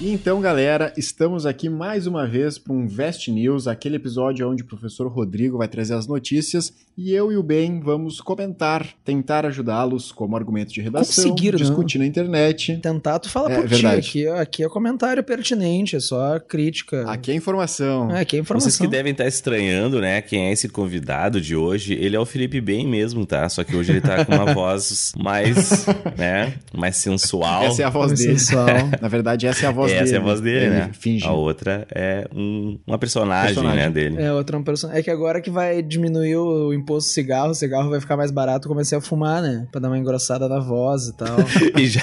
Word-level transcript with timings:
E 0.00 0.12
então, 0.12 0.40
galera, 0.40 0.92
estamos 0.96 1.44
aqui 1.44 1.68
mais 1.68 2.06
uma 2.06 2.24
vez 2.24 2.56
para 2.56 2.72
um 2.72 2.86
Vest 2.86 3.26
News, 3.26 3.66
aquele 3.66 3.96
episódio 3.96 4.48
onde 4.48 4.62
o 4.62 4.66
professor 4.66 5.08
Rodrigo 5.08 5.58
vai 5.58 5.66
trazer 5.66 5.94
as 5.94 6.06
notícias 6.06 6.72
e 6.96 7.12
eu 7.12 7.32
e 7.32 7.36
o 7.36 7.42
Ben 7.42 7.80
vamos 7.80 8.20
comentar, 8.20 8.86
tentar 9.04 9.44
ajudá-los 9.46 10.12
como 10.12 10.36
argumento 10.36 10.72
de 10.72 10.80
redação, 10.80 11.24
Conseguir, 11.30 11.56
discutir 11.56 11.98
né? 11.98 12.04
na 12.04 12.08
internet. 12.08 12.76
Tentar, 12.80 13.18
tu 13.18 13.28
fala 13.28 13.50
É, 13.52 13.56
por 13.60 13.66
verdade. 13.68 14.02
ti. 14.08 14.26
Aqui, 14.28 14.40
aqui 14.40 14.64
é 14.64 14.68
comentário 14.68 15.22
pertinente, 15.24 15.96
é 15.96 16.00
só 16.00 16.38
crítica. 16.38 17.02
Aqui 17.10 17.32
é 17.32 17.34
informação. 17.34 18.08
É, 18.14 18.20
aqui 18.20 18.36
é 18.36 18.40
informação. 18.40 18.70
Vocês 18.70 18.78
que 18.80 18.86
devem 18.86 19.10
estar 19.10 19.26
estranhando, 19.26 20.00
né? 20.00 20.22
Quem 20.22 20.46
é 20.46 20.52
esse 20.52 20.68
convidado 20.68 21.40
de 21.40 21.56
hoje? 21.56 21.94
Ele 21.94 22.14
é 22.14 22.20
o 22.20 22.26
Felipe 22.26 22.60
Bem 22.60 22.86
mesmo, 22.86 23.26
tá? 23.26 23.48
Só 23.48 23.64
que 23.64 23.74
hoje 23.74 23.90
ele 23.92 24.00
tá 24.00 24.24
com 24.24 24.32
uma 24.34 24.46
voz 24.54 25.12
mais, 25.18 25.86
né? 26.16 26.54
Mais 26.72 26.96
sensual. 26.96 27.64
Essa 27.64 27.82
é 27.82 27.84
a 27.84 27.90
voz 27.90 28.12
Muito 28.12 28.22
dele. 28.22 28.38
sensual. 28.38 28.66
Na 29.02 29.08
verdade, 29.08 29.46
essa 29.46 29.66
é 29.66 29.68
a 29.68 29.72
voz 29.72 29.87
dele. 29.88 30.00
Essa 30.00 30.14
é 30.14 30.18
a 30.18 30.22
voz 30.22 30.40
dele, 30.40 30.64
Ele 30.66 30.74
né? 30.74 30.90
Finge. 30.92 31.26
A 31.26 31.32
outra 31.32 31.86
é 31.94 32.28
um- 32.34 32.78
uma 32.86 32.98
personagem, 32.98 33.54
Personagem. 33.54 33.84
né, 33.84 33.90
dele. 33.90 34.22
É, 34.22 34.32
outra 34.32 34.60
pessoa. 34.62 34.96
É 34.96 35.02
que 35.02 35.10
agora 35.10 35.40
que 35.40 35.50
vai 35.50 35.82
diminuir 35.82 36.36
o 36.36 36.72
imposto 36.72 37.08
do 37.10 37.12
cigarro, 37.12 37.50
o 37.50 37.54
cigarro 37.54 37.90
vai 37.90 38.00
ficar 38.00 38.16
mais 38.16 38.30
barato, 38.30 38.66
eu 38.66 38.70
comecei 38.70 38.96
a 38.96 39.00
fumar, 39.00 39.40
né? 39.42 39.66
Pra 39.72 39.80
dar 39.80 39.88
uma 39.88 39.98
engrossada 39.98 40.48
na 40.48 40.58
voz 40.60 41.08
e 41.08 41.16
tal. 41.16 41.36
E 41.78 41.86
já... 41.86 42.00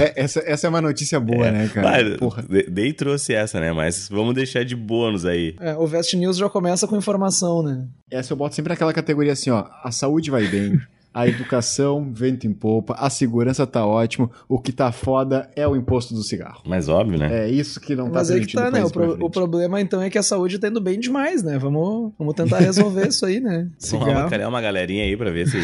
É, 0.00 0.22
essa, 0.24 0.42
essa 0.46 0.66
é 0.66 0.70
uma 0.70 0.80
notícia 0.80 1.18
boa, 1.20 1.50
né, 1.50 1.68
cara? 1.72 2.16
Porra. 2.18 2.42
de- 2.42 2.64
Dei 2.70 2.92
trouxe 2.92 3.34
essa, 3.34 3.60
né? 3.60 3.72
Mas 3.72 4.08
vamos 4.08 4.34
deixar 4.34 4.64
de 4.64 4.74
bônus 4.74 5.24
aí. 5.24 5.54
É, 5.60 5.74
o 5.76 5.86
Vest 5.86 6.14
News 6.14 6.36
já 6.36 6.48
começa 6.48 6.86
com 6.86 6.96
informação, 6.96 7.62
né? 7.62 7.86
Essa 8.10 8.32
eu 8.32 8.36
boto 8.36 8.54
sempre 8.54 8.70
naquela 8.70 8.92
categoria 8.92 9.32
assim, 9.32 9.50
ó. 9.50 9.64
A 9.82 9.90
saúde 9.90 10.30
vai 10.30 10.46
bem. 10.46 10.78
A 11.16 11.26
educação, 11.26 12.12
vento 12.12 12.46
em 12.46 12.52
popa, 12.52 12.94
a 12.98 13.08
segurança 13.08 13.66
tá 13.66 13.86
ótimo, 13.86 14.30
o 14.48 14.58
que 14.60 14.70
tá 14.70 14.92
foda 14.92 15.50
é 15.56 15.66
o 15.66 15.74
imposto 15.74 16.12
do 16.14 16.22
cigarro. 16.22 16.60
Mas 16.66 16.88
óbvio, 16.88 17.18
né? 17.18 17.46
É 17.46 17.48
isso 17.50 17.80
que 17.80 17.96
não 17.96 18.06
tá 18.10 18.18
Mas 18.18 18.30
aí 18.30 18.44
que 18.44 18.52
tá, 18.52 18.70
né? 18.70 18.84
O, 18.84 18.90
pro- 18.90 19.16
o 19.24 19.30
problema 19.30 19.80
então 19.80 20.02
é 20.02 20.10
que 20.10 20.18
a 20.18 20.22
saúde 20.22 20.58
tá 20.58 20.68
indo 20.68 20.80
bem 20.80 21.00
demais, 21.00 21.42
né? 21.42 21.58
Vamos, 21.58 22.12
vamos 22.18 22.34
tentar 22.34 22.58
resolver 22.58 23.08
isso 23.08 23.24
aí, 23.24 23.40
né? 23.40 23.68
Vamos 23.90 24.08
avacalhar 24.08 24.48
uma 24.48 24.60
galerinha 24.60 25.04
aí 25.04 25.16
pra 25.16 25.30
ver 25.30 25.48
se 25.48 25.56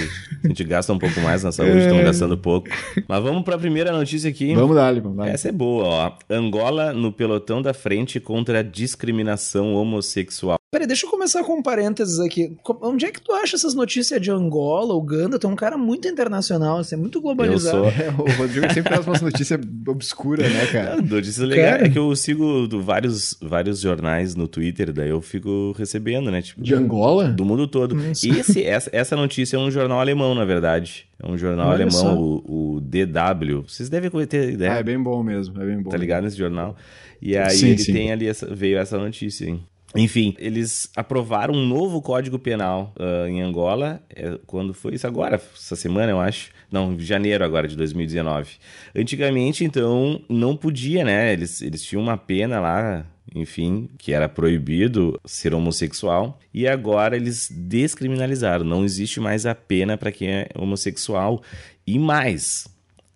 a 0.43 0.49
gente 0.49 0.65
gasta 0.65 0.93
um 0.93 0.99
pouco 0.99 1.21
mais 1.21 1.43
na 1.45 1.53
saúde, 1.53 1.77
É. 1.77 1.81
estamos 1.81 2.03
gastando 2.05 2.39
pouco. 2.39 2.69
Mas 3.07 3.23
vamos 3.23 3.43
pra 3.43 3.59
primeira 3.59 3.93
notícia 3.93 4.31
aqui. 4.31 4.55
Vamos 4.55 4.75
dar, 4.75 4.99
vamos 5.01 5.19
dar. 5.19 5.29
Essa 5.29 5.51
é 5.51 5.53
boa, 5.53 5.85
ó. 5.87 6.13
Angola 6.31 6.93
no 6.95 7.13
pelotão 7.13 7.61
da 7.61 7.75
frente 7.75 8.19
contra 8.19 8.61
a 8.61 8.63
discriminação 8.63 9.75
homossexual. 9.75 10.57
Peraí, 10.73 10.87
deixa 10.87 11.05
eu 11.05 11.11
começar 11.11 11.45
com 11.45 11.57
um 11.59 11.63
parênteses 11.63 12.19
aqui. 12.19 12.57
Onde 12.81 13.05
é 13.05 13.11
que 13.11 13.21
tu 13.21 13.31
acha 13.33 13.57
essas 13.57 13.75
notícias 13.75 14.19
de 14.19 14.31
Angola, 14.31 14.95
Uganda? 14.95 15.39
Tu 15.39 15.47
é 15.47 15.51
um 15.51 15.55
cara 15.55 15.77
muito 15.77 16.09
internacional, 16.09 16.79
assim, 16.79 16.95
é 16.95 16.99
muito 16.99 17.19
Eu 17.19 17.23
globalizado. 17.23 17.77
sou. 17.77 17.89
É, 17.89 18.09
o 18.09 18.39
Rodrigo 18.39 18.67
sempre 18.73 18.85
traz 18.85 19.07
umas 19.07 19.21
notícias 19.21 19.61
obscuras, 19.87 20.51
né, 20.51 20.67
cara? 20.73 20.97
Notícia 21.03 21.45
legal. 21.45 21.73
Cara. 21.73 21.87
É 21.87 21.91
que 21.91 21.99
eu 21.99 22.17
sigo 22.17 22.67
do- 22.67 22.81
vários, 22.83 23.37
vários 23.43 23.81
jornais 23.81 24.35
no 24.35 24.49
Twitter, 24.49 24.95
daí 24.95 25.11
eu 25.11 25.21
fico 25.21 25.75
recebendo, 25.77 26.31
né? 26.31 26.41
Tipo, 26.41 26.63
De 26.63 26.75
Angola? 26.75 27.29
do 27.29 27.45
mundo 27.45 27.67
todo. 27.69 27.95
E 28.25 28.31
esse, 28.39 28.65
essa, 28.65 28.89
essa 28.95 29.15
notícia 29.15 29.59
é 29.59 29.61
um 29.61 29.71
jornal 29.71 30.01
alemão, 30.01 30.35
na 30.35 30.47
verdade. 30.47 31.05
É 31.23 31.31
um 31.31 31.37
jornal 31.37 31.69
Olha 31.69 31.85
alemão, 31.85 32.19
o, 32.19 32.77
o 32.77 32.81
DW. 32.81 33.69
Vocês 33.69 33.91
devem 33.91 34.09
ter 34.27 34.55
ideia. 34.55 34.73
Ah, 34.73 34.77
é 34.79 34.83
bem 34.83 34.99
bom 34.99 35.23
mesmo, 35.23 35.61
é 35.61 35.67
bem 35.67 35.83
bom. 35.83 35.91
tá 35.91 35.99
ligado 35.99 36.25
nesse 36.25 36.39
jornal? 36.39 36.75
E 37.21 37.37
aí 37.37 37.51
Sim, 37.51 37.69
ele 37.69 37.79
sim. 37.79 37.93
tem 37.93 38.11
ali 38.11 38.27
essa, 38.27 38.47
veio 38.53 38.79
essa 38.79 38.97
notícia, 38.97 39.45
hein? 39.45 39.63
Enfim, 39.95 40.35
eles 40.39 40.91
aprovaram 40.97 41.55
um 41.55 41.67
novo 41.67 42.01
código 42.01 42.39
penal 42.39 42.95
ah, 42.99 43.29
em 43.29 43.43
Angola. 43.43 44.03
é, 44.15 44.39
quando 44.47 44.73
foi 44.73 44.95
isso 44.95 45.07
agora? 45.07 45.37
Essa 45.55 45.77
semana, 45.77 46.11
eu 46.11 46.21
acho. 46.21 46.51
Não, 46.71 46.99
janeiro 46.99 47.45
agora 47.45 47.69
de 47.69 47.77
2019. 47.77 48.53
Antigamente, 48.97 49.65
então, 49.65 50.21
não 50.29 50.57
podia, 50.57 51.05
né? 51.05 51.33
Eles, 51.33 51.61
eles 51.61 51.83
tinham 51.83 52.03
uma 52.03 52.17
pena 52.17 52.59
lá, 52.59 53.05
enfim, 53.35 53.91
que 53.99 54.13
era 54.13 54.29
proibido 54.29 55.21
ser 55.25 55.55
homossexual. 55.55 56.39
E 56.55 56.67
agora 56.67 57.15
eles 57.15 57.51
descriminalizaram. 57.51 58.65
Não 58.65 58.85
existe 58.85 59.21
mais 59.21 59.45
a 59.45 59.55
pena 59.55 59.99
para 59.99 60.11
quem 60.11 60.31
é 60.31 60.49
homossexual. 60.55 61.43
E 61.87 61.99
mais, 61.99 62.67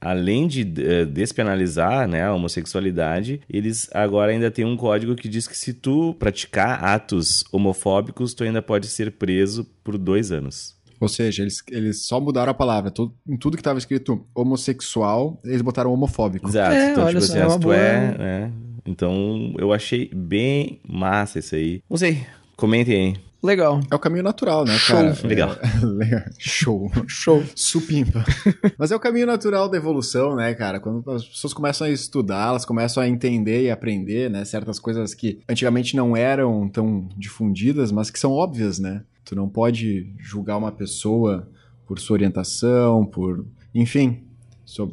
além 0.01 0.47
de 0.47 0.63
eh, 0.83 1.05
despenalizar 1.05 2.07
né, 2.09 2.23
a 2.25 2.33
homossexualidade, 2.35 3.41
eles 3.49 3.89
agora 3.93 4.33
ainda 4.33 4.51
têm 4.51 4.65
um 4.65 4.77
código 4.77 5.15
que 5.17 5.29
diz 5.29 5.47
que 5.49 5.57
se 5.57 5.73
tu 5.73 6.15
praticar 6.19 6.85
atos 6.85 7.45
homofóbicos, 7.53 8.35
tu 8.35 8.45
ainda 8.45 8.61
pode 8.63 8.87
ser 8.89 9.13
preso 9.13 9.65
por 9.83 9.97
dois 9.99 10.31
anos. 10.33 10.75
Ou 10.99 11.09
seja, 11.09 11.43
eles, 11.43 11.63
eles 11.71 12.07
só 12.07 12.19
mudaram 12.19 12.51
a 12.51 12.55
palavra. 12.55 12.91
Tu- 12.91 13.13
em 13.29 13.37
tudo 13.37 13.57
que 13.57 13.63
tava 13.63 13.79
escrito 13.79 14.27
homossexual, 14.35 15.39
eles 15.45 15.61
botaram 15.63 15.93
homofóbico. 15.93 16.49
Exato. 16.49 16.75
É, 16.75 16.91
então, 16.93 17.05
olha 17.05 17.13
tipo 17.21 17.27
só, 17.27 17.33
assim, 17.33 17.41
é 17.43 17.45
uma 17.45 17.51
se 17.53 17.59
tu 17.59 17.63
boa- 17.65 17.77
é, 17.77 18.19
né? 18.19 18.53
Então, 18.87 19.53
eu 19.59 19.73
achei 19.73 20.11
bem 20.15 20.81
massa 20.89 21.39
isso 21.39 21.55
aí. 21.55 21.83
Não 21.91 21.97
sei, 21.97 22.25
comentem 22.57 22.95
aí. 22.95 23.17
Legal. 23.47 23.81
É 23.89 23.95
o 23.95 23.99
caminho 23.99 24.25
natural, 24.25 24.65
né, 24.65 24.77
Show. 24.77 24.97
cara? 24.97 25.17
Legal. 25.23 25.57
É, 25.63 25.87
legal. 25.87 26.23
Show. 26.37 26.91
Show. 27.07 27.45
Supimpa. 27.55 28.25
Mas 28.77 28.91
é 28.91 28.97
o 28.97 29.01
caminho 29.01 29.27
natural 29.27 29.69
da 29.69 29.77
evolução, 29.77 30.35
né, 30.35 30.53
cara? 30.53 30.81
Quando 30.81 31.09
as 31.13 31.25
pessoas 31.25 31.55
começam 31.55 31.87
a 31.87 31.91
estudar, 31.91 32.49
elas 32.49 32.65
começam 32.65 33.01
a 33.01 33.09
entender 33.09 33.63
e 33.63 33.71
aprender, 33.71 34.29
né? 34.29 34.45
Certas 34.45 34.81
coisas 34.81 35.15
que 35.15 35.39
antigamente 35.49 35.95
não 35.95 36.17
eram 36.17 36.69
tão 36.69 37.09
difundidas, 37.17 37.93
mas 37.93 38.11
que 38.11 38.19
são 38.19 38.33
óbvias, 38.33 38.81
né? 38.81 39.03
Tu 39.25 39.37
não 39.37 39.49
pode 39.49 40.13
julgar 40.19 40.57
uma 40.57 40.73
pessoa 40.73 41.49
por 41.87 42.01
sua 42.01 42.15
orientação, 42.15 43.07
por. 43.07 43.47
Enfim. 43.73 44.25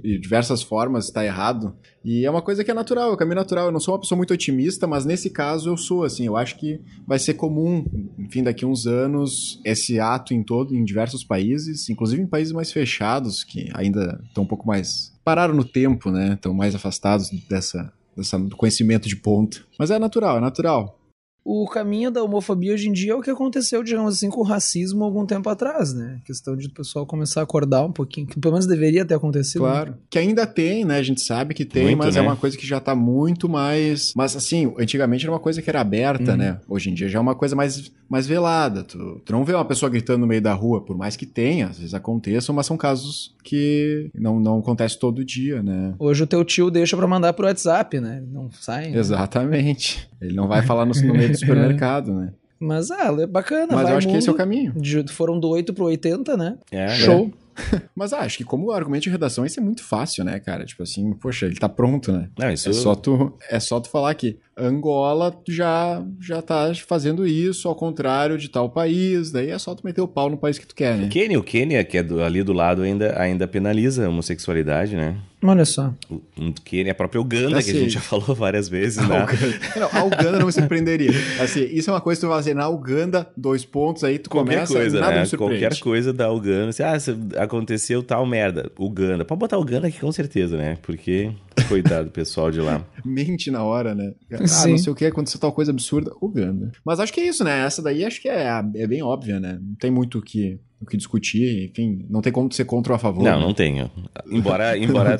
De 0.03 0.19
diversas 0.19 0.61
formas 0.61 1.05
está 1.05 1.25
errado. 1.25 1.75
E 2.05 2.25
é 2.25 2.29
uma 2.29 2.41
coisa 2.41 2.63
que 2.63 2.69
é 2.69 2.73
natural, 2.73 3.09
é 3.09 3.13
o 3.13 3.17
caminho 3.17 3.37
natural. 3.37 3.65
Eu 3.65 3.71
não 3.71 3.79
sou 3.79 3.93
uma 3.93 3.99
pessoa 3.99 4.17
muito 4.17 4.33
otimista, 4.33 4.85
mas 4.85 5.03
nesse 5.03 5.29
caso 5.29 5.69
eu 5.69 5.77
sou, 5.77 6.03
assim. 6.03 6.25
Eu 6.27 6.37
acho 6.37 6.57
que 6.57 6.79
vai 7.07 7.17
ser 7.17 7.33
comum, 7.33 7.83
enfim, 8.19 8.43
daqui 8.43 8.65
uns 8.65 8.85
anos, 8.85 9.59
esse 9.65 9.99
ato 9.99 10.33
em 10.33 10.43
todo, 10.43 10.75
em 10.75 10.83
diversos 10.83 11.23
países, 11.23 11.89
inclusive 11.89 12.21
em 12.21 12.27
países 12.27 12.53
mais 12.53 12.71
fechados, 12.71 13.43
que 13.43 13.69
ainda 13.73 14.21
estão 14.27 14.43
um 14.43 14.47
pouco 14.47 14.67
mais. 14.67 15.11
pararam 15.23 15.55
no 15.55 15.65
tempo, 15.65 16.11
né? 16.11 16.33
Estão 16.33 16.53
mais 16.53 16.75
afastados 16.75 17.29
dessa, 17.49 17.91
dessa, 18.15 18.37
do 18.37 18.55
conhecimento 18.55 19.09
de 19.09 19.15
ponta. 19.15 19.61
Mas 19.79 19.89
é 19.89 19.97
natural, 19.97 20.37
é 20.37 20.41
natural. 20.41 20.99
O 21.45 21.67
caminho 21.67 22.09
da 22.09 22.23
homofobia 22.23 22.73
hoje 22.73 22.87
em 22.87 22.93
dia 22.93 23.11
é 23.11 23.15
o 23.15 23.21
que 23.21 23.29
aconteceu, 23.29 23.83
digamos 23.83 24.15
assim, 24.15 24.29
com 24.29 24.39
o 24.39 24.43
racismo 24.45 25.03
algum 25.03 25.25
tempo 25.25 25.49
atrás, 25.49 25.93
né? 25.93 26.19
A 26.21 26.25
questão 26.25 26.55
de 26.55 26.67
o 26.67 26.71
pessoal 26.73 27.05
começar 27.05 27.41
a 27.41 27.43
acordar 27.43 27.83
um 27.83 27.91
pouquinho, 27.91 28.25
que 28.27 28.39
pelo 28.39 28.53
menos 28.53 28.65
deveria 28.65 29.03
ter 29.03 29.13
acontecido. 29.15 29.59
Claro. 29.59 29.95
Que 30.09 30.17
ainda 30.17 30.47
tem, 30.47 30.85
né? 30.85 30.97
A 30.97 31.03
gente 31.03 31.19
sabe 31.21 31.53
que 31.53 31.65
tem, 31.65 31.83
Muito, 31.83 31.97
mas 31.97 32.15
é 32.15 32.21
né? 32.21 32.27
uma 32.27 32.37
coisa 32.37 32.57
que 32.57 32.65
já 32.65 32.79
tá 32.79 32.95
muito 32.95 33.49
mais. 33.49 34.13
Mas 34.15 34.37
assim, 34.37 34.73
antigamente 34.79 35.25
era 35.25 35.33
uma 35.33 35.39
coisa 35.39 35.61
que 35.61 35.69
era 35.69 35.81
aberta, 35.81 36.31
Uhum. 36.31 36.37
né? 36.37 36.59
Hoje 36.67 36.89
em 36.89 36.93
dia 36.93 37.09
já 37.09 37.19
é 37.19 37.21
uma 37.21 37.35
coisa 37.35 37.57
mais, 37.57 37.91
mais 38.09 38.25
velada. 38.25 38.81
Tu, 38.83 39.21
tu 39.25 39.33
não 39.33 39.43
vê 39.43 39.53
uma 39.53 39.65
pessoa 39.65 39.89
gritando 39.89 40.21
no 40.21 40.27
meio 40.27 40.41
da 40.41 40.53
rua, 40.53 40.79
por 40.79 40.95
mais 40.97 41.17
que 41.17 41.25
tenha, 41.25 41.67
às 41.67 41.77
vezes 41.77 41.93
aconteçam, 41.93 42.55
mas 42.55 42.65
são 42.65 42.77
casos 42.77 43.35
que 43.43 44.09
não, 44.15 44.39
não 44.39 44.59
acontece 44.59 44.97
todo 44.97 45.25
dia, 45.25 45.61
né? 45.61 45.93
Hoje 45.99 46.23
o 46.23 46.27
teu 46.27 46.45
tio 46.45 46.71
deixa 46.71 46.95
pra 46.95 47.05
mandar 47.05 47.33
pro 47.33 47.45
WhatsApp, 47.47 47.99
né? 47.99 48.23
Não 48.31 48.49
sai. 48.49 48.91
né? 48.91 48.97
Exatamente. 48.97 50.07
Ele 50.21 50.33
não 50.33 50.47
vai 50.47 50.61
falar 50.61 50.85
no, 50.85 50.93
no 50.93 51.13
meio 51.13 51.32
do 51.33 51.39
supermercado, 51.39 52.13
né? 52.13 52.33
Mas, 52.59 52.89
ah, 52.91 53.13
é 53.19 53.27
bacana. 53.27 53.67
Mas 53.73 53.83
vai 53.83 53.93
eu 53.93 53.97
acho 53.97 54.07
que 54.07 54.15
esse 54.15 54.29
é 54.29 54.31
o 54.31 54.35
caminho. 54.35 54.71
De- 54.73 55.11
Foram 55.11 55.37
do 55.39 55.49
8 55.49 55.73
pro 55.73 55.85
80, 55.85 56.37
né? 56.37 56.57
É, 56.71 56.85
né? 56.85 56.95
Show. 56.95 57.31
Mas 57.95 58.13
ah, 58.13 58.19
acho 58.21 58.37
que 58.37 58.43
como 58.43 58.71
argumento 58.71 59.03
de 59.03 59.09
redação 59.09 59.45
isso 59.45 59.59
é 59.59 59.63
muito 59.63 59.83
fácil, 59.83 60.23
né, 60.23 60.39
cara? 60.39 60.65
Tipo 60.65 60.81
assim, 60.83 61.13
poxa, 61.13 61.45
ele 61.45 61.55
tá 61.55 61.69
pronto, 61.69 62.11
né? 62.11 62.29
Não, 62.37 62.49
isso 62.51 62.69
É 62.69 62.73
só 62.73 62.95
tu, 62.95 63.37
é 63.49 63.59
só 63.59 63.79
tu 63.79 63.89
falar 63.89 64.13
que 64.15 64.39
Angola 64.57 65.35
já 65.47 66.03
já 66.21 66.41
tá 66.41 66.71
fazendo 66.87 67.25
isso 67.25 67.67
ao 67.67 67.75
contrário 67.75 68.37
de 68.37 68.49
tal 68.49 68.69
país, 68.69 69.31
daí 69.31 69.49
é 69.49 69.57
só 69.57 69.73
tu 69.75 69.85
meter 69.85 70.01
o 70.01 70.07
pau 70.07 70.29
no 70.29 70.37
país 70.37 70.57
que 70.59 70.67
tu 70.67 70.75
quer, 70.75 70.95
né? 70.97 71.05
O 71.05 71.09
Quênia, 71.09 71.39
o 71.39 71.43
Quênia, 71.43 71.83
que 71.83 71.97
é 71.97 72.03
do- 72.03 72.21
ali 72.23 72.43
do 72.43 72.53
lado, 72.53 72.81
ainda, 72.83 73.19
ainda 73.19 73.47
penaliza 73.47 74.05
a 74.05 74.09
homossexualidade, 74.09 74.95
né? 74.95 75.15
Olha 75.45 75.65
só. 75.65 75.93
O, 76.09 76.15
o 76.37 76.53
Quênia, 76.63 76.93
a 76.93 76.95
própria 76.95 77.19
Uganda, 77.19 77.57
Assim, 77.57 77.71
que 77.71 77.77
a 77.77 77.81
gente 77.81 77.93
já 77.93 77.99
falou 77.99 78.33
várias 78.33 78.69
vezes, 78.69 78.99
A 78.99 79.07
né? 79.07 79.23
Uganda, 79.23 79.59
não, 79.75 79.99
a 79.99 80.03
Uganda 80.05 80.39
não 80.39 80.45
me 80.45 80.51
surpreenderia. 80.53 81.11
Assim, 81.41 81.65
isso 81.65 81.89
é 81.89 81.93
uma 81.93 81.99
coisa 81.99 82.21
que 82.21 82.25
tu 82.25 82.29
vai 82.29 82.37
fazer 82.37 82.53
na 82.53 82.69
Uganda, 82.69 83.27
dois 83.35 83.65
pontos, 83.65 84.05
aí 84.05 84.17
tu 84.19 84.29
Qualquer 84.29 84.53
começa, 84.53 84.73
coisa, 84.73 84.99
nada 85.01 85.15
né? 85.15 85.19
me 85.21 85.25
surpreende. 85.27 85.59
Qualquer 85.65 85.79
coisa 85.81 86.13
da 86.13 86.31
Uganda. 86.31 86.69
Assim, 86.69 86.83
ah, 86.83 86.97
se 86.97 87.13
aconteceu 87.37 88.01
tal 88.01 88.25
merda. 88.25 88.71
Uganda. 88.79 89.25
Pode 89.25 89.39
botar 89.39 89.57
Uganda 89.57 89.87
aqui 89.87 89.99
com 89.99 90.11
certeza, 90.13 90.55
né? 90.55 90.77
Porque, 90.81 91.31
coitado 91.67 92.05
do 92.05 92.11
pessoal 92.11 92.51
de 92.51 92.59
lá. 92.59 92.85
Mente 93.03 93.51
na 93.51 93.63
hora, 93.63 93.93
né? 93.93 94.13
Ah, 94.31 94.47
Sim. 94.47 94.71
não 94.71 94.77
sei 94.77 94.93
o 94.93 94.95
que, 94.95 95.05
aconteceu 95.05 95.39
tal 95.39 95.51
coisa 95.51 95.71
absurda, 95.71 96.11
Uganda. 96.21 96.71
Mas 96.83 96.99
acho 96.99 97.13
que 97.13 97.21
é 97.21 97.27
isso, 97.27 97.43
né? 97.43 97.65
Essa 97.65 97.81
daí 97.81 98.05
acho 98.05 98.21
que 98.21 98.29
é, 98.29 98.49
é 98.75 98.87
bem 98.87 99.01
óbvia, 99.01 99.39
né? 99.39 99.59
Não 99.61 99.75
tem 99.75 99.91
muito 99.91 100.19
o 100.19 100.21
que, 100.21 100.59
o 100.83 100.85
que 100.85 100.97
discutir, 100.97 101.69
enfim, 101.71 102.05
não 102.09 102.21
tem 102.21 102.31
como 102.31 102.51
ser 102.51 102.65
contra 102.65 102.93
ou 102.93 102.95
a 102.95 102.99
favor. 102.99 103.23
Não, 103.23 103.39
né? 103.39 103.45
não 103.45 103.53
tenho. 103.53 103.89
embora, 104.29 104.77
embora 104.79 105.17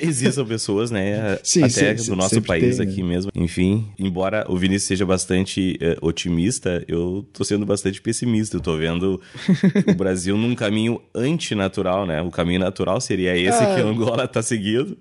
existam 0.00 0.44
pessoas, 0.46 0.90
né, 0.90 1.38
Sim, 1.42 1.64
até 1.64 1.96
sim, 1.96 2.10
do 2.10 2.16
nosso 2.16 2.40
país 2.42 2.78
tem, 2.78 2.86
aqui 2.88 3.02
mesmo. 3.02 3.30
Enfim, 3.34 3.86
embora 3.98 4.44
o 4.48 4.56
Vinícius 4.56 4.88
seja 4.88 5.04
bastante 5.06 5.76
eh, 5.80 5.96
otimista, 6.00 6.84
eu 6.88 7.26
tô 7.32 7.44
sendo 7.44 7.66
bastante 7.66 8.00
pessimista. 8.00 8.56
Eu 8.56 8.60
tô 8.60 8.76
vendo 8.76 9.20
o 9.86 9.94
Brasil 9.94 10.36
num 10.36 10.54
caminho 10.54 11.00
antinatural, 11.14 12.06
né? 12.06 12.22
O 12.22 12.30
caminho 12.30 12.60
natural 12.60 13.00
seria 13.00 13.36
esse 13.36 13.62
Ah. 13.62 13.74
que 13.74 13.80
a 13.80 13.84
Angola 13.84 14.26
tá 14.28 14.42
seguindo. 14.42 14.96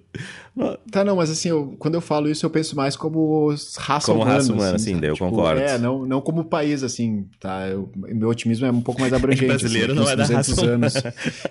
Tá, 0.92 1.04
não, 1.06 1.16
mas 1.16 1.30
assim, 1.30 1.50
eu- 1.50 1.76
quando 1.80 1.96
eu 1.96 2.02
falo 2.02 2.30
isso, 2.30 2.46
eu 2.46 2.50
penso 2.50 2.76
mais 2.76 2.96
como 2.98 3.50
raça 3.78 4.06
Como 4.12 4.22
humana. 4.22 4.36
raça 4.38 4.52
humana, 4.54 4.76
assim, 4.76 4.94
sim, 4.96 5.00
daí 5.00 5.10
eu 5.10 5.14
Tipo, 5.14 5.30
concordo. 5.30 5.62
É, 5.62 5.78
não, 5.78 6.06
não 6.06 6.20
como 6.20 6.44
país, 6.44 6.84
assim, 6.84 7.26
tá? 7.40 7.68
Eu- 7.70 7.90
meu 7.96 8.28
otimismo 8.30 8.66
é 8.66 8.72
um 8.72 8.82
pouco 8.82 9.00
mais 9.00 9.14
abrangente. 9.14 9.46
brasileiro 9.46 9.91
assim, 9.94 10.04
não 10.04 10.10
é 10.10 10.16
da 10.16 10.24
uns 10.24 10.30
200 10.30 10.50
raça 10.50 10.66
anos. 10.66 10.94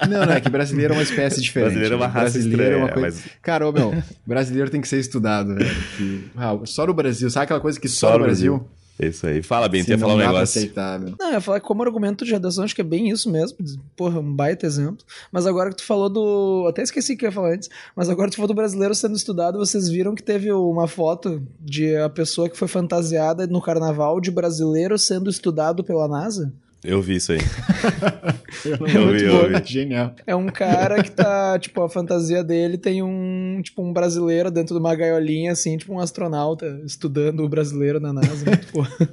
Não, 0.09 0.27
não, 0.27 0.33
é 0.33 0.41
que 0.41 0.49
brasileiro 0.49 0.95
é 0.95 0.97
uma 0.97 1.03
espécie 1.03 1.41
diferente. 1.41 1.71
Brasileiro 1.71 1.95
é 1.95 1.97
uma 1.99 2.07
né? 2.09 2.13
raça 2.13 2.33
Brasileiro 2.33 2.63
é 2.63 2.77
uma 2.77 2.87
estranha, 2.87 3.03
coisa... 3.03 3.21
mas- 3.25 3.33
Cara, 3.43 3.69
ô, 3.69 3.73
meu, 3.73 4.03
brasileiro 4.27 4.71
tem 4.71 4.81
que 4.81 4.89
ser 4.89 4.99
estudado, 4.99 5.55
velho. 5.55 5.71
que- 5.97 6.25
ah, 6.37 6.59
só 6.65 6.87
no 6.87 6.95
Brasil, 6.95 7.31
sabe 7.31 7.45
aquela 7.45 7.61
coisa 7.61 7.79
que 7.81 7.89
só, 7.89 8.13
Só 8.13 8.19
no 8.19 8.25
Brasil? 8.25 8.57
Brasil. 8.59 8.71
É 9.03 9.07
isso 9.07 9.27
aí. 9.27 9.43
Fala 9.43 9.67
bem, 9.67 9.83
ia 9.89 9.97
falar 9.97 10.13
um 10.13 10.19
negócio. 10.19 10.43
aceitar, 10.43 11.01
meu. 11.01 11.15
Não, 11.19 11.29
eu 11.29 11.33
ia 11.33 11.41
falar 11.41 11.59
que 11.59 11.67
como 11.67 11.83
argumento 11.83 12.23
de 12.23 12.33
redação, 12.33 12.65
acho 12.65 12.75
que 12.75 12.83
é 12.83 12.85
bem 12.85 13.09
isso 13.09 13.31
mesmo. 13.31 13.57
Porra, 13.97 14.21
um 14.21 14.35
baita 14.37 14.67
exemplo. 14.67 14.99
Mas 15.33 15.47
agora 15.47 15.71
que 15.71 15.77
tu 15.77 15.85
falou 15.85 16.11
do. 16.11 16.67
Até 16.69 16.83
esqueci 16.83 17.15
o 17.15 17.17
que 17.17 17.25
eu 17.25 17.29
ia 17.29 17.33
falar 17.33 17.55
antes. 17.55 17.71
Mas 17.97 18.11
agora 18.11 18.29
que 18.29 18.35
tu 18.35 18.37
falou 18.37 18.49
do 18.49 18.55
brasileiro 18.55 18.95
sendo 18.95 19.17
estudado, 19.17 19.59
vocês 19.59 19.89
viram 19.89 20.15
que 20.15 20.23
teve 20.23 20.53
uma 20.53 20.87
foto 20.87 21.43
de 21.59 21.97
a 21.97 22.11
pessoa 22.11 22.47
que 22.51 22.59
foi 22.59 22.69
fantasiada 22.69 23.47
no 23.47 23.63
carnaval 23.63 24.21
de 24.21 24.31
brasileiro 24.31 24.99
sendo 24.99 25.31
estudado 25.31 25.83
pela 25.83 26.07
NASA? 26.07 26.53
Eu 26.83 27.01
vi 27.03 27.17
isso 27.17 27.33
aí. 27.33 27.39
É 28.67 28.77
muito 28.99 29.13
vi, 29.19 29.25
eu 29.25 29.49
vi. 29.61 29.65
genial. 29.65 30.15
É 30.27 30.35
um 30.35 30.47
cara 30.47 31.03
que 31.03 31.11
tá, 31.11 31.57
tipo, 31.61 31.81
a 31.83 31.89
fantasia 31.89 32.43
dele 32.43 32.77
tem 32.77 33.03
um, 33.03 33.61
tipo, 33.63 33.81
um 33.83 33.93
brasileiro 33.93 34.51
dentro 34.51 34.75
de 34.75 34.81
uma 34.81 34.95
gaiolinha, 34.95 35.53
assim, 35.53 35.77
tipo 35.79 35.95
um 35.95 36.01
astronauta 36.01 36.81
estudando 36.85 37.41
o 37.45 37.49
brasileiro 37.49 38.01
na 38.01 38.13
NASA. 38.13 38.45
Muito 38.45 38.67
porra. 38.73 38.91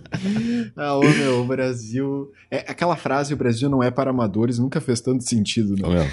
Ah, 0.75 0.95
ô, 0.95 1.01
meu, 1.01 1.41
o 1.41 1.45
Brasil... 1.45 2.31
É, 2.51 2.57
aquela 2.67 2.95
frase, 2.95 3.33
o 3.33 3.37
Brasil 3.37 3.69
não 3.69 3.81
é 3.81 3.89
para 3.91 4.09
amadores, 4.09 4.57
nunca 4.59 4.81
fez 4.81 4.99
tanto 5.01 5.23
sentido, 5.23 5.73
Ô, 5.73 5.77
não. 5.87 5.89
meu, 5.91 6.05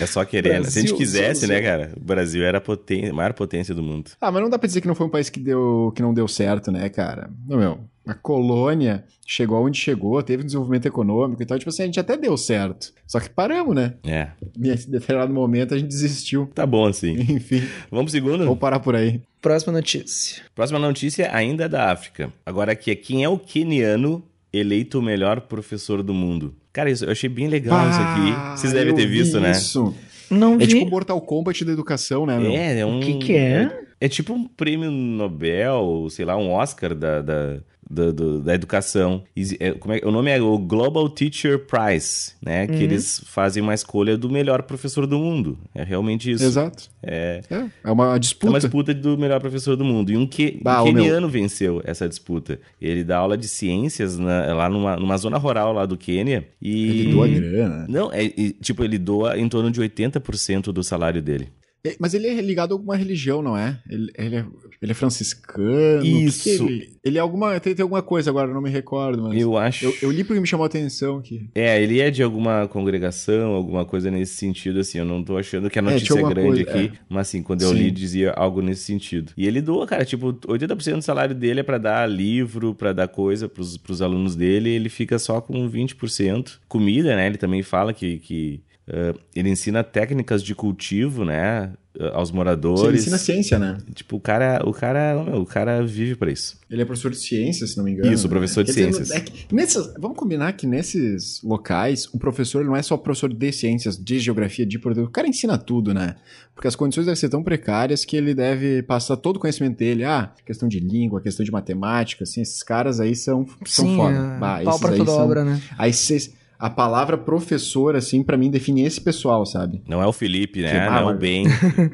é 0.00 0.06
só 0.06 0.24
querer, 0.24 0.60
né? 0.60 0.64
Se 0.68 0.78
a 0.78 0.82
gente 0.82 0.90
Brasil, 0.90 0.96
quisesse, 0.96 1.46
né, 1.46 1.60
cara? 1.60 1.92
O 1.96 2.00
Brasil 2.04 2.42
era 2.44 2.58
a, 2.58 2.60
poten- 2.60 3.12
maior 3.12 3.32
potência 3.32 3.74
do 3.74 3.82
mundo. 3.82 4.10
Ah, 4.20 4.30
mas 4.30 4.42
não 4.42 4.50
dá 4.50 4.58
pra 4.58 4.66
dizer 4.66 4.80
que 4.80 4.88
não 4.88 4.94
foi 4.94 5.06
um 5.06 5.10
país 5.10 5.28
que, 5.30 5.40
deu, 5.40 5.92
que 5.94 6.02
não 6.02 6.12
deu 6.12 6.26
certo, 6.28 6.70
né, 6.70 6.88
cara? 6.88 7.30
Não, 7.46 7.56
meu, 7.58 7.78
a 8.10 8.14
colônia 8.14 9.04
chegou 9.26 9.58
aonde 9.58 9.78
chegou, 9.78 10.22
teve 10.22 10.42
um 10.42 10.46
desenvolvimento 10.46 10.86
econômico 10.86 11.42
e 11.42 11.46
tal. 11.46 11.58
Tipo 11.58 11.68
assim, 11.70 11.82
a 11.82 11.86
gente 11.86 12.00
até 12.00 12.16
deu 12.16 12.36
certo. 12.36 12.92
Só 13.06 13.20
que 13.20 13.28
paramos, 13.30 13.74
né? 13.74 13.94
É, 14.04 14.28
Em 14.56 14.74
determinado 14.90 15.32
momento 15.32 15.74
a 15.74 15.78
gente 15.78 15.88
desistiu. 15.88 16.50
tá 16.54 16.64
bom 16.66 16.86
assim. 16.86 17.12
Enfim, 17.28 17.62
Vamos 17.90 18.10
pro 18.10 18.20
segundo? 18.20 18.44
vou 18.46 18.56
parar 18.56 18.80
por 18.80 18.96
aí. 18.96 19.20
Próxima 19.40 19.72
notícia. 19.72 20.42
Próxima 20.54 20.78
notícia 20.78 21.30
ainda 21.34 21.64
é 21.64 21.68
da 21.68 21.90
África. 21.92 22.32
Agora 22.44 22.72
aqui 22.72 22.90
é 22.90 22.94
quem 22.94 23.22
é 23.24 23.28
o 23.28 23.38
queniano 23.38 24.22
eleito 24.52 24.98
o 24.98 25.02
melhor 25.02 25.42
professor 25.42 26.02
do 26.02 26.14
mundo. 26.14 26.54
Cara, 26.72 26.90
isso, 26.90 27.04
eu 27.04 27.10
achei 27.12 27.28
bem 27.28 27.48
legal 27.48 27.88
isso 27.90 27.98
Ah, 28.00 28.14
aqui. 28.52 28.58
Vocês 28.60 28.72
devem 28.72 28.94
ter 28.94 29.06
vi 29.06 29.18
visto, 29.18 29.38
né? 29.40 29.50
Isso. 29.52 29.94
Não 30.30 30.54
É 30.54 30.58
vi. 30.58 30.66
tipo 30.68 30.86
o 30.86 30.90
Mortal 30.90 31.20
Kombat 31.20 31.64
da 31.64 31.72
educação, 31.72 32.24
né, 32.26 32.38
meu? 32.38 32.52
É, 32.52 32.80
é 32.80 32.86
um. 32.86 32.98
O 32.98 33.00
que 33.02 33.14
que 33.18 33.36
é? 33.36 33.80
É, 34.00 34.08
tipo 34.08 34.32
um 34.32 34.46
prêmio 34.46 34.90
Nobel, 34.90 36.06
sei 36.10 36.24
lá, 36.24 36.36
um 36.36 36.50
Oscar 36.50 36.94
da, 36.94 37.20
da, 37.20 37.56
da, 37.90 38.12
da 38.44 38.54
educação. 38.54 39.24
É, 39.58 39.72
como 39.72 39.94
é- 39.94 40.00
o 40.04 40.10
nome 40.10 40.30
é 40.30 40.40
o 40.40 40.56
Global 40.58 41.08
Teacher 41.08 41.58
Prize, 41.66 42.32
né? 42.40 42.66
Que 42.66 42.74
Uhum. 42.74 42.80
eles 42.82 43.20
fazem 43.26 43.62
uma 43.62 43.74
escolha 43.74 44.16
do 44.16 44.30
melhor 44.30 44.62
professor 44.62 45.06
do 45.06 45.18
mundo. 45.18 45.58
É 45.74 45.82
realmente 45.82 46.30
isso. 46.30 46.44
Exato. 46.44 46.88
É, 47.02 47.40
É, 47.50 47.64
é 47.84 47.90
uma 47.90 48.14
é 48.14 48.18
disputa. 48.18 48.52
uma 48.52 48.58
disputa 48.60 48.94
do 48.94 49.16
melhor 49.18 49.40
professor 49.40 49.74
do 49.76 49.84
mundo. 49.84 50.12
E 50.12 50.16
um, 50.16 50.26
que, 50.26 50.60
Bah, 50.62 50.82
um 50.82 50.86
queniano 50.86 51.28
venceu 51.28 51.80
essa 51.84 52.08
disputa. 52.08 52.60
Ele 52.80 53.02
dá 53.02 53.18
aula 53.18 53.36
de 53.36 53.48
ciências 53.48 54.16
na- 54.18 54.54
lá 54.54 54.68
numa, 54.68 54.96
numa 54.96 55.16
zona 55.16 55.38
rural 55.38 55.72
lá 55.72 55.86
do 55.86 55.96
Quênia. 55.96 56.46
E... 56.62 56.88
Ele 57.00 57.10
doa 57.12 57.26
grana. 57.26 57.86
Não, 57.88 58.12
é, 58.12 58.22
e, 58.24 58.52
tipo, 58.60 58.84
ele 58.84 58.98
doa 58.98 59.36
em 59.38 59.48
torno 59.48 59.70
de 59.72 59.80
80% 59.80 60.70
do 60.72 60.84
salário 60.84 61.20
dele. 61.22 61.48
É, 61.84 61.96
Mas 61.98 62.14
ele 62.14 62.26
é 62.26 62.40
ligado 62.40 62.72
a 62.72 62.74
alguma 62.74 62.96
religião, 62.96 63.40
não 63.40 63.56
é? 63.56 63.78
Ele, 63.88 64.10
ele 64.16 64.36
é, 64.36 64.44
ele 64.82 64.92
é 64.92 64.94
franciscano? 64.94 66.04
Isso. 66.04 66.48
ele, 66.48 66.96
ele 67.04 67.18
é 67.18 67.20
alguma. 67.20 67.58
Tem, 67.60 67.74
tem 67.74 67.82
alguma 67.82 68.02
coisa 68.02 68.30
agora, 68.30 68.52
não 68.52 68.60
me 68.60 68.70
recordo, 68.70 69.22
mas. 69.22 69.40
Eu 69.40 69.56
acho. 69.56 69.84
Eu, 69.84 69.94
eu 70.02 70.10
li 70.10 70.24
porque 70.24 70.40
me 70.40 70.46
chamou 70.46 70.64
a 70.64 70.66
atenção 70.66 71.18
aqui. 71.18 71.48
É, 71.54 71.80
ele 71.80 72.00
é 72.00 72.10
de 72.10 72.22
alguma 72.22 72.66
congregação, 72.68 73.52
alguma 73.52 73.84
coisa 73.84 74.10
nesse 74.10 74.34
sentido, 74.34 74.80
assim. 74.80 74.98
Eu 74.98 75.04
não 75.04 75.22
tô 75.22 75.36
achando 75.36 75.70
que 75.70 75.78
a 75.78 75.82
tinha 75.82 75.92
notícia 75.92 76.14
é, 76.14 76.16
alguma 76.16 76.34
grande 76.34 76.64
coisa, 76.64 76.86
aqui, 76.86 76.98
mas 77.08 77.28
assim, 77.28 77.42
quando 77.42 77.62
eu 77.62 77.70
Sim. 77.70 77.76
li, 77.76 77.90
dizia 77.90 78.32
algo 78.32 78.60
nesse 78.60 78.82
sentido. 78.82 79.32
E 79.36 79.46
ele 79.46 79.60
doa, 79.60 79.86
cara, 79.86 80.04
tipo, 80.04 80.32
80% 80.32 80.96
do 80.96 81.02
salário 81.02 81.34
dele 81.34 81.60
é 81.60 81.62
pra 81.62 81.78
dar 81.78 82.08
livro, 82.08 82.74
pra 82.74 82.92
dar 82.92 83.08
coisa 83.08 83.48
pros, 83.48 83.76
pros 83.76 84.02
alunos 84.02 84.34
dele, 84.34 84.70
e 84.70 84.72
ele 84.74 84.88
fica 84.88 85.18
só 85.18 85.40
com 85.40 85.70
20%. 85.70 86.58
Comida, 86.68 87.14
né? 87.14 87.26
Ele 87.26 87.38
também 87.38 87.62
fala 87.62 87.92
que. 87.92 88.18
que 88.18 88.67
eh, 88.88 89.14
ele 89.34 89.50
ensina 89.50 89.84
técnicas 89.84 90.42
de 90.42 90.54
cultivo, 90.54 91.24
né? 91.24 91.72
eh, 92.00 92.10
Aos 92.14 92.28
Ele 92.28 92.36
moradores. 92.36 93.00
ensina 93.02 93.18
ciência, 93.18 93.58
né? 93.58 93.76
Tipo, 93.92 94.16
o 94.16 94.20
cara, 94.20 94.62
o 94.64 94.72
cara, 94.72 95.20
meu, 95.24 95.40
o 95.42 95.46
cara 95.46 95.84
vive 95.84 96.14
pra 96.14 96.30
isso. 96.30 96.56
Ele 96.70 96.80
é 96.82 96.84
professor 96.84 97.10
de 97.10 97.16
ciência, 97.18 97.66
se 97.66 97.76
não 97.76 97.84
me 97.84 97.90
engano. 97.92 98.12
Isso, 98.12 98.28
professor 98.28 98.62
de 98.62 98.72
Quer 98.72 98.86
dizer, 98.88 99.04
ciências. 99.04 99.10
é 99.10 99.20
que 99.20 99.52
nessas- 99.54 99.92
vamos 99.98 100.16
combinar 100.16 100.52
que 100.52 100.64
nesses 100.66 101.42
locais, 101.42 102.06
o 102.12 102.18
professor 102.18 102.60
ele 102.60 102.68
não 102.68 102.76
é 102.76 102.82
só 102.82 102.96
professor 102.96 103.32
de 103.34 103.52
ciências, 103.52 103.96
de 103.96 104.18
geografia, 104.20 104.64
de 104.64 104.78
português. 104.78 105.08
O 105.08 105.10
cara 105.10 105.26
ensina 105.26 105.58
tudo, 105.58 105.92
né? 105.92 106.14
Porque 106.54 106.68
as 106.68 106.76
condições 106.76 107.04
devem 107.06 107.16
ser 107.16 107.28
tão 107.28 107.42
precárias 107.42 108.04
que 108.04 108.16
ele 108.16 108.32
deve 108.34 108.82
passar 108.82 109.16
todo 109.16 109.36
o 109.36 109.40
conhecimento 109.40 109.76
dele. 109.78 110.04
Ah, 110.04 110.32
questão 110.46 110.68
de 110.68 110.78
língua, 110.78 111.20
questão 111.20 111.44
de 111.44 111.50
matemática, 111.50 112.22
assim, 112.24 112.42
esses 112.42 112.62
caras 112.62 113.00
aí 113.00 113.14
são, 113.16 113.44
são 113.64 113.86
Sim, 113.86 113.96
foda. 113.96 114.14
é, 114.14 114.38
Bah, 114.38 114.60
pau 114.64 114.78
pra 114.78 114.92
toda 114.92 115.10
são- 115.10 115.20
obra, 115.24 115.44
né? 115.44 115.60
Aí 115.76 115.92
cês- 115.92 116.32
a 116.58 116.68
palavra 116.68 117.16
professor, 117.16 117.94
assim, 117.94 118.22
pra 118.22 118.36
mim 118.36 118.50
define 118.50 118.84
esse 118.84 119.00
pessoal, 119.00 119.46
sabe? 119.46 119.82
Não 119.88 120.02
é 120.02 120.06
o 120.06 120.12
Felipe, 120.12 120.60
né? 120.62 120.70
Que- 120.70 120.76
não 120.86 120.92
ah, 120.94 120.98
é 120.98 121.02
o 121.02 121.06
mas- 121.06 121.18
Ben, 121.18 121.44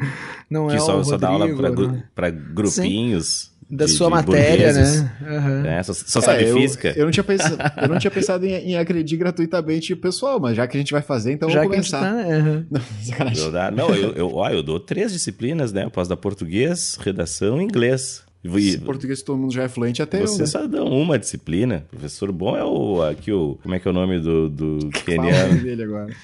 Não 0.50 0.66
que 0.68 0.76
é 0.76 0.78
só, 0.78 0.98
o 0.98 1.04
só 1.04 1.16
dá 1.16 1.28
aula 1.28 1.48
pra, 1.54 1.70
gru- 1.70 1.92
né? 1.92 2.04
pra 2.14 2.30
grupinhos. 2.30 3.52
Da 3.70 3.86
de- 3.86 3.92
sua 3.92 4.08
de 4.08 4.14
matéria, 4.14 4.66
burgueses, 4.72 5.02
né? 5.02 5.62
Né? 5.62 5.82
Só, 5.82 5.94
só 5.94 6.20
sabe 6.20 6.44
É, 6.44 6.50
eu, 6.50 6.56
física. 6.56 6.92
Eu 6.94 7.06
não 7.06 7.10
tinha 7.10 7.24
pensado, 7.24 7.56
eu 7.82 7.88
não 7.88 7.98
tinha 7.98 8.10
pensado 8.12 8.44
em, 8.44 8.52
em 8.52 8.76
agredir 8.76 9.18
gratuitamente 9.18 9.94
o 9.94 9.96
pessoal, 9.96 10.38
mas 10.38 10.54
já 10.54 10.66
que 10.66 10.76
a 10.76 10.80
gente 10.80 10.92
vai 10.92 11.00
fazer, 11.00 11.32
então 11.32 11.48
Já 11.48 11.60
vamos 11.62 11.70
que 11.74 11.78
a 11.78 11.82
gente 11.82 11.90
começar. 11.90 12.10
tá, 12.10 12.28
né? 12.28 12.36
Aham. 12.38 12.66
Não. 12.70 13.44
Eu 13.44 13.50
dá- 13.52 13.70
não, 13.70 13.94
eu, 13.94 14.12
eu, 14.12 14.34
ó, 14.34 14.48
eu 14.50 14.62
dou 14.62 14.78
três 14.78 15.12
disciplinas, 15.12 15.72
né? 15.72 15.84
Eu 15.84 15.90
posso 15.90 16.10
dar 16.10 16.16
português, 16.16 16.96
redação 17.00 17.60
e 17.60 17.64
inglês. 17.64 18.22
E, 18.44 18.78
português 18.78 19.22
todo 19.22 19.38
mundo 19.38 19.52
já 19.54 19.62
é 19.62 19.68
fluente, 19.68 20.02
até 20.02 20.20
eu, 20.22 20.26
você 20.26 20.42
né? 20.42 20.46
só 20.46 20.66
dá 20.66 20.84
uma 20.84 21.18
disciplina. 21.18 21.86
Professor 21.90 22.30
bom 22.30 22.56
é 22.56 22.62
o 22.64 23.02
aqui 23.02 23.32
o 23.32 23.58
como 23.62 23.74
é 23.74 23.78
que 23.78 23.88
é 23.88 23.90
o 23.90 23.94
nome 23.94 24.20
do, 24.20 24.48
do 24.50 24.78
o 25.08 25.48
nome 25.48 25.60
dele 25.60 25.82
agora. 25.84 26.14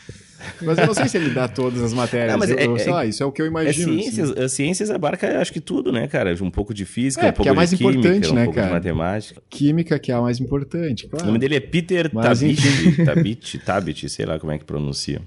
Mas 0.62 0.78
eu 0.78 0.86
não 0.86 0.94
sei 0.94 1.06
se 1.06 1.18
ele 1.18 1.30
dá 1.30 1.46
todas 1.48 1.82
as 1.82 1.92
matérias. 1.92 2.32
Não, 2.32 2.38
mas 2.38 2.50
eu, 2.50 2.58
é- 2.58 2.66
eu- 2.66 2.76
é- 2.76 2.78
sei 2.78 2.92
lá, 2.92 3.04
isso 3.04 3.22
é 3.22 3.26
o 3.26 3.32
que 3.32 3.42
eu 3.42 3.46
É 3.46 3.48
imagino. 3.48 3.92
assim. 3.92 4.02
ciências, 4.02 4.30
as 4.38 4.52
ciências 4.52 4.90
abarca 4.90 5.38
acho 5.38 5.52
que 5.52 5.60
tudo, 5.60 5.92
né, 5.92 6.06
cara? 6.08 6.34
Um 6.42 6.50
pouco 6.50 6.72
de 6.72 6.84
física, 6.86 7.26
É, 7.26 7.30
um 7.30 7.32
pouco 7.32 7.50
é 7.50 7.54
mais 7.54 7.70
de 7.70 7.76
química, 7.76 7.98
importante, 7.98 8.30
um 8.30 8.34
né, 8.34 8.44
pouco 8.44 8.54
cara? 8.56 8.66
de 8.68 8.72
matemática. 8.74 9.42
Química 9.50 9.98
que 9.98 10.10
é 10.10 10.14
a 10.14 10.20
mais 10.22 10.40
importante, 10.40 11.06
O 11.06 11.10
claro. 11.10 11.26
nome 11.26 11.38
dele 11.38 11.56
é 11.56 11.60
Peter 11.60 12.10
Mas, 12.12 12.40
Tabit, 12.40 12.62
Tabit, 13.04 13.58
Tabit, 13.58 14.08
sei 14.08 14.24
lá 14.26 14.38
como 14.38 14.50
é 14.52 14.58
que 14.58 14.64
pronuncia. 14.64 15.20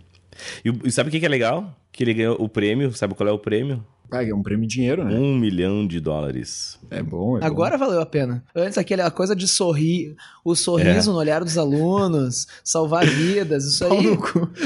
E, 0.65 0.69
o- 0.71 0.79
e 0.83 0.91
sabe 0.91 1.09
o 1.09 1.11
que 1.11 1.19
que 1.19 1.25
é 1.25 1.29
legal? 1.29 1.75
Que 1.91 2.03
ele 2.03 2.13
ganhou 2.15 2.35
o 2.39 2.49
prêmio, 2.49 2.91
sabe 2.93 3.13
qual 3.13 3.29
é 3.29 3.31
o 3.31 3.37
prêmio? 3.37 3.83
Ah, 4.15 4.23
é 4.23 4.33
um 4.33 4.43
prêmio 4.43 4.65
em 4.65 4.67
dinheiro, 4.67 5.03
né? 5.03 5.15
Um 5.15 5.35
milhão 5.37 5.87
de 5.87 5.99
dólares. 5.99 6.77
É 6.91 7.01
bom, 7.01 7.37
é 7.37 7.39
bom. 7.39 7.45
Agora 7.45 7.77
valeu 7.77 7.99
a 7.99 8.05
pena. 8.05 8.43
Antes, 8.55 8.77
aquela 8.77 9.09
coisa 9.09 9.35
de 9.35 9.47
sorrir, 9.47 10.15
o 10.45 10.55
sorriso 10.55 11.09
É. 11.09 11.13
no 11.13 11.17
olhar 11.19 11.43
dos 11.43 11.57
alunos, 11.57 12.47
salvar 12.63 13.05
vidas, 13.05 13.65
isso 13.65 13.87
Pau 13.87 13.97
aí. 13.97 14.17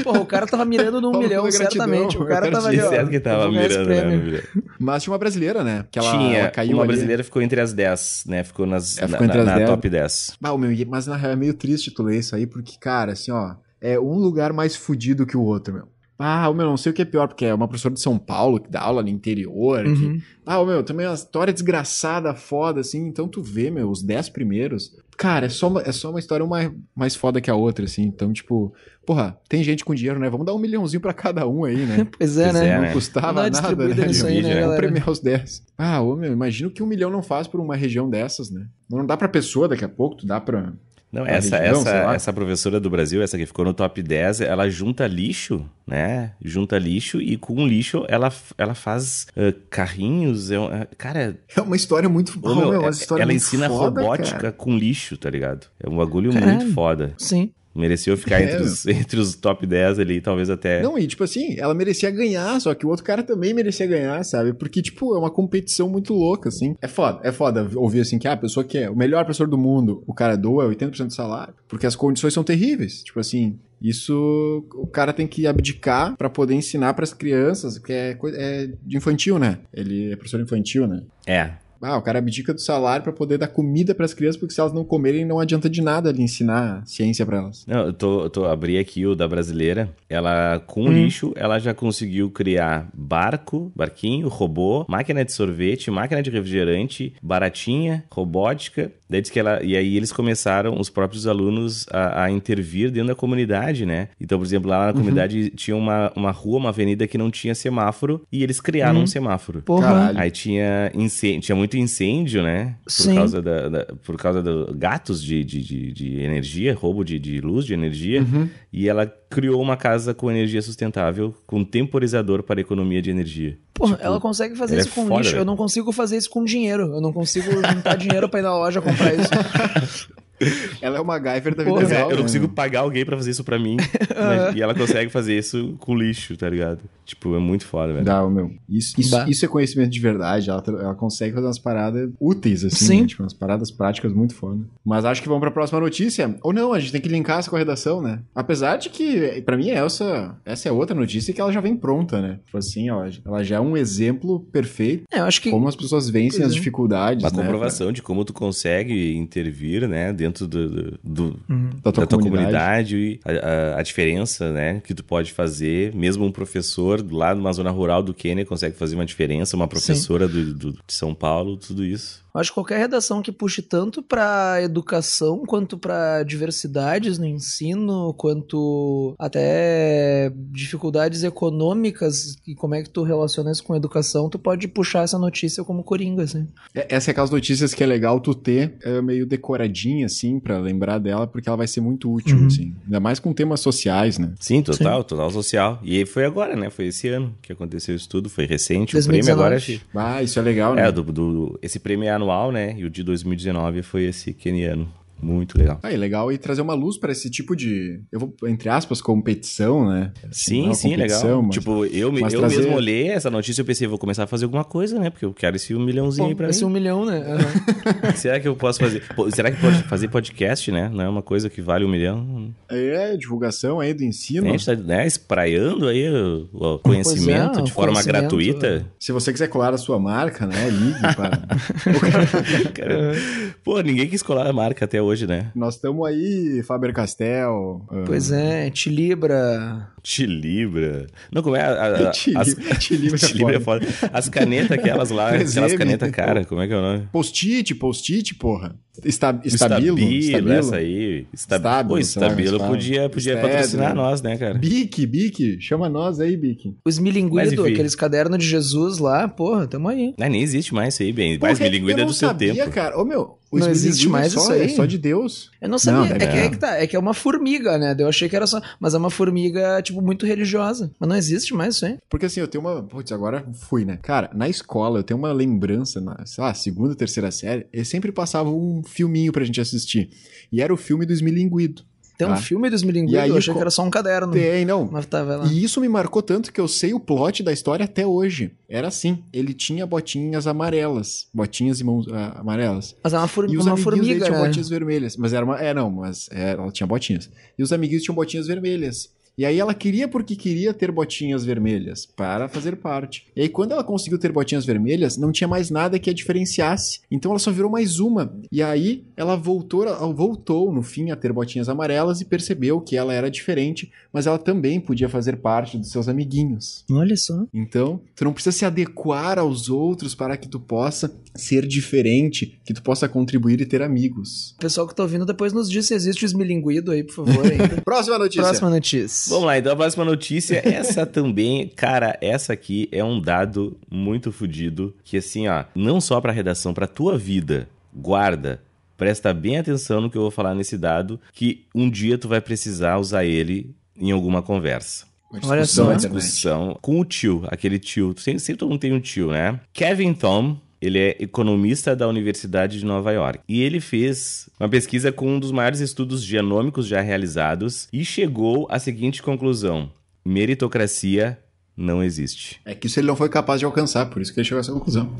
Porra, 0.04 0.20
o 0.20 0.26
cara 0.26 0.46
tava 0.46 0.64
mirando 0.64 1.00
no 1.00 1.12
milhão, 1.18 1.50
certamente. 1.50 2.16
O 2.18 2.26
cara 2.26 2.50
tava 2.50 2.68
ali, 2.68 2.80
ó. 2.80 2.88
certo 2.88 3.10
que 3.10 3.20
tava 3.20 3.50
mirando, 3.50 3.88
né? 3.88 4.42
Mas 4.78 5.02
tinha 5.02 5.12
uma 5.12 5.18
brasileira, 5.18 5.64
né? 5.64 5.84
Que 5.90 5.98
ela, 5.98 6.10
Tinha, 6.18 6.38
ela 6.38 6.50
caiu 6.50 6.74
uma 6.74 6.82
ali. 6.82 6.88
brasileira 6.92 7.24
ficou 7.24 7.40
entre 7.42 7.60
as 7.60 7.72
10, 7.72 8.24
né? 8.26 8.44
Ficou, 8.44 8.66
nas, 8.66 8.98
É, 8.98 9.02
na, 9.02 9.08
ficou 9.08 9.24
entre 9.26 9.36
na- 9.38 9.42
as 9.44 9.48
na 9.50 9.56
10. 9.58 9.70
top 9.70 9.88
10. 9.88 10.36
Ah, 10.42 10.52
o 10.52 10.58
meu, 10.58 10.70
mas 10.86 11.06
na 11.06 11.16
real 11.16 11.32
é 11.32 11.36
meio 11.36 11.54
triste 11.54 11.90
tu 11.90 12.02
ler 12.02 12.18
isso 12.18 12.36
aí, 12.36 12.46
porque, 12.46 12.76
cara, 12.80 13.12
assim, 13.12 13.30
ó, 13.30 13.54
é 13.80 13.98
um 13.98 14.14
lugar 14.18 14.52
mais 14.52 14.76
fudido 14.76 15.24
que 15.26 15.36
o 15.36 15.42
outro, 15.42 15.72
meu. 15.74 15.88
Ah, 16.18 16.48
o 16.50 16.54
meu, 16.54 16.66
não 16.66 16.76
sei 16.76 16.90
o 16.90 16.94
que 16.94 17.02
é 17.02 17.04
pior, 17.04 17.28
porque 17.28 17.44
é 17.44 17.54
uma 17.54 17.68
professora 17.68 17.94
de 17.94 18.00
São 18.00 18.18
Paulo 18.18 18.58
que 18.58 18.68
dá 18.70 18.80
aula 18.80 19.02
no 19.02 19.08
interior. 19.08 19.84
que- 19.84 19.90
Uhum. 19.90 20.20
Ah, 20.44 20.58
o 20.60 20.66
meu, 20.66 20.82
também 20.82 21.06
é 21.06 21.08
uma 21.08 21.14
história 21.14 21.52
desgraçada, 21.52 22.34
foda, 22.34 22.80
assim. 22.80 23.06
Então 23.06 23.28
tu 23.28 23.40
vê, 23.42 23.70
meu, 23.70 23.88
os 23.90 24.02
10 24.02 24.28
primeiros. 24.28 24.96
Cara, 25.16 25.46
é 25.46 25.48
só 25.48 25.68
uma, 25.68 25.80
é 25.82 25.92
só 25.92 26.10
uma 26.10 26.18
história 26.18 26.44
mais, 26.46 26.70
mais 26.94 27.14
foda 27.14 27.40
que 27.40 27.50
a 27.50 27.54
outra, 27.54 27.84
assim. 27.84 28.02
Então, 28.02 28.32
tipo, 28.32 28.72
porra, 29.06 29.36
tem 29.48 29.62
gente 29.62 29.84
com 29.84 29.94
dinheiro, 29.94 30.18
né? 30.18 30.28
Vamos 30.30 30.46
dar 30.46 30.54
um 30.54 30.58
milhãozinho 30.58 31.00
pra 31.00 31.12
cada 31.12 31.46
um 31.46 31.64
aí, 31.64 31.84
né? 31.86 32.06
Pois 32.18 32.38
é, 32.38 32.44
Pois 32.50 32.54
né? 32.54 32.68
é, 32.68 32.74
Não 32.76 32.82
né? 32.82 32.92
custava 32.92 33.26
Dá 33.32 33.40
uma 33.42 33.50
nada, 33.50 33.88
né? 33.94 34.06
nisso 34.06 34.26
aí, 34.26 34.42
né? 34.42 34.60
Vamos 34.62 34.76
premiar 34.76 35.10
os 35.10 35.20
10. 35.20 35.62
Ah, 35.76 36.00
ô, 36.00 36.16
meu, 36.16 36.32
imagina 36.32 36.68
o 36.68 36.72
que 36.72 36.82
um 36.82 36.86
milhão 36.86 37.10
não 37.10 37.22
faz 37.22 37.46
por 37.46 37.60
uma 37.60 37.76
região 37.76 38.08
dessas, 38.08 38.50
né? 38.50 38.66
Não 38.90 39.04
dá 39.04 39.16
pra 39.16 39.28
pessoa 39.28 39.68
daqui 39.68 39.84
a 39.84 39.88
pouco, 39.88 40.16
tu 40.16 40.26
dá 40.26 40.40
pra. 40.40 40.72
Não, 41.10 41.24
essa, 41.26 41.56
região, 41.58 41.80
essa, 41.80 42.14
essa 42.14 42.32
professora 42.34 42.78
do 42.78 42.90
Brasil, 42.90 43.22
essa 43.22 43.38
que 43.38 43.46
ficou 43.46 43.64
no 43.64 43.72
top 43.72 44.02
10, 44.02 44.42
ela 44.42 44.68
junta 44.68 45.06
lixo, 45.06 45.64
né? 45.86 46.32
Junta 46.44 46.76
lixo 46.78 47.18
e 47.20 47.38
com 47.38 47.54
o 47.54 47.66
lixo 47.66 48.04
ela, 48.08 48.30
ela 48.58 48.74
faz 48.74 49.26
ah, 49.34 49.54
carrinhos. 49.70 50.50
é 50.50 50.58
um- 50.60 50.70
é- 50.70 50.86
cara, 50.98 51.38
É 51.56 51.60
uma 51.62 51.76
história 51.76 52.08
muito. 52.10 52.38
meu, 52.38 52.54
meu, 52.54 52.80
uma 52.80 52.88
é- 52.88 52.90
história 52.90 53.22
ela 53.22 53.32
muito 53.32 53.42
ensina 53.42 53.68
foda, 53.68 54.02
robótica 54.02 54.38
cara. 54.38 54.52
com 54.52 54.76
lixo, 54.76 55.16
tá 55.16 55.30
ligado? 55.30 55.66
É 55.82 55.88
um 55.88 55.96
bagulho 55.96 56.30
muito 56.32 56.72
foda. 56.74 57.14
Sim. 57.16 57.50
Mereceu 57.78 58.16
ficar 58.16 58.40
É, 58.40 58.44
entre, 58.44 58.62
os, 58.62 58.86
entre 58.86 59.20
os 59.20 59.34
top 59.34 59.66
10 59.66 59.98
ali, 59.98 60.20
talvez 60.20 60.50
até. 60.50 60.82
Não, 60.82 60.98
e 60.98 61.06
tipo 61.06 61.24
assim, 61.24 61.56
ela 61.58 61.74
merecia 61.74 62.10
ganhar, 62.10 62.60
só 62.60 62.74
que 62.74 62.84
o 62.84 62.88
outro 62.88 63.04
cara 63.04 63.22
também 63.22 63.54
merecia 63.54 63.86
ganhar, 63.86 64.22
sabe? 64.24 64.52
Porque, 64.52 64.82
tipo, 64.82 65.14
é 65.14 65.18
uma 65.18 65.30
competição 65.30 65.88
muito 65.88 66.12
louca, 66.12 66.48
assim. 66.48 66.74
É 66.80 66.88
foda, 66.88 67.20
é 67.22 67.32
foda 67.32 67.68
ouvir 67.76 68.00
assim 68.00 68.18
que 68.18 68.26
ah, 68.26 68.32
a 68.32 68.36
pessoa 68.36 68.64
que 68.64 68.78
é 68.78 68.90
o 68.90 68.96
melhor 68.96 69.24
professor 69.24 69.46
do 69.46 69.56
mundo, 69.56 70.02
o 70.06 70.12
cara 70.12 70.36
doa 70.36 70.68
80% 70.68 71.06
do 71.06 71.14
salário, 71.14 71.54
porque 71.68 71.86
as 71.86 71.96
condições 71.96 72.34
são 72.34 72.42
terríveis. 72.42 73.02
Tipo 73.02 73.20
assim, 73.20 73.58
isso 73.80 74.66
o 74.74 74.86
cara 74.86 75.12
tem 75.12 75.26
que 75.26 75.46
abdicar 75.46 76.16
pra 76.16 76.28
poder 76.28 76.54
ensinar 76.54 76.94
pras 76.94 77.14
crianças, 77.14 77.78
que 77.78 77.92
é, 77.92 78.18
é 78.34 78.70
de 78.82 78.96
infantil, 78.96 79.38
né? 79.38 79.58
Ele 79.72 80.12
é 80.12 80.16
professor 80.16 80.40
infantil, 80.40 80.86
né? 80.86 81.02
É. 81.26 81.52
Ah, 81.80 81.96
o 81.96 82.02
cara 82.02 82.18
abdica 82.18 82.52
do 82.52 82.60
salário 82.60 83.02
pra 83.04 83.12
poder 83.12 83.38
dar 83.38 83.48
comida 83.48 83.94
pras 83.94 84.12
crianças, 84.12 84.36
porque 84.38 84.52
se 84.54 84.60
elas 84.60 84.72
não 84.72 84.84
comerem, 84.84 85.24
não 85.24 85.38
adianta 85.38 85.68
de 85.70 85.80
nada 85.80 86.10
ele 86.10 86.22
ensinar 86.22 86.82
ciência 86.86 87.24
pra 87.24 87.38
elas. 87.38 87.64
Não, 87.66 87.86
eu 87.86 87.92
tô, 87.92 88.22
eu 88.24 88.30
tô 88.30 88.44
abri 88.46 88.78
aqui 88.78 89.06
o 89.06 89.14
da 89.14 89.28
brasileira. 89.28 89.88
Ela, 90.08 90.58
com 90.66 90.84
Hum. 90.88 90.92
lixo, 90.92 91.32
ela 91.36 91.58
já 91.58 91.72
conseguiu 91.74 92.30
criar 92.30 92.88
barco, 92.94 93.70
barquinho, 93.76 94.28
robô, 94.28 94.84
máquina 94.88 95.24
de 95.24 95.32
sorvete, 95.32 95.90
máquina 95.90 96.22
de 96.22 96.30
refrigerante, 96.30 97.14
baratinha, 97.22 98.04
robótica. 98.10 98.90
Daí 99.08 99.20
diz 99.22 99.30
que 99.30 99.38
ela. 99.40 99.62
E 99.62 99.76
aí 99.76 99.96
eles 99.96 100.12
começaram, 100.12 100.78
os 100.78 100.90
próprios 100.90 101.26
alunos, 101.26 101.86
a, 101.90 102.24
a 102.24 102.30
intervir 102.30 102.90
dentro 102.90 103.08
da 103.08 103.14
comunidade, 103.14 103.86
né? 103.86 104.08
Então, 104.20 104.38
por 104.38 104.44
exemplo, 104.44 104.68
lá 104.70 104.80
na 104.80 104.86
Uhum. 104.88 104.92
comunidade 104.98 105.50
tinha 105.50 105.76
uma, 105.76 106.12
uma 106.16 106.30
rua, 106.30 106.58
uma 106.58 106.68
avenida 106.70 107.06
que 107.06 107.16
não 107.18 107.30
tinha 107.30 107.54
semáforo 107.54 108.22
e 108.30 108.42
eles 108.42 108.60
criaram 108.60 109.00
um 109.02 109.06
semáforo. 109.06 109.62
Porra. 109.62 109.86
Caralho. 109.88 110.18
Aí 110.20 110.30
tinha 110.30 110.90
incêndio, 110.94 111.40
tinha 111.40 111.56
muito 111.56 111.76
incêndio, 111.76 112.42
né? 112.42 112.76
Por 112.84 112.90
Sim. 112.92 113.14
causa 113.14 113.40
da, 113.42 113.68
da- 113.68 113.86
por 114.04 114.16
causa 114.16 114.42
do 114.42 114.74
gatos 114.74 115.22
de, 115.22 115.42
de, 115.44 115.62
de, 115.62 115.92
de 115.92 116.20
energia, 116.20 116.74
roubo 116.74 117.04
de, 117.04 117.18
de 117.18 117.40
luz, 117.40 117.64
de 117.64 117.74
energia. 117.74 118.20
Uhum. 118.22 118.48
E 118.72 118.88
ela 118.88 119.06
criou 119.30 119.60
uma 119.60 119.76
casa 119.76 120.12
com 120.14 120.30
energia 120.30 120.60
sustentável, 120.62 121.34
com 121.46 121.62
temporizador 121.64 122.42
para 122.42 122.60
economia 122.60 123.00
de 123.02 123.10
energia. 123.10 123.56
Porra, 123.78 123.92
Tipo, 123.96 124.06
ela 124.06 124.20
consegue 124.20 124.54
fazer 124.56 124.76
é 124.76 124.80
isso 124.80 124.90
com 124.90 125.06
foda, 125.06 125.16
lixo. 125.20 125.30
velho. 125.30 125.40
Eu 125.40 125.44
não 125.46 125.56
consigo 125.56 125.92
fazer 125.92 126.16
isso 126.18 126.28
com 126.28 126.44
dinheiro. 126.44 126.94
Eu 126.94 127.00
não 127.00 127.12
consigo 127.12 127.50
juntar 127.66 127.96
dinheiro 127.96 128.28
pra 128.28 128.40
ir 128.40 128.42
na 128.42 128.54
loja 128.54 128.82
comprar 128.82 129.14
isso. 129.14 129.30
Ela 130.80 130.98
é 130.98 131.00
uma 131.00 131.14
MacGyver 131.18 131.54
da 131.54 131.62
vida 131.64 131.64
Porra, 131.64 131.80
Pois 131.80 131.92
é, 131.92 131.96
real. 131.96 132.06
eu 132.10 132.10
não 132.10 132.16
né, 132.18 132.22
consigo 132.22 132.48
pagar 132.48 132.80
alguém 132.80 133.04
pra 133.04 133.16
fazer 133.16 133.30
isso 133.30 133.44
pra 133.44 133.58
mim. 133.58 133.76
mas- 134.16 134.54
e 134.56 134.62
ela 134.62 134.74
consegue 134.74 135.10
fazer 135.10 135.36
isso 135.36 135.74
com 135.78 135.94
lixo, 135.96 136.36
tá 136.36 136.48
ligado? 136.48 136.80
Tipo, 137.04 137.34
é 137.34 137.38
muito 137.38 137.66
foda, 137.66 137.92
velho. 137.92 138.04
Dá, 138.04 138.28
meu. 138.28 138.50
Isso, 138.68 139.00
isso, 139.00 139.10
Dá. 139.12 139.26
isso 139.28 139.44
é 139.44 139.48
conhecimento 139.48 139.90
de 139.90 139.98
verdade. 140.00 140.50
Ela, 140.50 140.62
ela 140.66 140.94
consegue 140.94 141.32
fazer 141.34 141.46
umas 141.46 141.58
paradas 141.58 142.10
úteis, 142.20 142.64
assim. 142.64 142.84
Sim. 142.86 143.00
né? 143.02 143.06
Tipo, 143.06 143.22
umas 143.22 143.32
paradas 143.32 143.70
práticas 143.70 144.12
muito 144.12 144.34
foda. 144.34 144.60
Mas 144.84 145.04
acho 145.06 145.22
que 145.22 145.28
vamos 145.28 145.40
pra 145.40 145.50
próxima 145.50 145.80
notícia. 145.80 146.36
Ou 146.42 146.52
não, 146.52 146.72
a 146.74 146.78
gente 146.78 146.92
tem 146.92 147.00
que 147.00 147.08
linkar 147.08 147.38
essa 147.38 147.48
com 147.48 147.56
a 147.56 147.58
redação, 147.58 148.02
né? 148.02 148.20
Apesar 148.34 148.76
de 148.76 148.90
que, 148.90 149.40
pra 149.42 149.56
mim, 149.56 149.70
essa, 149.70 150.36
essa 150.44 150.68
é 150.68 150.72
outra 150.72 150.94
notícia 150.94 151.32
que 151.32 151.40
ela 151.40 151.50
já 151.52 151.60
vem 151.62 151.74
pronta, 151.76 152.20
né? 152.20 152.40
Tipo 152.44 152.58
assim, 152.58 152.88
ela, 152.90 153.08
ela 153.24 153.42
já 153.42 153.56
é 153.56 153.60
um 153.60 153.74
exemplo 153.76 154.40
perfeito 154.52 155.04
É, 155.10 155.20
eu 155.20 155.24
acho 155.24 155.40
que. 155.40 155.50
como 155.50 155.66
as 155.66 155.76
pessoas 155.76 156.10
vencem 156.10 156.40
Pois 156.40 156.50
as 156.50 156.52
é. 156.52 156.58
dificuldades, 156.58 157.24
Uma 157.24 157.30
né? 157.30 157.42
comprovação 157.42 157.90
de 157.90 158.02
como 158.02 158.22
tu 158.24 158.34
consegue 158.34 159.14
intervir, 159.16 159.88
né, 159.88 160.12
dentro 160.12 160.27
do, 160.30 160.46
do- 160.46 160.98
do- 161.02 161.40
Uhum. 161.48 161.70
Da 161.82 161.90
tua 161.92 162.02
da 162.02 162.06
tua 162.06 162.18
comunidade. 162.18 162.92
comunidade, 162.92 162.96
e 162.96 163.20
a, 163.24 163.30
a- 163.76 163.78
a 163.80 163.82
diferença, 163.82 164.52
né, 164.52 164.80
que 164.84 164.94
tu 164.94 165.04
pode 165.04 165.32
fazer. 165.32 165.94
Mesmo 165.94 166.24
um 166.24 166.32
professor 166.32 167.04
lá 167.10 167.34
numa 167.34 167.52
zona 167.52 167.70
rural 167.70 168.02
do 168.02 168.12
Quênia 168.14 168.44
consegue 168.44 168.76
fazer 168.76 168.94
uma 168.94 169.06
diferença, 169.06 169.56
uma 169.56 169.66
professora 169.68 170.26
do, 170.28 170.54
do- 170.54 170.72
de 170.72 170.92
São 170.94 171.14
Paulo, 171.14 171.56
tudo 171.56 171.84
isso. 171.84 172.24
Que 172.46 172.54
qualquer 172.54 172.78
redação 172.78 173.20
que 173.22 173.32
puxe 173.32 173.60
tanto 173.62 174.02
pra 174.02 174.58
educação 174.62 175.42
quanto 175.46 175.76
pra 175.76 176.22
diversidades 176.22 177.18
no 177.18 177.26
ensino, 177.26 178.14
quanto 178.14 179.14
até 179.18 180.32
dificuldades 180.50 181.22
econômicas 181.24 182.36
e 182.46 182.54
como 182.54 182.74
é 182.74 182.82
que 182.82 182.90
tu 182.90 183.02
relaciona 183.02 183.50
isso 183.50 183.64
com 183.64 183.74
educação, 183.74 184.28
tu 184.28 184.38
pode 184.38 184.68
puxar 184.68 185.02
essa 185.04 185.18
notícia 185.18 185.64
como 185.64 185.82
coringa, 185.82 186.22
assim. 186.22 186.46
É- 186.74 186.86
Essa 186.98 187.10
é 187.10 187.12
aquelas 187.12 187.30
notícias 187.30 187.74
que 187.74 187.82
é 187.82 187.86
legal 187.86 188.20
tu 188.20 188.34
ter 188.34 188.74
é, 188.82 189.00
meio 189.02 189.26
decoradinha, 189.26 190.06
assim, 190.06 190.38
pra 190.40 190.58
lembrar 190.58 190.98
dela, 190.98 191.26
porque 191.26 191.48
ela 191.48 191.56
vai 191.56 191.66
ser 191.66 191.80
muito 191.80 192.10
útil, 192.12 192.36
Uhum. 192.36 192.46
assim. 192.46 192.74
Ainda 192.84 193.00
mais 193.00 193.18
com 193.18 193.32
temas 193.32 193.60
sociais, 193.60 194.18
né? 194.18 194.32
Sim, 194.40 194.62
total, 194.62 195.04
total 195.04 195.30
social. 195.30 195.78
E 195.82 196.04
foi 196.06 196.24
agora, 196.24 196.56
né, 196.56 196.70
foi 196.70 196.86
esse 196.86 197.08
ano 197.08 197.34
que 197.42 197.52
aconteceu 197.52 197.94
isso 197.94 198.08
tudo, 198.08 198.28
foi 198.28 198.46
recente. 198.46 198.94
O 198.94 198.98
2019. 198.98 199.08
prêmio 199.22 199.32
agora... 199.34 199.56
acho- 199.56 199.80
Ah, 199.94 200.22
isso 200.22 200.38
é 200.38 200.42
legal, 200.42 200.74
né? 200.74 200.88
É, 200.88 200.92
do, 200.92 201.02
do- 201.02 201.58
esse 201.62 201.78
prêmio 201.78 202.06
é 202.06 202.10
anual, 202.10 202.27
né, 202.52 202.74
e 202.76 202.84
o 202.84 202.90
de 202.90 203.02
2019 203.02 203.82
foi 203.82 204.04
esse 204.04 204.32
queniano. 204.32 204.92
Muito 205.20 205.58
legal. 205.58 205.78
Ah, 205.82 205.92
e 205.92 205.96
legal 205.96 206.30
e 206.32 206.38
trazer 206.38 206.62
uma 206.62 206.74
luz 206.74 206.96
pra 206.98 207.12
esse 207.12 207.30
tipo 207.30 207.56
de, 207.56 208.00
eu 208.12 208.20
vou, 208.20 208.34
entre 208.46 208.68
aspas, 208.68 209.00
competição, 209.00 209.88
né? 209.88 210.12
Não 210.22 210.30
é 210.30 210.32
Sim, 210.32 210.74
sim, 210.74 210.96
legal. 210.96 211.42
mas- 211.42 211.54
Tipo, 211.54 211.84
eu, 211.86 212.14
eu 212.16 212.28
trazer- 212.28 212.58
mesmo 212.58 212.74
olhei 212.76 213.08
essa 213.08 213.30
notícia 213.30 213.60
e 213.60 213.62
eu 213.62 213.66
pensei, 213.66 213.86
vou 213.88 213.98
começar 213.98 214.24
a 214.24 214.26
fazer 214.26 214.44
alguma 214.44 214.64
coisa, 214.64 214.98
né? 214.98 215.10
Porque 215.10 215.24
eu 215.24 215.32
quero 215.34 215.56
esse 215.56 215.74
um 215.74 215.80
milhãozinho 215.84 216.28
aí 216.28 216.34
Pô, 216.34 216.38
pra 216.38 216.46
vai 216.46 216.52
ser 216.52 216.64
um 216.64 216.68
mim. 216.68 216.74
milhão, 216.74 217.04
né? 217.04 217.18
Aham. 217.26 218.12
Será 218.16 218.38
que 218.40 218.46
eu 218.48 218.54
posso 218.56 218.78
fazer? 218.78 219.02
Pô, 219.14 219.30
será 219.30 219.50
que 219.50 219.60
pode 219.60 219.82
fazer 219.84 220.08
podcast, 220.08 220.70
né? 220.70 220.88
Não 220.92 221.04
é 221.04 221.08
uma 221.08 221.22
coisa 221.22 221.48
que 221.50 221.60
vale 221.60 221.84
um 221.84 221.88
milhão? 221.88 222.52
É, 222.68 223.16
divulgação 223.16 223.80
aí 223.80 223.92
do 223.94 224.02
A 224.02 224.06
ensino. 224.06 224.46
gente 224.48 224.64
tá 224.66 224.74
né, 224.74 225.06
espraiando 225.06 225.86
aí 225.88 226.08
o, 226.08 226.48
o 226.52 226.78
conhecimento 226.78 227.58
é, 227.58 227.62
de 227.62 227.70
o 227.70 227.74
forma 227.74 227.92
conhecimento, 227.94 228.36
gratuita. 228.36 228.86
Se 229.00 229.12
você 229.12 229.32
quiser 229.32 229.48
colar 229.48 229.72
a 229.74 229.78
sua 229.78 229.98
marca, 229.98 230.46
né, 230.46 230.68
ligue 230.70 231.00
para... 231.16 231.38
Pô, 233.64 233.80
ninguém 233.80 234.08
quis 234.08 234.22
colar 234.22 234.46
a 234.46 234.52
marca 234.52 234.84
até 234.84 235.00
hoje, 235.00 235.07
né? 235.26 235.50
Nós 235.54 235.74
estamos 235.76 236.06
aí, 236.06 236.62
Faber-Castell... 236.66 237.82
ah, 237.90 238.04
Pois 238.06 238.30
é, 238.30 238.70
te 238.70 238.90
libra. 238.90 239.88
Te 240.02 240.26
libra. 240.26 241.06
Não, 241.32 241.42
como 241.42 241.56
é? 241.56 241.60
A, 241.62 242.08
a, 242.08 242.10
Te 242.10 242.34
as, 242.38 242.48
libra- 242.48 242.74
te 242.76 242.96
libra 242.96 243.16
é 243.16 243.18
Te 243.18 243.36
libra 243.36 243.56
é 243.56 243.60
foda. 243.60 243.86
As 244.12 244.28
canetas, 244.28 244.70
aquelas 244.78 245.10
lá, 245.10 245.30
aquelas 245.34 245.74
canetas 245.74 246.10
cara, 246.10 246.44
como 246.44 246.60
é 246.60 246.66
que 246.66 246.72
é 246.72 246.76
o 246.76 246.82
nome? 246.82 247.08
Post-it, 247.12 247.74
post-it, 247.74 248.34
porra. 248.36 248.74
Esta, 249.04 249.40
estabilo, 249.44 249.98
estabilo. 249.98 250.52
essa 250.52 250.76
aí. 250.76 251.26
Esta... 251.32 251.56
Estábilo, 251.56 251.88
Pô, 251.88 251.94
lá 251.94 252.00
como 252.00 252.00
Estabilo 252.00 252.58
podia, 252.58 253.08
podia 253.08 253.40
patrocinar 253.40 253.88
né? 253.88 253.94
nós, 253.94 254.22
né, 254.22 254.36
cara? 254.36 254.54
Bic, 254.54 255.06
Bic, 255.06 255.60
chama 255.60 255.88
nós 255.88 256.20
aí, 256.20 256.36
Bic. 256.36 256.74
Os 256.84 256.98
Mas, 256.98 256.98
milinguido, 256.98 257.64
aqueles 257.64 257.94
cadernos 257.94 258.38
de 258.38 258.46
Jesus 258.46 258.98
lá, 258.98 259.28
porra, 259.28 259.66
tamo 259.66 259.88
aí. 259.88 260.14
Ah, 260.20 260.28
nem 260.28 260.42
existe 260.42 260.74
mais 260.74 260.94
isso 260.94 261.02
aí, 261.02 261.12
bem. 261.12 261.38
Porra, 261.38 261.54
bilinguida 261.54 261.92
eu 261.92 261.96
é 261.96 262.00
não 262.00 262.06
do 262.06 262.14
seu 262.14 262.28
sabia, 262.28 262.54
tempo. 262.54 262.70
cara. 262.70 262.98
Ô, 262.98 263.04
meu, 263.04 263.38
os 263.50 263.60
Não 263.60 263.70
existe 263.70 264.08
mais 264.08 264.32
só, 264.32 264.40
isso 264.40 264.52
aí? 264.52 264.62
É 264.64 264.68
só 264.68 264.84
de 264.84 264.98
Deus. 264.98 265.50
Eu 265.60 265.70
não 265.70 265.78
sabia. 265.78 266.00
Não, 266.00 266.16
é, 266.16 266.18
que, 266.18 266.24
é. 266.24 266.44
é 266.44 266.50
que 266.50 266.56
tá, 266.58 266.76
é 266.76 266.86
que 266.86 266.94
é 266.94 266.98
uma 266.98 267.14
formiga, 267.14 267.78
né? 267.78 267.96
Eu 267.98 268.08
achei 268.08 268.28
que 268.28 268.36
era 268.36 268.46
só. 268.46 268.60
Mas 268.78 268.92
é 268.92 268.98
uma 268.98 269.10
formiga, 269.10 269.80
tipo, 269.80 270.02
muito 270.02 270.26
religiosa. 270.26 270.90
Mas 271.00 271.08
não 271.08 271.16
existe 271.16 271.54
mais 271.54 271.76
isso 271.76 271.86
aí. 271.86 271.96
Porque 272.10 272.26
assim, 272.26 272.40
eu 272.40 272.48
tenho 272.48 272.62
uma. 272.62 272.82
Putz, 272.82 273.10
agora 273.10 273.46
fui, 273.68 273.86
né? 273.86 273.98
Cara, 274.02 274.30
na 274.34 274.48
escola 274.48 274.98
eu 274.98 275.02
tenho 275.02 275.18
uma 275.18 275.32
lembrança, 275.32 275.98
na, 275.98 276.26
sei 276.26 276.44
lá, 276.44 276.52
segunda, 276.52 276.94
terceira 276.94 277.30
série, 277.30 277.66
eles 277.72 277.88
sempre 277.88 278.12
passavam 278.12 278.54
um 278.54 278.82
filminho 278.88 279.32
pra 279.32 279.44
gente 279.44 279.60
assistir. 279.60 280.10
E 280.50 280.60
era 280.60 280.72
o 280.72 280.76
filme 280.76 281.06
do 281.06 281.12
Esmilinguido. 281.12 281.82
Tem 282.18 282.26
um 282.26 282.30
Tá. 282.30 282.36
filme 282.38 282.68
dos 282.68 282.82
E 282.82 282.86
milinguidos, 282.86 283.20
aí, 283.22 283.30
eu 283.30 283.36
achei 283.36 283.54
que 283.54 283.60
era 283.60 283.70
só 283.70 283.84
um 283.84 283.90
caderno. 283.90 284.32
Tem, 284.32 284.64
não. 284.64 284.88
Mas 284.90 285.06
tá, 285.06 285.22
vai 285.22 285.36
lá. 285.36 285.46
E 285.46 285.62
isso 285.62 285.80
me 285.80 285.88
marcou 285.88 286.20
tanto 286.20 286.52
que 286.52 286.60
eu 286.60 286.66
sei 286.66 286.92
o 286.92 286.98
plot 286.98 287.44
da 287.44 287.52
história 287.52 287.84
até 287.84 288.04
hoje. 288.04 288.50
Era 288.68 288.88
assim: 288.88 289.22
ele 289.32 289.54
tinha 289.54 289.86
botinhas 289.86 290.48
amarelas. 290.48 291.28
Botinhas 291.32 291.78
e 291.78 291.84
mãos 291.84 292.08
ah, 292.10 292.40
amarelas. 292.40 292.96
Mas 293.04 293.12
é 293.14 293.18
uma, 293.18 293.28
for- 293.28 293.48
E 293.48 293.56
os 293.56 293.64
uma 293.64 293.74
dele 293.76 293.84
formiga, 293.84 294.24
tinham 294.26 294.40
né? 294.40 294.46
botinhas 294.48 294.68
vermelhas. 294.68 295.16
Mas 295.16 295.32
era 295.32 295.44
uma. 295.44 295.60
É, 295.60 295.72
não, 295.72 295.88
mas 295.92 296.28
é, 296.32 296.50
ela 296.54 296.72
tinha 296.72 296.88
botinhas. 296.88 297.30
E 297.56 297.62
os 297.62 297.72
amiguinhos 297.72 298.02
tinham 298.02 298.16
botinhas 298.16 298.48
vermelhas. 298.48 299.10
E 299.38 299.46
aí 299.46 299.60
ela 299.60 299.72
queria 299.72 300.08
porque 300.08 300.34
queria 300.34 300.74
ter 300.74 300.90
botinhas 300.90 301.44
vermelhas 301.44 302.04
para 302.04 302.48
fazer 302.48 302.76
parte. 302.76 303.26
E 303.36 303.42
aí 303.42 303.48
quando 303.48 303.70
ela 303.70 303.84
conseguiu 303.84 304.18
ter 304.18 304.32
botinhas 304.32 304.66
vermelhas, 304.66 305.16
não 305.16 305.30
tinha 305.30 305.46
mais 305.46 305.70
nada 305.70 305.96
que 305.96 306.10
a 306.10 306.12
diferenciasse. 306.12 307.00
Então 307.08 307.30
ela 307.30 307.38
só 307.38 307.52
virou 307.52 307.70
mais 307.70 308.00
uma. 308.00 308.34
E 308.50 308.60
aí 308.60 309.04
ela 309.16 309.36
voltou, 309.36 309.84
ela 309.86 310.12
voltou 310.12 310.72
no 310.72 310.82
fim 310.82 311.12
a 311.12 311.16
ter 311.16 311.32
botinhas 311.32 311.68
amarelas 311.68 312.20
e 312.20 312.24
percebeu 312.24 312.80
que 312.80 312.96
ela 312.96 313.14
era 313.14 313.30
diferente, 313.30 313.92
mas 314.12 314.26
ela 314.26 314.38
também 314.38 314.80
podia 314.80 315.08
fazer 315.08 315.36
parte 315.36 315.78
dos 315.78 315.92
seus 315.92 316.08
amiguinhos. 316.08 316.84
Olha 316.90 317.16
só. 317.16 317.46
Então, 317.54 318.00
tu 318.16 318.24
não 318.24 318.32
precisa 318.32 318.56
se 318.56 318.64
adequar 318.64 319.38
aos 319.38 319.70
outros 319.70 320.16
para 320.16 320.36
que 320.36 320.48
tu 320.48 320.58
possa 320.58 321.16
ser 321.36 321.64
diferente, 321.64 322.58
que 322.64 322.74
tu 322.74 322.82
possa 322.82 323.08
contribuir 323.08 323.60
e 323.60 323.66
ter 323.66 323.82
amigos. 323.82 324.54
O 324.56 324.60
pessoal 324.60 324.88
que 324.88 324.94
tá 324.94 325.04
ouvindo 325.04 325.24
depois 325.24 325.52
nos 325.52 325.70
diz 325.70 325.86
se 325.86 325.94
existe 325.94 326.24
o 326.24 326.26
esmilinguido 326.26 326.90
aí, 326.90 327.04
por 327.04 327.14
favor. 327.14 327.46
ainda. 327.46 327.80
Próxima 327.84 328.18
notícia. 328.18 328.42
Próxima 328.42 328.70
notícia. 328.70 329.27
Vamos 329.28 329.46
lá, 329.46 329.58
então 329.58 329.72
a 329.72 329.76
próxima 329.76 330.04
notícia, 330.04 330.62
essa 330.66 331.04
também, 331.04 331.68
cara, 331.68 332.16
essa 332.20 332.52
aqui 332.52 332.88
é 332.90 333.02
um 333.02 333.20
dado 333.20 333.78
muito 333.90 334.32
fodido, 334.32 334.94
que 335.04 335.16
assim, 335.16 335.48
ó, 335.48 335.64
não 335.74 336.00
só 336.00 336.20
pra 336.20 336.32
redação, 336.32 336.74
pra 336.74 336.86
tua 336.86 337.16
vida, 337.16 337.68
guarda, 337.94 338.60
Presta 338.98 339.32
bem 339.32 339.56
atenção 339.56 340.00
no 340.00 340.10
que 340.10 340.18
eu 340.18 340.22
vou 340.22 340.30
falar 340.30 340.56
nesse 340.56 340.76
dado, 340.76 341.20
que 341.32 341.64
um 341.72 341.88
dia 341.88 342.18
tu 342.18 342.26
vai 342.26 342.40
precisar 342.40 342.98
usar 342.98 343.24
ele 343.24 343.72
em 343.96 344.10
alguma 344.10 344.42
conversa. 344.42 345.06
Olha 345.44 345.64
só. 345.64 345.84
Uma 345.84 345.94
discussão 345.94 346.76
com 346.82 346.98
o 346.98 347.04
tio, 347.04 347.44
aquele 347.46 347.78
tio. 347.78 348.12
Sempre, 348.18 348.40
sempre 348.40 348.58
todo 348.58 348.70
mundo 348.70 348.80
tem 348.80 348.92
um 348.92 348.98
tio, 348.98 349.30
né? 349.30 349.60
Kevin 349.72 350.14
Tom, 350.14 350.56
ele 350.80 350.98
é 350.98 351.16
economista 351.18 351.94
da 351.96 352.06
Universidade 352.08 352.78
de 352.78 352.84
Nova 352.84 353.10
York. 353.12 353.40
E 353.48 353.62
ele 353.62 353.80
fez 353.80 354.48
uma 354.60 354.68
pesquisa 354.68 355.10
com 355.12 355.28
um 355.34 355.40
dos 355.40 355.50
maiores 355.52 355.80
estudos 355.80 356.22
genômicos 356.22 356.86
já 356.86 357.00
realizados 357.00 357.88
e 357.92 358.04
chegou 358.04 358.66
à 358.70 358.78
seguinte 358.78 359.22
conclusão: 359.22 359.90
meritocracia 360.24 361.38
não 361.76 362.02
existe. 362.02 362.60
É 362.64 362.74
que 362.74 362.86
isso 362.86 362.98
ele 362.98 363.06
não 363.06 363.16
foi 363.16 363.28
capaz 363.28 363.60
de 363.60 363.66
alcançar, 363.66 364.06
por 364.06 364.20
isso 364.22 364.32
que 364.32 364.40
ele 364.40 364.44
chegou 364.44 364.58
a 364.58 364.60
essa 364.62 364.72
conclusão. 364.72 365.12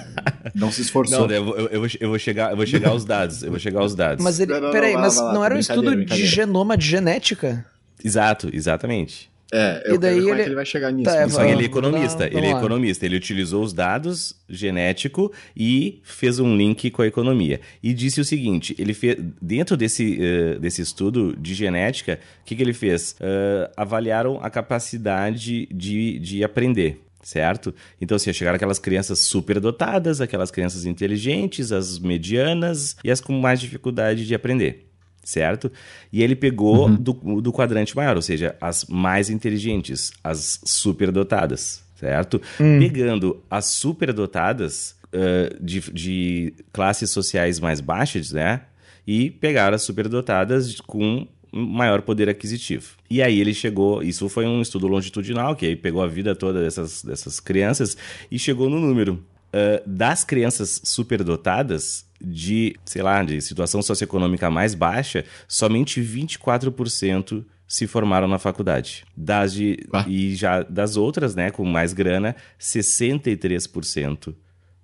não 0.54 0.70
se 0.70 0.82
esforçou. 0.82 1.26
Não, 1.26 1.34
eu, 1.34 1.44
vou- 1.44 1.56
eu, 1.56 1.80
vou, 1.80 1.88
eu 2.00 2.08
vou 2.08 2.18
chegar, 2.18 2.50
eu 2.52 2.56
vou 2.56 2.66
chegar 2.66 2.90
aos 2.90 3.04
dados. 3.04 3.42
Eu 3.42 3.50
vou 3.50 3.58
chegar 3.58 3.80
aos 3.80 3.94
dados. 3.94 4.22
Mas 4.22 4.38
ele. 4.38 4.52
Não, 4.52 4.60
não, 4.60 4.70
peraí, 4.70 4.94
lá, 4.94 5.00
mas 5.00 5.16
lá, 5.16 5.32
não 5.32 5.44
era 5.44 5.54
um 5.54 5.58
estudo 5.58 6.04
de 6.04 6.26
genoma, 6.26 6.76
de 6.76 6.86
genética? 6.86 7.66
Exato, 8.02 8.48
exatamente. 8.52 9.30
É, 9.52 9.84
eu 9.86 9.94
E 9.94 9.98
daí 9.98 10.14
quero 10.14 10.14
ver 10.14 10.20
como 10.22 10.28
é 10.28 10.34
ele- 10.34 10.42
que 10.42 10.48
ele 10.48 10.54
vai 10.56 10.66
chegar 10.66 10.90
nisso. 10.90 11.04
Tá, 11.10 11.20
mas 11.20 11.32
é, 11.32 11.34
Só 11.34 11.40
que 11.42 11.46
Ah, 11.48 11.52
ele 11.52 11.62
é 11.62 11.66
economista, 11.66 12.18
vamos 12.18 12.34
ele 12.36 12.46
é 12.46 12.52
lá. 12.52 12.58
economista. 12.58 13.06
Ele 13.06 13.16
utilizou 13.16 13.62
os 13.62 13.72
dados 13.72 14.34
genético 14.48 15.32
e 15.56 16.00
fez 16.02 16.38
um 16.40 16.56
link 16.56 16.90
com 16.90 17.02
a 17.02 17.06
economia. 17.06 17.60
E 17.82 17.92
disse 17.94 18.20
o 18.20 18.24
seguinte: 18.24 18.74
ele 18.78 18.94
fez 18.94 19.16
dentro 19.40 19.76
desse, 19.76 20.18
eh, 20.20 20.58
desse 20.58 20.82
estudo 20.82 21.36
de 21.38 21.54
genética, 21.54 22.18
o 22.42 22.44
que, 22.44 22.56
que 22.56 22.62
ele 22.62 22.72
fez? 22.72 23.14
Eh, 23.20 23.70
avaliaram 23.76 24.38
a 24.42 24.50
capacidade 24.50 25.66
de, 25.72 26.18
de 26.18 26.42
aprender. 26.44 27.00
Certo? 27.22 27.74
Então, 27.98 28.16
assim, 28.16 28.30
chegaram 28.34 28.56
aquelas 28.56 28.78
crianças 28.78 29.20
superdotadas, 29.20 30.20
aquelas 30.20 30.50
crianças 30.50 30.84
inteligentes, 30.84 31.72
as 31.72 31.98
medianas 31.98 32.96
e 33.02 33.10
as 33.10 33.18
com 33.18 33.32
mais 33.40 33.60
dificuldade 33.60 34.26
de 34.26 34.34
aprender 34.34 34.90
certo? 35.24 35.72
E 36.12 36.22
ele 36.22 36.36
pegou 36.36 36.88
do, 36.88 37.12
do 37.40 37.52
quadrante 37.52 37.96
maior, 37.96 38.16
ou 38.16 38.22
seja, 38.22 38.54
as 38.60 38.84
mais 38.84 39.30
inteligentes, 39.30 40.12
as 40.22 40.60
superdotadas, 40.64 41.82
certo? 41.96 42.40
Pegando 42.78 43.42
as 43.50 43.66
superdotadas 43.66 44.96
ah, 45.14 45.56
de, 45.60 45.80
de 45.92 46.54
classes 46.72 47.10
sociais 47.10 47.60
mais 47.60 47.80
baixas, 47.80 48.32
né? 48.32 48.62
E 49.06 49.30
pegaram 49.30 49.76
as 49.76 49.82
superdotadas 49.82 50.80
com 50.80 51.26
maior 51.52 52.02
poder 52.02 52.28
aquisitivo. 52.28 52.96
E 53.08 53.22
aí 53.22 53.40
ele 53.40 53.54
chegou, 53.54 54.02
isso 54.02 54.28
foi 54.28 54.44
um 54.44 54.60
estudo 54.60 54.88
longitudinal, 54.88 55.54
que 55.54 55.66
aí 55.66 55.76
pegou 55.76 56.02
a 56.02 56.06
vida 56.08 56.34
toda 56.34 56.60
dessas, 56.60 57.02
dessas 57.04 57.38
crianças 57.38 57.96
e 58.28 58.38
chegou 58.40 58.68
no 58.68 58.80
número 58.80 59.24
ah, 59.52 59.80
das 59.86 60.24
crianças 60.24 60.80
superdotadas 60.82 62.04
de, 62.24 62.76
sei 62.84 63.02
lá, 63.02 63.22
de 63.22 63.40
situação 63.40 63.82
socioeconômica 63.82 64.50
mais 64.50 64.74
baixa, 64.74 65.24
somente 65.46 66.00
24% 66.00 67.44
se 67.66 67.86
formaram 67.86 68.28
na 68.28 68.38
faculdade. 68.38 69.04
Das 69.16 69.52
de, 69.52 69.78
Ah. 69.92 70.04
E 70.08 70.34
já 70.34 70.62
das 70.62 70.96
outras, 70.96 71.34
né, 71.34 71.50
com 71.50 71.64
mais 71.64 71.92
grana, 71.92 72.36
63% 72.58 74.34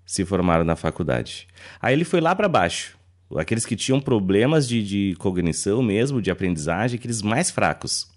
se 0.04 0.25
formaram 0.25 0.64
na 0.64 0.75
faculdade. 0.75 1.47
Aí 1.80 1.94
ele 1.94 2.04
foi 2.04 2.20
lá 2.20 2.35
para 2.35 2.49
baixo. 2.49 2.99
Aqueles 3.37 3.64
que 3.64 3.76
tinham 3.76 4.00
problemas 4.00 4.66
de, 4.66 4.82
de 4.82 5.14
cognição 5.18 5.82
mesmo, 5.82 6.20
de 6.20 6.32
aprendizagem, 6.32 6.99
aqueles 6.99 7.23
mais 7.23 7.49
fracos. 7.49 8.09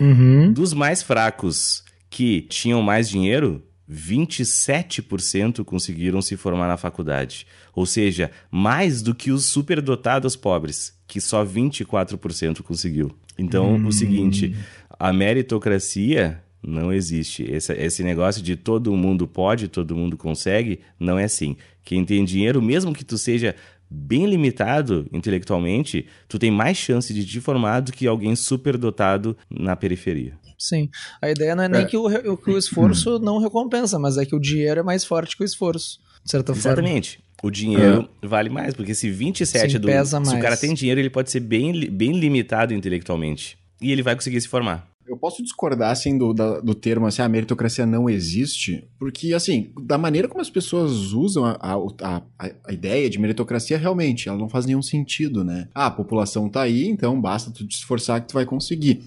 Uhum. 0.00 0.50
Dos 0.52 0.72
mais 0.72 1.02
fracos 1.02 1.84
que 2.08 2.40
tinham 2.42 2.80
mais 2.80 3.08
dinheiro, 3.08 3.62
27% 3.90 5.64
conseguiram 5.64 6.20
se 6.20 6.36
formar 6.36 6.68
na 6.68 6.76
faculdade. 6.76 7.46
Ou 7.74 7.86
seja, 7.86 8.30
mais 8.50 9.02
do 9.02 9.14
que 9.14 9.30
os 9.30 9.44
superdotados 9.44 10.34
pobres, 10.34 10.98
que 11.06 11.20
só 11.20 11.44
24% 11.44 12.62
conseguiu. 12.62 13.14
Então, 13.38 13.76
o 13.86 13.92
seguinte, 13.92 14.56
a 14.98 15.12
meritocracia 15.12 16.42
não 16.62 16.92
existe. 16.92 17.44
Esse, 17.44 17.72
esse 17.74 18.02
negócio 18.02 18.42
de 18.42 18.56
todo 18.56 18.96
mundo 18.96 19.26
pode, 19.26 19.68
todo 19.68 19.94
mundo 19.94 20.16
consegue, 20.16 20.80
não 20.98 21.18
é 21.18 21.24
assim. 21.24 21.56
Quem 21.84 22.04
tem 22.04 22.24
dinheiro, 22.24 22.60
mesmo 22.60 22.92
que 22.92 23.04
tu 23.04 23.16
seja 23.16 23.54
bem 23.88 24.26
limitado 24.26 25.06
intelectualmente, 25.12 26.06
tu 26.28 26.38
tem 26.38 26.50
mais 26.50 26.76
chance 26.76 27.14
de 27.14 27.24
te 27.24 27.40
formar 27.40 27.80
do 27.80 27.92
que 27.92 28.06
alguém 28.06 28.34
superdotado 28.34 29.36
na 29.48 29.76
periferia. 29.76 30.36
Sim. 30.58 30.88
A 31.20 31.30
ideia 31.30 31.54
não 31.54 31.64
é 31.64 31.68
nem 31.68 31.82
É. 31.82 31.84
Que, 31.84 31.96
o, 31.96 32.36
que 32.36 32.50
o 32.50 32.58
esforço 32.58 33.18
não 33.18 33.38
recompensa, 33.38 33.98
mas 33.98 34.16
é 34.16 34.24
que 34.24 34.34
o 34.34 34.40
dinheiro 34.40 34.80
é 34.80 34.82
mais 34.82 35.04
forte 35.04 35.36
que 35.36 35.42
o 35.42 35.46
esforço, 35.46 35.98
de 36.24 36.30
certa 36.30 36.54
forma. 36.54 36.68
Exatamente. 36.80 37.18
O 37.42 37.50
dinheiro 37.50 38.08
vale 38.22 38.48
mais, 38.48 38.74
porque 38.74 38.94
se 38.94 39.10
27 39.10 39.72
Sim, 39.72 39.78
do. 39.78 39.86
pesa 39.86 40.18
Se 40.24 40.30
o 40.30 40.32
mais. 40.32 40.42
cara 40.42 40.56
tem 40.56 40.72
dinheiro, 40.72 40.98
ele 40.98 41.10
pode 41.10 41.30
ser 41.30 41.40
bem, 41.40 41.90
bem 41.90 42.18
limitado 42.18 42.72
intelectualmente. 42.72 43.58
E 43.80 43.92
ele 43.92 44.02
vai 44.02 44.14
conseguir 44.14 44.40
se 44.40 44.48
formar. 44.48 44.88
Eu 45.08 45.16
posso 45.16 45.42
discordar, 45.42 45.90
assim, 45.92 46.18
do, 46.18 46.32
da- 46.34 46.58
do 46.60 46.74
termo, 46.74 47.06
assim, 47.06 47.22
a 47.22 47.28
meritocracia 47.28 47.86
não 47.86 48.10
existe, 48.10 48.84
porque, 48.98 49.32
assim, 49.34 49.70
da 49.80 49.96
maneira 49.96 50.26
como 50.26 50.40
as 50.40 50.50
pessoas 50.50 51.12
usam 51.12 51.44
a, 51.44 51.56
a, 51.60 51.74
a- 52.02 52.22
a 52.64 52.72
ideia 52.72 53.08
de 53.08 53.18
meritocracia, 53.18 53.78
realmente, 53.78 54.28
ela 54.28 54.36
não 54.38 54.48
faz 54.48 54.66
nenhum 54.66 54.82
sentido, 54.82 55.44
né? 55.44 55.68
Ah, 55.74 55.86
a 55.86 55.90
população 55.90 56.48
tá 56.48 56.62
aí, 56.62 56.86
então 56.88 57.20
basta 57.20 57.50
tu 57.52 57.66
te 57.66 57.76
esforçar 57.76 58.20
que 58.20 58.28
tu 58.28 58.34
vai 58.34 58.44
conseguir. 58.44 59.02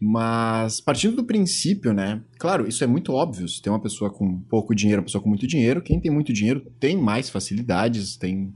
Mas, 0.00 0.80
partindo 0.80 1.16
do 1.16 1.24
princípio, 1.24 1.92
né? 1.92 2.22
Claro, 2.38 2.66
isso 2.68 2.82
é 2.82 2.86
muito 2.86 3.12
óbvio. 3.12 3.46
Se 3.48 3.60
tem 3.60 3.72
uma 3.72 3.80
pessoa 3.80 4.10
com 4.10 4.38
pouco 4.42 4.74
dinheiro, 4.74 5.00
uma 5.00 5.06
pessoa 5.06 5.20
com 5.22 5.28
muito 5.28 5.46
dinheiro, 5.46 5.82
quem 5.82 6.00
tem 6.00 6.10
muito 6.10 6.32
dinheiro 6.32 6.62
tem 6.78 6.96
mais 6.96 7.28
facilidades, 7.28 8.16
tem 8.16 8.52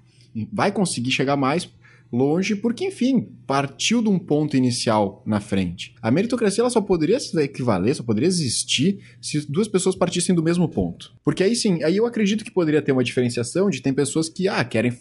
vai 0.52 0.72
conseguir 0.72 1.10
chegar 1.12 1.36
mais 1.36 1.68
longe, 2.14 2.54
porque, 2.54 2.86
enfim, 2.86 3.28
partiu 3.46 4.00
de 4.00 4.08
um 4.08 4.18
ponto 4.18 4.56
inicial 4.56 5.22
na 5.26 5.40
frente. 5.40 5.94
A 6.00 6.10
meritocracia 6.10 6.62
ela 6.62 6.70
só 6.70 6.80
poderia 6.80 7.18
se 7.18 7.38
equivaler, 7.42 7.94
só 7.94 8.02
poderia 8.02 8.28
existir 8.28 9.00
se 9.20 9.50
duas 9.50 9.68
pessoas 9.68 9.96
partissem 9.96 10.34
do 10.34 10.42
mesmo 10.42 10.68
ponto. 10.68 11.12
Porque 11.24 11.42
aí 11.42 11.56
sim, 11.56 11.82
aí 11.82 11.96
eu 11.96 12.06
acredito 12.06 12.44
que 12.44 12.50
poderia 12.50 12.80
ter 12.80 12.92
uma 12.92 13.04
diferenciação 13.04 13.68
de 13.68 13.82
tem 13.82 13.92
pessoas 13.92 14.28
que, 14.28 14.48
ah, 14.48 14.64
querem, 14.64 14.92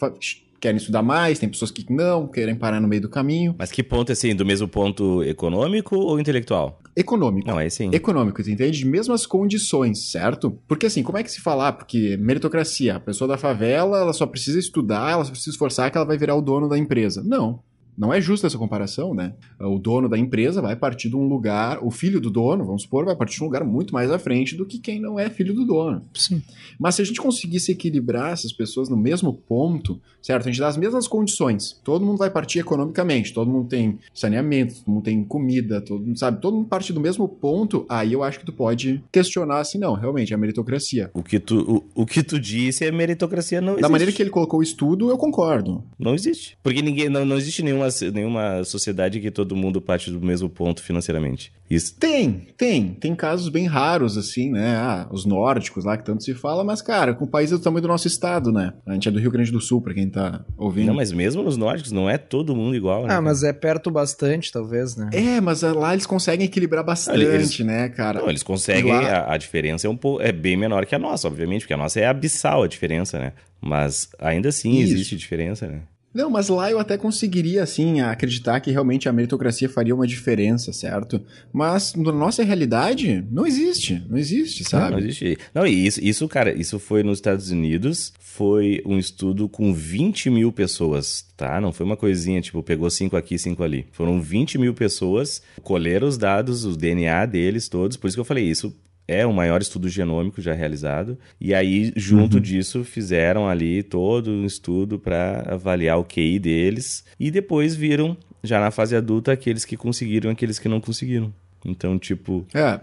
querem 0.63 0.78
estudar 0.78 1.04
mais, 1.04 1.39
tem 1.39 1.49
pessoas 1.49 1.71
que 1.71 1.86
não, 1.91 2.26
querem 2.26 2.56
parar 2.56 2.80
no 2.80 2.88
meio 2.88 3.02
do 3.02 3.10
caminho. 3.10 3.54
Mas 3.60 3.69
que 3.69 3.84
ponto, 3.84 4.13
assim, 4.13 4.34
do 4.34 4.45
mesmo 4.45 4.65
ponto 4.65 5.21
econômico 5.23 5.97
ou 5.97 6.17
intelectual? 6.17 6.80
Econômico. 6.95 7.45
Não, 7.45 7.60
é 7.60 7.69
sim. 7.69 7.89
econômico, 7.91 8.39
entende? 8.39 8.80
De 8.80 8.86
mesmas 8.86 9.26
condições, 9.26 10.10
certo? 10.10 10.58
Porque 10.65 10.86
assim, 10.86 11.04
como 11.04 11.17
é 11.17 11.23
que 11.23 11.30
se 11.30 11.41
falar? 11.41 11.73
Porque 11.73 12.15
meritocracia, 12.17 12.95
a 12.95 12.99
pessoa 12.99 13.28
da 13.28 13.38
favela, 13.38 13.99
ela 13.99 14.13
só 14.13 14.26
precisa 14.26 14.58
estudar, 14.58 15.12
ela 15.12 15.26
só 15.26 15.32
precisa 15.32 15.52
esforçar 15.52 15.91
que 15.91 15.97
ela 15.97 16.06
vai 16.06 16.17
virar 16.17 16.36
o 16.36 16.41
dono 16.41 16.69
da 16.69 16.78
empresa. 16.78 17.21
Não. 17.26 17.60
Não 17.97 18.13
é 18.13 18.19
justa 18.19 18.47
essa 18.47 18.58
comparação, 18.58 19.13
né? 19.13 19.34
O 19.60 19.77
dono 19.77 20.10
da 20.10 20.17
empresa 20.17 20.62
vai 20.62 20.75
partir 20.75 21.10
de 21.10 21.15
um 21.15 21.27
lugar, 21.27 21.79
o 21.84 21.91
filho 21.91 22.19
do 22.19 22.29
dono, 22.29 22.65
vamos 22.65 22.84
supor, 22.84 23.06
vai 23.06 23.15
partir 23.15 23.38
de 23.38 23.43
um 23.43 23.47
lugar 23.47 23.63
muito 23.63 23.93
mais 23.93 24.12
à 24.12 24.19
frente 24.19 24.56
do 24.56 24.65
que 24.65 24.79
quem 24.79 24.99
não 24.99 25.19
é 25.19 25.29
filho 25.29 25.53
do 25.53 25.65
dono. 25.65 26.01
Sim. 26.13 26.41
Mas 26.79 26.95
se 26.95 27.01
a 27.01 27.06
gente 27.06 27.21
conseguisse 27.21 27.71
equilibrar 27.71 28.34
essas 28.34 28.51
pessoas 28.51 28.89
no 28.89 28.97
mesmo 28.97 29.34
ponto, 29.34 30.01
certo? 30.21 30.47
A 30.47 30.51
gente 30.51 30.60
dá 30.60 30.67
as 30.67 30.77
mesmas 30.77 31.08
condições. 31.08 31.79
Todo 31.84 32.06
mundo 32.06 32.17
vai 32.17 32.29
partir 32.29 32.60
economicamente, 32.60 33.34
todo 33.34 33.51
mundo 33.51 33.67
tem 33.67 33.99
saneamento, 34.13 34.75
todo 34.75 34.93
mundo 34.93 35.03
tem 35.03 35.23
comida, 35.23 35.82
todo 35.82 36.06
mundo 36.06 36.17
sabe, 36.17 36.41
todo 36.41 36.56
mundo 36.56 36.67
parte 36.67 36.93
do 36.93 36.99
mesmo 36.99 37.27
ponto. 37.27 37.86
Aí 37.89 38.13
eu 38.13 38.23
acho 38.23 38.39
que 38.39 38.45
tu 38.45 38.53
pode 38.53 39.03
questionar 39.12 39.60
assim, 39.60 39.77
não, 39.77 39.93
realmente 39.93 40.34
é 40.34 40.36
a 40.36 40.39
meritocracia. 40.39 41.12
O 41.13 41.21
que 41.21 41.39
tu, 41.39 41.84
o, 41.95 42.01
o 42.03 42.06
que 42.06 42.23
tu 42.23 42.39
disse 42.39 42.86
é 42.86 42.91
meritocracia 42.91 43.62
não 43.62 43.73
existe. 43.73 43.82
Da 43.82 43.89
maneira 43.89 44.12
que 44.12 44.21
ele 44.21 44.29
colocou 44.29 44.60
o 44.60 44.63
estudo, 44.63 45.10
eu 45.10 45.17
concordo. 45.17 45.84
Não 45.99 46.15
existe. 46.15 46.58
Porque 46.63 46.82
ninguém, 46.82 47.10
não, 47.10 47.25
não 47.25 47.38
existe 47.38 47.62
nenhuma, 47.84 48.12
nenhuma 48.13 48.63
sociedade 48.63 49.19
que 49.19 49.32
todo 49.32 49.56
mundo 49.56 49.82
parte 49.82 50.10
do 50.12 50.19
mesmo 50.22 50.50
ponto 50.50 50.82
financeiramente. 50.82 51.52
Isso. 51.69 51.96
Tem, 52.00 52.48
tem. 52.58 52.93
Tem 52.93 53.15
casos 53.15 53.50
bem 53.50 53.65
raros, 53.65 54.17
assim, 54.17 54.52
né? 54.52 54.76
Ah, 54.76 55.08
os 55.12 55.26
nórdicos 55.26 55.86
lá 55.86 55.98
que 55.98 56.06
tanto 56.06 56.24
se 56.24 56.34
fala, 56.34 56.63
mas, 56.63 56.82
cara, 56.82 57.13
com 57.13 57.26
o 57.26 57.28
país 57.28 57.50
do 57.50 57.58
tamanho 57.60 57.82
do 57.82 57.88
nosso 57.88 58.08
estado, 58.08 58.52
né? 58.52 58.74
A 58.86 58.93
gente 58.93 59.08
é 59.08 59.12
do 59.12 59.19
Rio 59.19 59.32
Grande 59.32 59.52
do 59.52 59.60
Sul, 59.60 59.82
pra 59.82 59.93
quem 59.93 60.10
tá 60.10 60.46
ouvindo. 60.58 60.88
Não, 60.88 60.93
mas 60.93 61.12
mesmo 61.12 61.41
nos 61.41 61.58
nórdicos, 61.58 61.91
não 61.91 62.10
é 62.10 62.17
todo 62.17 62.56
mundo 62.56 62.76
igual, 62.76 63.08
né? 63.08 63.13
Ah, 63.15 63.22
mas 63.22 63.43
é 63.43 63.52
perto 63.54 63.89
bastante, 63.89 64.52
talvez, 64.52 64.96
né? 64.96 65.10
É, 65.13 65.41
mas 65.41 65.63
ah, 65.63 65.74
lá 65.74 65.93
eles 65.93 66.06
conseguem 66.06 66.46
equilibrar 66.46 66.84
bastante, 66.84 67.19
Eles- 67.24 67.60
né, 67.60 67.89
cara? 67.89 68.19
Não, 68.22 68.30
eles 68.30 68.43
conseguem, 68.43 68.91
lá- 68.91 69.08
a, 69.10 69.34
a 69.34 69.38
diferença 69.38 69.88
é 69.88 69.89
um 69.89 69.98
pouco, 69.98 70.22
é 70.22 70.32
bem 70.32 70.56
menor 70.56 70.86
que 70.86 70.93
a 70.93 71.00
nossa, 71.00 71.28
obviamente, 71.28 71.62
porque 71.62 71.74
a 71.74 71.78
nossa 71.78 72.00
é 72.00 72.06
abissal 72.06 72.63
a 72.63 72.67
diferença, 72.67 73.17
né? 73.17 73.34
Mas 73.60 74.10
ainda 74.19 74.50
assim 74.50 74.78
Isso. 74.80 74.93
existe 74.93 75.15
diferença, 75.15 75.65
né? 75.67 75.82
Não, 76.13 76.30
mas 76.30 76.47
lá 76.49 76.69
eu 76.69 76.78
até 76.80 76.97
conseguiria, 76.97 77.63
assim, 77.63 78.02
acreditar 78.02 78.60
que 78.60 78.69
realmente 78.71 79.10
a 79.10 79.13
meritocracia 79.13 79.67
faria 79.67 79.95
uma 79.95 80.06
diferença, 80.06 80.71
certo? 80.71 81.19
Mas 81.52 81.95
na 81.95 82.12
nossa 82.12 82.43
realidade, 82.43 83.26
não 83.32 83.47
existe. 83.47 84.04
Não 84.08 84.17
existe, 84.17 84.62
Não, 84.63 84.69
sabe? 84.69 84.91
não 84.91 84.99
existe. 84.99 85.38
Não, 85.54 85.65
e 85.65 85.86
isso, 85.88 85.99
isso, 86.04 86.28
cara, 86.28 86.54
isso 86.54 86.78
foi 86.78 87.02
nos 87.02 87.17
Estados 87.17 87.49
Unidos, 87.49 88.13
foi 88.19 88.82
um 88.86 88.97
estudo 88.99 89.49
com 89.49 89.73
20 89.73 90.30
mil 90.30 90.52
pessoas, 90.52 91.26
tá? 91.36 91.60
Não 91.60 91.71
foi 91.73 91.86
uma 91.86 91.97
coisinha, 91.97 92.41
tipo, 92.41 92.62
pegou 92.62 92.89
cinco 92.89 93.15
aqui, 93.17 93.38
cinco 93.38 93.63
ali. 93.63 93.86
Foram 93.91 94.21
20 94.21 94.58
mil 94.58 94.73
pessoas, 94.73 95.41
colheram 95.63 96.08
os 96.08 96.17
dados, 96.17 96.65
o 96.65 96.76
DNA 96.78 97.26
deles 97.26 97.67
todos, 97.67 97.97
por 97.97 98.08
isso 98.08 98.15
que 98.17 98.21
eu 98.21 98.26
falei, 98.26 98.45
isso 98.45 98.76
é 99.08 99.26
o 99.26 99.34
maior 99.34 99.62
estudo 99.62 99.89
genômico 99.89 100.42
já 100.42 100.54
realizado. 100.54 101.18
E 101.39 101.54
aí, 101.54 101.92
junto 101.96 102.36
uhum. 102.36 102.42
disso, 102.42 102.84
fizeram 102.84 103.48
ali 103.48 103.84
todo 103.84 104.32
um 104.32 104.46
estudo 104.46 104.98
para 104.98 105.44
avaliar 105.48 106.00
o 106.00 106.06
QI 106.06 106.39
deles. 106.39 107.04
E 107.20 107.30
depois 107.30 107.76
viram, 107.76 108.18
já 108.44 108.60
na 108.60 108.72
fase 108.72 108.96
adulta, 108.96 109.32
aqueles 109.32 109.66
que 109.66 109.76
conseguiram 109.76 110.30
e 110.30 110.34
aqueles 110.34 110.60
que 110.60 110.70
não 110.70 110.80
conseguiram. 110.80 111.34
Então, 111.66 111.98
tipo. 112.00 112.46
É. 112.54 112.80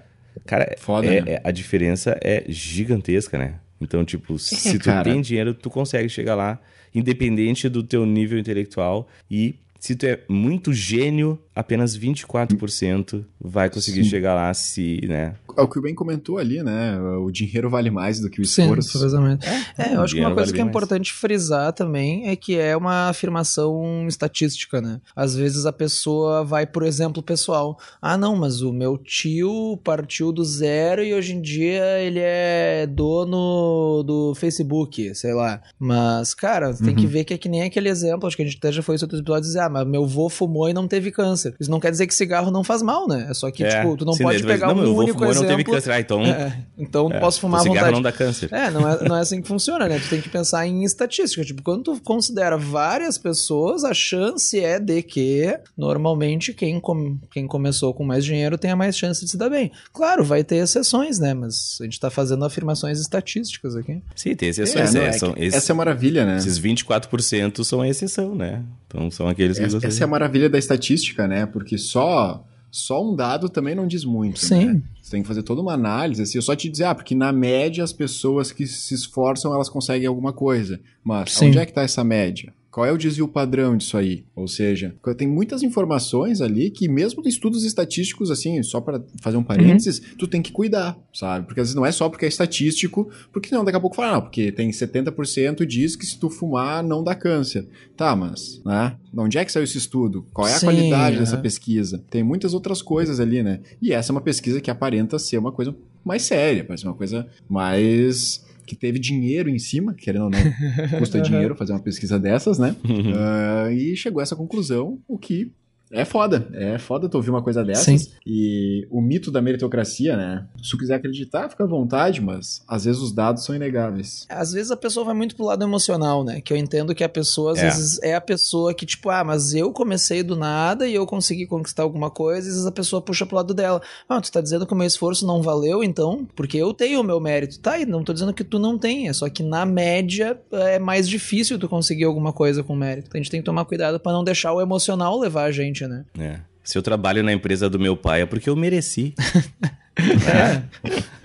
Cara, 0.46 0.74
Foda, 0.78 1.06
é, 1.06 1.20
né? 1.20 1.32
é, 1.32 1.40
a 1.42 1.50
diferença 1.50 2.18
é 2.22 2.44
gigantesca, 2.48 3.36
né? 3.36 3.54
Então, 3.80 4.04
tipo, 4.04 4.38
se 4.38 4.78
tu 4.78 4.84
cara. 4.84 5.04
tem 5.04 5.20
dinheiro, 5.20 5.54
tu 5.54 5.70
consegue 5.70 6.08
chegar 6.08 6.34
lá, 6.34 6.60
independente 6.94 7.68
do 7.68 7.82
teu 7.82 8.04
nível 8.04 8.38
intelectual 8.38 9.08
e 9.30 9.54
se 9.80 9.96
tu 9.96 10.04
é 10.04 10.20
muito 10.28 10.74
gênio, 10.74 11.38
apenas 11.56 11.98
24% 11.98 13.24
vai 13.40 13.70
conseguir 13.70 14.04
Sim. 14.04 14.10
chegar 14.10 14.34
lá 14.34 14.52
se, 14.52 15.00
né? 15.08 15.34
É 15.56 15.62
o 15.62 15.68
que 15.68 15.78
o 15.78 15.82
Ben 15.82 15.94
comentou 15.94 16.38
ali, 16.38 16.62
né? 16.62 16.98
O 16.98 17.30
dinheiro 17.30 17.68
vale 17.68 17.90
mais 17.90 18.20
do 18.20 18.30
que 18.30 18.40
o 18.40 18.42
esforço. 18.42 18.98
Sim, 18.98 19.04
exatamente. 19.04 19.46
É, 19.46 19.90
é 19.90 19.96
eu 19.96 20.02
acho 20.02 20.14
que 20.14 20.20
uma 20.20 20.34
coisa 20.34 20.46
vale 20.46 20.52
que 20.52 20.60
é 20.60 20.64
importante 20.64 21.10
mais. 21.10 21.20
frisar 21.20 21.72
também 21.72 22.28
é 22.28 22.36
que 22.36 22.58
é 22.58 22.76
uma 22.76 23.08
afirmação 23.08 24.06
estatística, 24.06 24.80
né? 24.80 25.00
Às 25.14 25.34
vezes 25.34 25.66
a 25.66 25.72
pessoa 25.72 26.44
vai, 26.44 26.66
por 26.66 26.82
exemplo, 26.82 27.22
pessoal, 27.22 27.78
ah, 28.00 28.16
não, 28.16 28.36
mas 28.36 28.62
o 28.62 28.72
meu 28.72 28.96
tio 28.98 29.78
partiu 29.84 30.32
do 30.32 30.44
zero 30.44 31.02
e 31.02 31.14
hoje 31.14 31.34
em 31.34 31.40
dia 31.40 31.98
ele 32.00 32.20
é 32.20 32.86
dono 32.86 34.02
do 34.02 34.34
Facebook, 34.34 35.14
sei 35.14 35.34
lá. 35.34 35.60
Mas, 35.78 36.34
cara, 36.34 36.74
tem 36.74 36.88
uhum. 36.88 36.94
que 36.96 37.06
ver 37.06 37.24
que 37.24 37.34
é 37.34 37.38
que 37.38 37.48
nem 37.48 37.62
aquele 37.62 37.88
exemplo, 37.88 38.26
acho 38.26 38.36
que 38.36 38.42
a 38.42 38.46
gente 38.46 38.58
até 38.58 38.72
já 38.72 38.82
foi 38.82 38.96
em 38.96 38.98
outros 39.00 39.20
episódios, 39.20 39.48
dizer, 39.48 39.60
ah, 39.60 39.68
mas 39.68 39.86
meu 39.86 40.04
avô 40.04 40.28
fumou 40.28 40.68
e 40.68 40.72
não 40.72 40.86
teve 40.86 41.10
câncer. 41.10 41.54
Isso 41.60 41.70
não 41.70 41.80
quer 41.80 41.90
dizer 41.90 42.06
que 42.06 42.14
cigarro 42.14 42.50
não 42.50 42.64
faz 42.64 42.82
mal, 42.82 43.06
né? 43.06 43.26
É 43.30 43.34
só 43.34 43.50
que, 43.50 43.64
é, 43.64 43.80
tipo, 43.80 43.96
tu 43.96 44.04
não 44.04 44.12
sim, 44.12 44.22
pode 44.22 44.42
pegar 44.42 44.74
não, 44.74 44.84
um 44.84 44.94
único 44.94 45.24
exemplo... 45.24 45.49
teve 45.50 45.64
câncer, 45.64 45.90
ah, 45.92 46.00
então... 46.00 46.24
É, 46.24 46.64
então 46.78 47.10
é, 47.10 47.20
posso 47.20 47.40
fumar 47.40 47.60
à 47.60 47.64
vontade. 47.64 47.92
não 47.92 48.02
dá 48.02 48.12
câncer. 48.12 48.52
É, 48.52 48.70
não 48.70 48.88
é, 48.88 49.08
não 49.08 49.16
é 49.16 49.20
assim 49.20 49.40
que 49.40 49.48
funciona, 49.48 49.88
né? 49.88 49.98
Tu 49.98 50.08
tem 50.08 50.20
que 50.20 50.28
pensar 50.28 50.66
em 50.66 50.84
estatística. 50.84 51.44
Tipo, 51.44 51.62
quando 51.62 51.84
tu 51.84 52.00
considera 52.02 52.56
várias 52.56 53.18
pessoas, 53.18 53.84
a 53.84 53.94
chance 53.94 54.58
é 54.58 54.78
de 54.78 55.02
que, 55.02 55.58
normalmente, 55.76 56.52
quem, 56.52 56.80
com, 56.80 57.18
quem 57.30 57.46
começou 57.46 57.92
com 57.92 58.04
mais 58.04 58.24
dinheiro 58.24 58.56
tenha 58.56 58.76
mais 58.76 58.96
chance 58.96 59.24
de 59.24 59.30
se 59.30 59.36
dar 59.36 59.50
bem. 59.50 59.70
Claro, 59.92 60.24
vai 60.24 60.42
ter 60.44 60.56
exceções, 60.56 61.18
né? 61.18 61.34
Mas 61.34 61.78
a 61.80 61.84
gente 61.84 61.98
tá 61.98 62.10
fazendo 62.10 62.44
afirmações 62.44 63.00
estatísticas 63.00 63.76
aqui. 63.76 64.02
Sim, 64.14 64.34
tem 64.34 64.48
exceções. 64.48 64.94
É, 64.94 65.06
é, 65.06 65.12
são, 65.12 65.34
esses, 65.36 65.54
essa 65.54 65.72
é 65.72 65.74
a 65.74 65.76
maravilha, 65.76 66.24
né? 66.24 66.36
Esses 66.36 66.58
24% 66.60 67.64
são 67.64 67.80
a 67.80 67.88
exceção, 67.88 68.34
né? 68.34 68.62
Então 68.86 69.10
são 69.10 69.28
aqueles 69.28 69.58
que... 69.58 69.64
Essa, 69.64 69.86
essa 69.86 70.02
é 70.02 70.04
a 70.04 70.08
maravilha 70.08 70.48
da 70.48 70.58
estatística, 70.58 71.26
né? 71.26 71.46
Porque 71.46 71.78
só 71.78 72.44
só 72.70 73.04
um 73.04 73.14
dado 73.14 73.48
também 73.48 73.74
não 73.74 73.86
diz 73.86 74.04
muito. 74.04 74.38
Sim. 74.38 74.66
Né? 74.66 74.82
Você 75.00 75.10
tem 75.10 75.22
que 75.22 75.28
fazer 75.28 75.42
toda 75.42 75.60
uma 75.60 75.72
análise. 75.72 76.22
Assim, 76.22 76.38
eu 76.38 76.42
só 76.42 76.54
te 76.54 76.68
dizer, 76.68 76.84
ah, 76.84 76.94
porque 76.94 77.14
na 77.14 77.32
média 77.32 77.82
as 77.82 77.92
pessoas 77.92 78.52
que 78.52 78.66
se 78.66 78.94
esforçam 78.94 79.52
elas 79.52 79.68
conseguem 79.68 80.06
alguma 80.06 80.32
coisa. 80.32 80.80
Mas 81.02 81.32
Sim. 81.32 81.48
onde 81.48 81.58
é 81.58 81.64
que 81.64 81.72
está 81.72 81.82
essa 81.82 82.04
média? 82.04 82.52
Qual 82.80 82.88
é 82.88 82.92
o 82.92 82.96
desvio 82.96 83.28
padrão 83.28 83.76
disso 83.76 83.94
aí? 83.98 84.24
Ou 84.34 84.48
seja, 84.48 84.94
tem 85.14 85.28
muitas 85.28 85.62
informações 85.62 86.40
ali 86.40 86.70
que, 86.70 86.88
mesmo 86.88 87.22
estudos 87.26 87.62
estatísticos, 87.62 88.30
assim, 88.30 88.62
só 88.62 88.80
para 88.80 89.04
fazer 89.20 89.36
um 89.36 89.42
parênteses, 89.42 89.98
uhum. 89.98 90.16
tu 90.16 90.26
tem 90.26 90.40
que 90.40 90.50
cuidar, 90.50 90.98
sabe? 91.12 91.44
Porque 91.44 91.60
às 91.60 91.66
vezes 91.66 91.74
não 91.74 91.84
é 91.84 91.92
só 91.92 92.08
porque 92.08 92.24
é 92.24 92.28
estatístico, 92.28 93.10
porque 93.30 93.54
não, 93.54 93.66
daqui 93.66 93.76
a 93.76 93.80
pouco 93.80 93.96
fala, 93.96 94.12
não, 94.12 94.22
porque 94.22 94.50
tem 94.50 94.70
70% 94.70 95.66
diz 95.66 95.94
que 95.94 96.06
se 96.06 96.18
tu 96.18 96.30
fumar 96.30 96.82
não 96.82 97.04
dá 97.04 97.14
câncer. 97.14 97.68
Tá, 97.94 98.16
mas, 98.16 98.62
né? 98.64 98.96
Onde 99.14 99.36
é 99.36 99.44
que 99.44 99.52
saiu 99.52 99.64
esse 99.64 99.76
estudo? 99.76 100.24
Qual 100.32 100.48
é 100.48 100.54
a 100.54 100.58
Sim, 100.58 100.64
qualidade 100.64 101.18
dessa 101.18 101.36
pesquisa? 101.36 102.02
Tem 102.08 102.22
muitas 102.22 102.54
outras 102.54 102.80
coisas 102.80 103.20
ali, 103.20 103.42
né? 103.42 103.60
E 103.82 103.92
essa 103.92 104.10
é 104.10 104.14
uma 104.14 104.22
pesquisa 104.22 104.58
que 104.58 104.70
aparenta 104.70 105.18
ser 105.18 105.36
uma 105.36 105.52
coisa 105.52 105.76
mais 106.02 106.22
séria, 106.22 106.64
parece 106.64 106.86
uma 106.86 106.94
coisa 106.94 107.26
mais 107.46 108.42
que 108.70 108.76
teve 108.76 109.00
dinheiro 109.00 109.50
em 109.50 109.58
cima, 109.58 109.92
querendo 109.92 110.26
ou 110.26 110.30
não, 110.30 110.38
custa 111.00 111.20
dinheiro 111.20 111.56
fazer 111.56 111.72
uma 111.72 111.80
pesquisa 111.80 112.20
dessas, 112.20 112.56
né? 112.56 112.76
Uh, 112.84 113.72
e 113.72 113.96
chegou 113.96 114.20
a 114.20 114.22
essa 114.22 114.36
conclusão, 114.36 115.00
o 115.08 115.18
que 115.18 115.50
é 115.90 116.04
foda, 116.04 116.48
é 116.52 116.78
foda 116.78 117.08
tu 117.08 117.16
ouvir 117.16 117.30
uma 117.30 117.42
coisa 117.42 117.64
dessas. 117.64 118.02
Sim. 118.02 118.10
E 118.24 118.86
o 118.90 119.00
mito 119.00 119.30
da 119.30 119.42
meritocracia, 119.42 120.16
né? 120.16 120.46
Se 120.62 120.70
tu 120.70 120.78
quiser 120.78 120.94
acreditar, 120.94 121.48
fica 121.48 121.64
à 121.64 121.66
vontade, 121.66 122.20
mas 122.20 122.62
às 122.68 122.84
vezes 122.84 123.02
os 123.02 123.12
dados 123.12 123.44
são 123.44 123.54
inegáveis. 123.54 124.24
Às 124.28 124.52
vezes 124.52 124.70
a 124.70 124.76
pessoa 124.76 125.04
vai 125.04 125.14
muito 125.14 125.34
pro 125.34 125.44
lado 125.44 125.64
emocional, 125.64 126.22
né? 126.22 126.40
Que 126.40 126.52
eu 126.52 126.56
entendo 126.56 126.94
que 126.94 127.02
a 127.02 127.08
pessoa, 127.08 127.52
às 127.52 127.58
é. 127.58 127.62
vezes, 127.64 128.00
é 128.02 128.14
a 128.14 128.20
pessoa 128.20 128.72
que, 128.72 128.86
tipo, 128.86 129.10
ah, 129.10 129.24
mas 129.24 129.52
eu 129.52 129.72
comecei 129.72 130.22
do 130.22 130.36
nada 130.36 130.86
e 130.86 130.94
eu 130.94 131.04
consegui 131.06 131.46
conquistar 131.46 131.82
alguma 131.82 132.10
coisa, 132.10 132.46
e 132.46 132.50
às 132.50 132.54
vezes 132.54 132.66
a 132.66 132.72
pessoa 132.72 133.02
puxa 133.02 133.26
pro 133.26 133.36
lado 133.36 133.52
dela. 133.52 133.82
Ah, 134.08 134.20
tu 134.20 134.30
tá 134.30 134.40
dizendo 134.40 134.66
que 134.66 134.72
o 134.72 134.76
meu 134.76 134.86
esforço 134.86 135.26
não 135.26 135.42
valeu, 135.42 135.82
então? 135.82 136.26
Porque 136.36 136.56
eu 136.56 136.72
tenho 136.72 137.00
o 137.00 137.04
meu 137.04 137.18
mérito. 137.18 137.58
Tá, 137.58 137.78
e 137.78 137.84
não 137.84 138.04
tô 138.04 138.12
dizendo 138.12 138.32
que 138.32 138.44
tu 138.44 138.60
não 138.60 138.78
tenha, 138.78 139.12
só 139.12 139.28
que 139.28 139.42
na 139.42 139.66
média 139.66 140.40
é 140.52 140.78
mais 140.78 141.08
difícil 141.08 141.58
tu 141.58 141.68
conseguir 141.68 142.04
alguma 142.04 142.32
coisa 142.32 142.62
com 142.62 142.76
mérito. 142.76 143.08
Então 143.08 143.18
a 143.18 143.22
gente 143.22 143.30
tem 143.30 143.40
que 143.40 143.46
tomar 143.46 143.64
cuidado 143.64 143.98
para 143.98 144.12
não 144.12 144.22
deixar 144.22 144.52
o 144.52 144.60
emocional 144.60 145.18
levar 145.18 145.44
a 145.44 145.50
gente 145.50 145.79
né? 145.88 146.04
É. 146.18 146.40
Se 146.62 146.76
eu 146.76 146.82
trabalho 146.82 147.22
na 147.22 147.32
empresa 147.32 147.68
do 147.68 147.78
meu 147.78 147.96
pai 147.96 148.22
é 148.22 148.26
porque 148.26 148.48
eu 148.48 148.56
mereci. 148.56 149.14
É. 150.00 150.62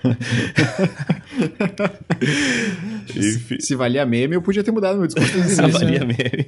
se, 3.12 3.60
se 3.60 3.74
valia 3.74 4.04
meme, 4.04 4.34
eu 4.34 4.42
podia 4.42 4.62
ter 4.62 4.70
mudado 4.70 4.98
meu 4.98 5.06
discurso. 5.06 5.48
se 5.48 5.62
valia 5.62 6.00
meme. 6.00 6.46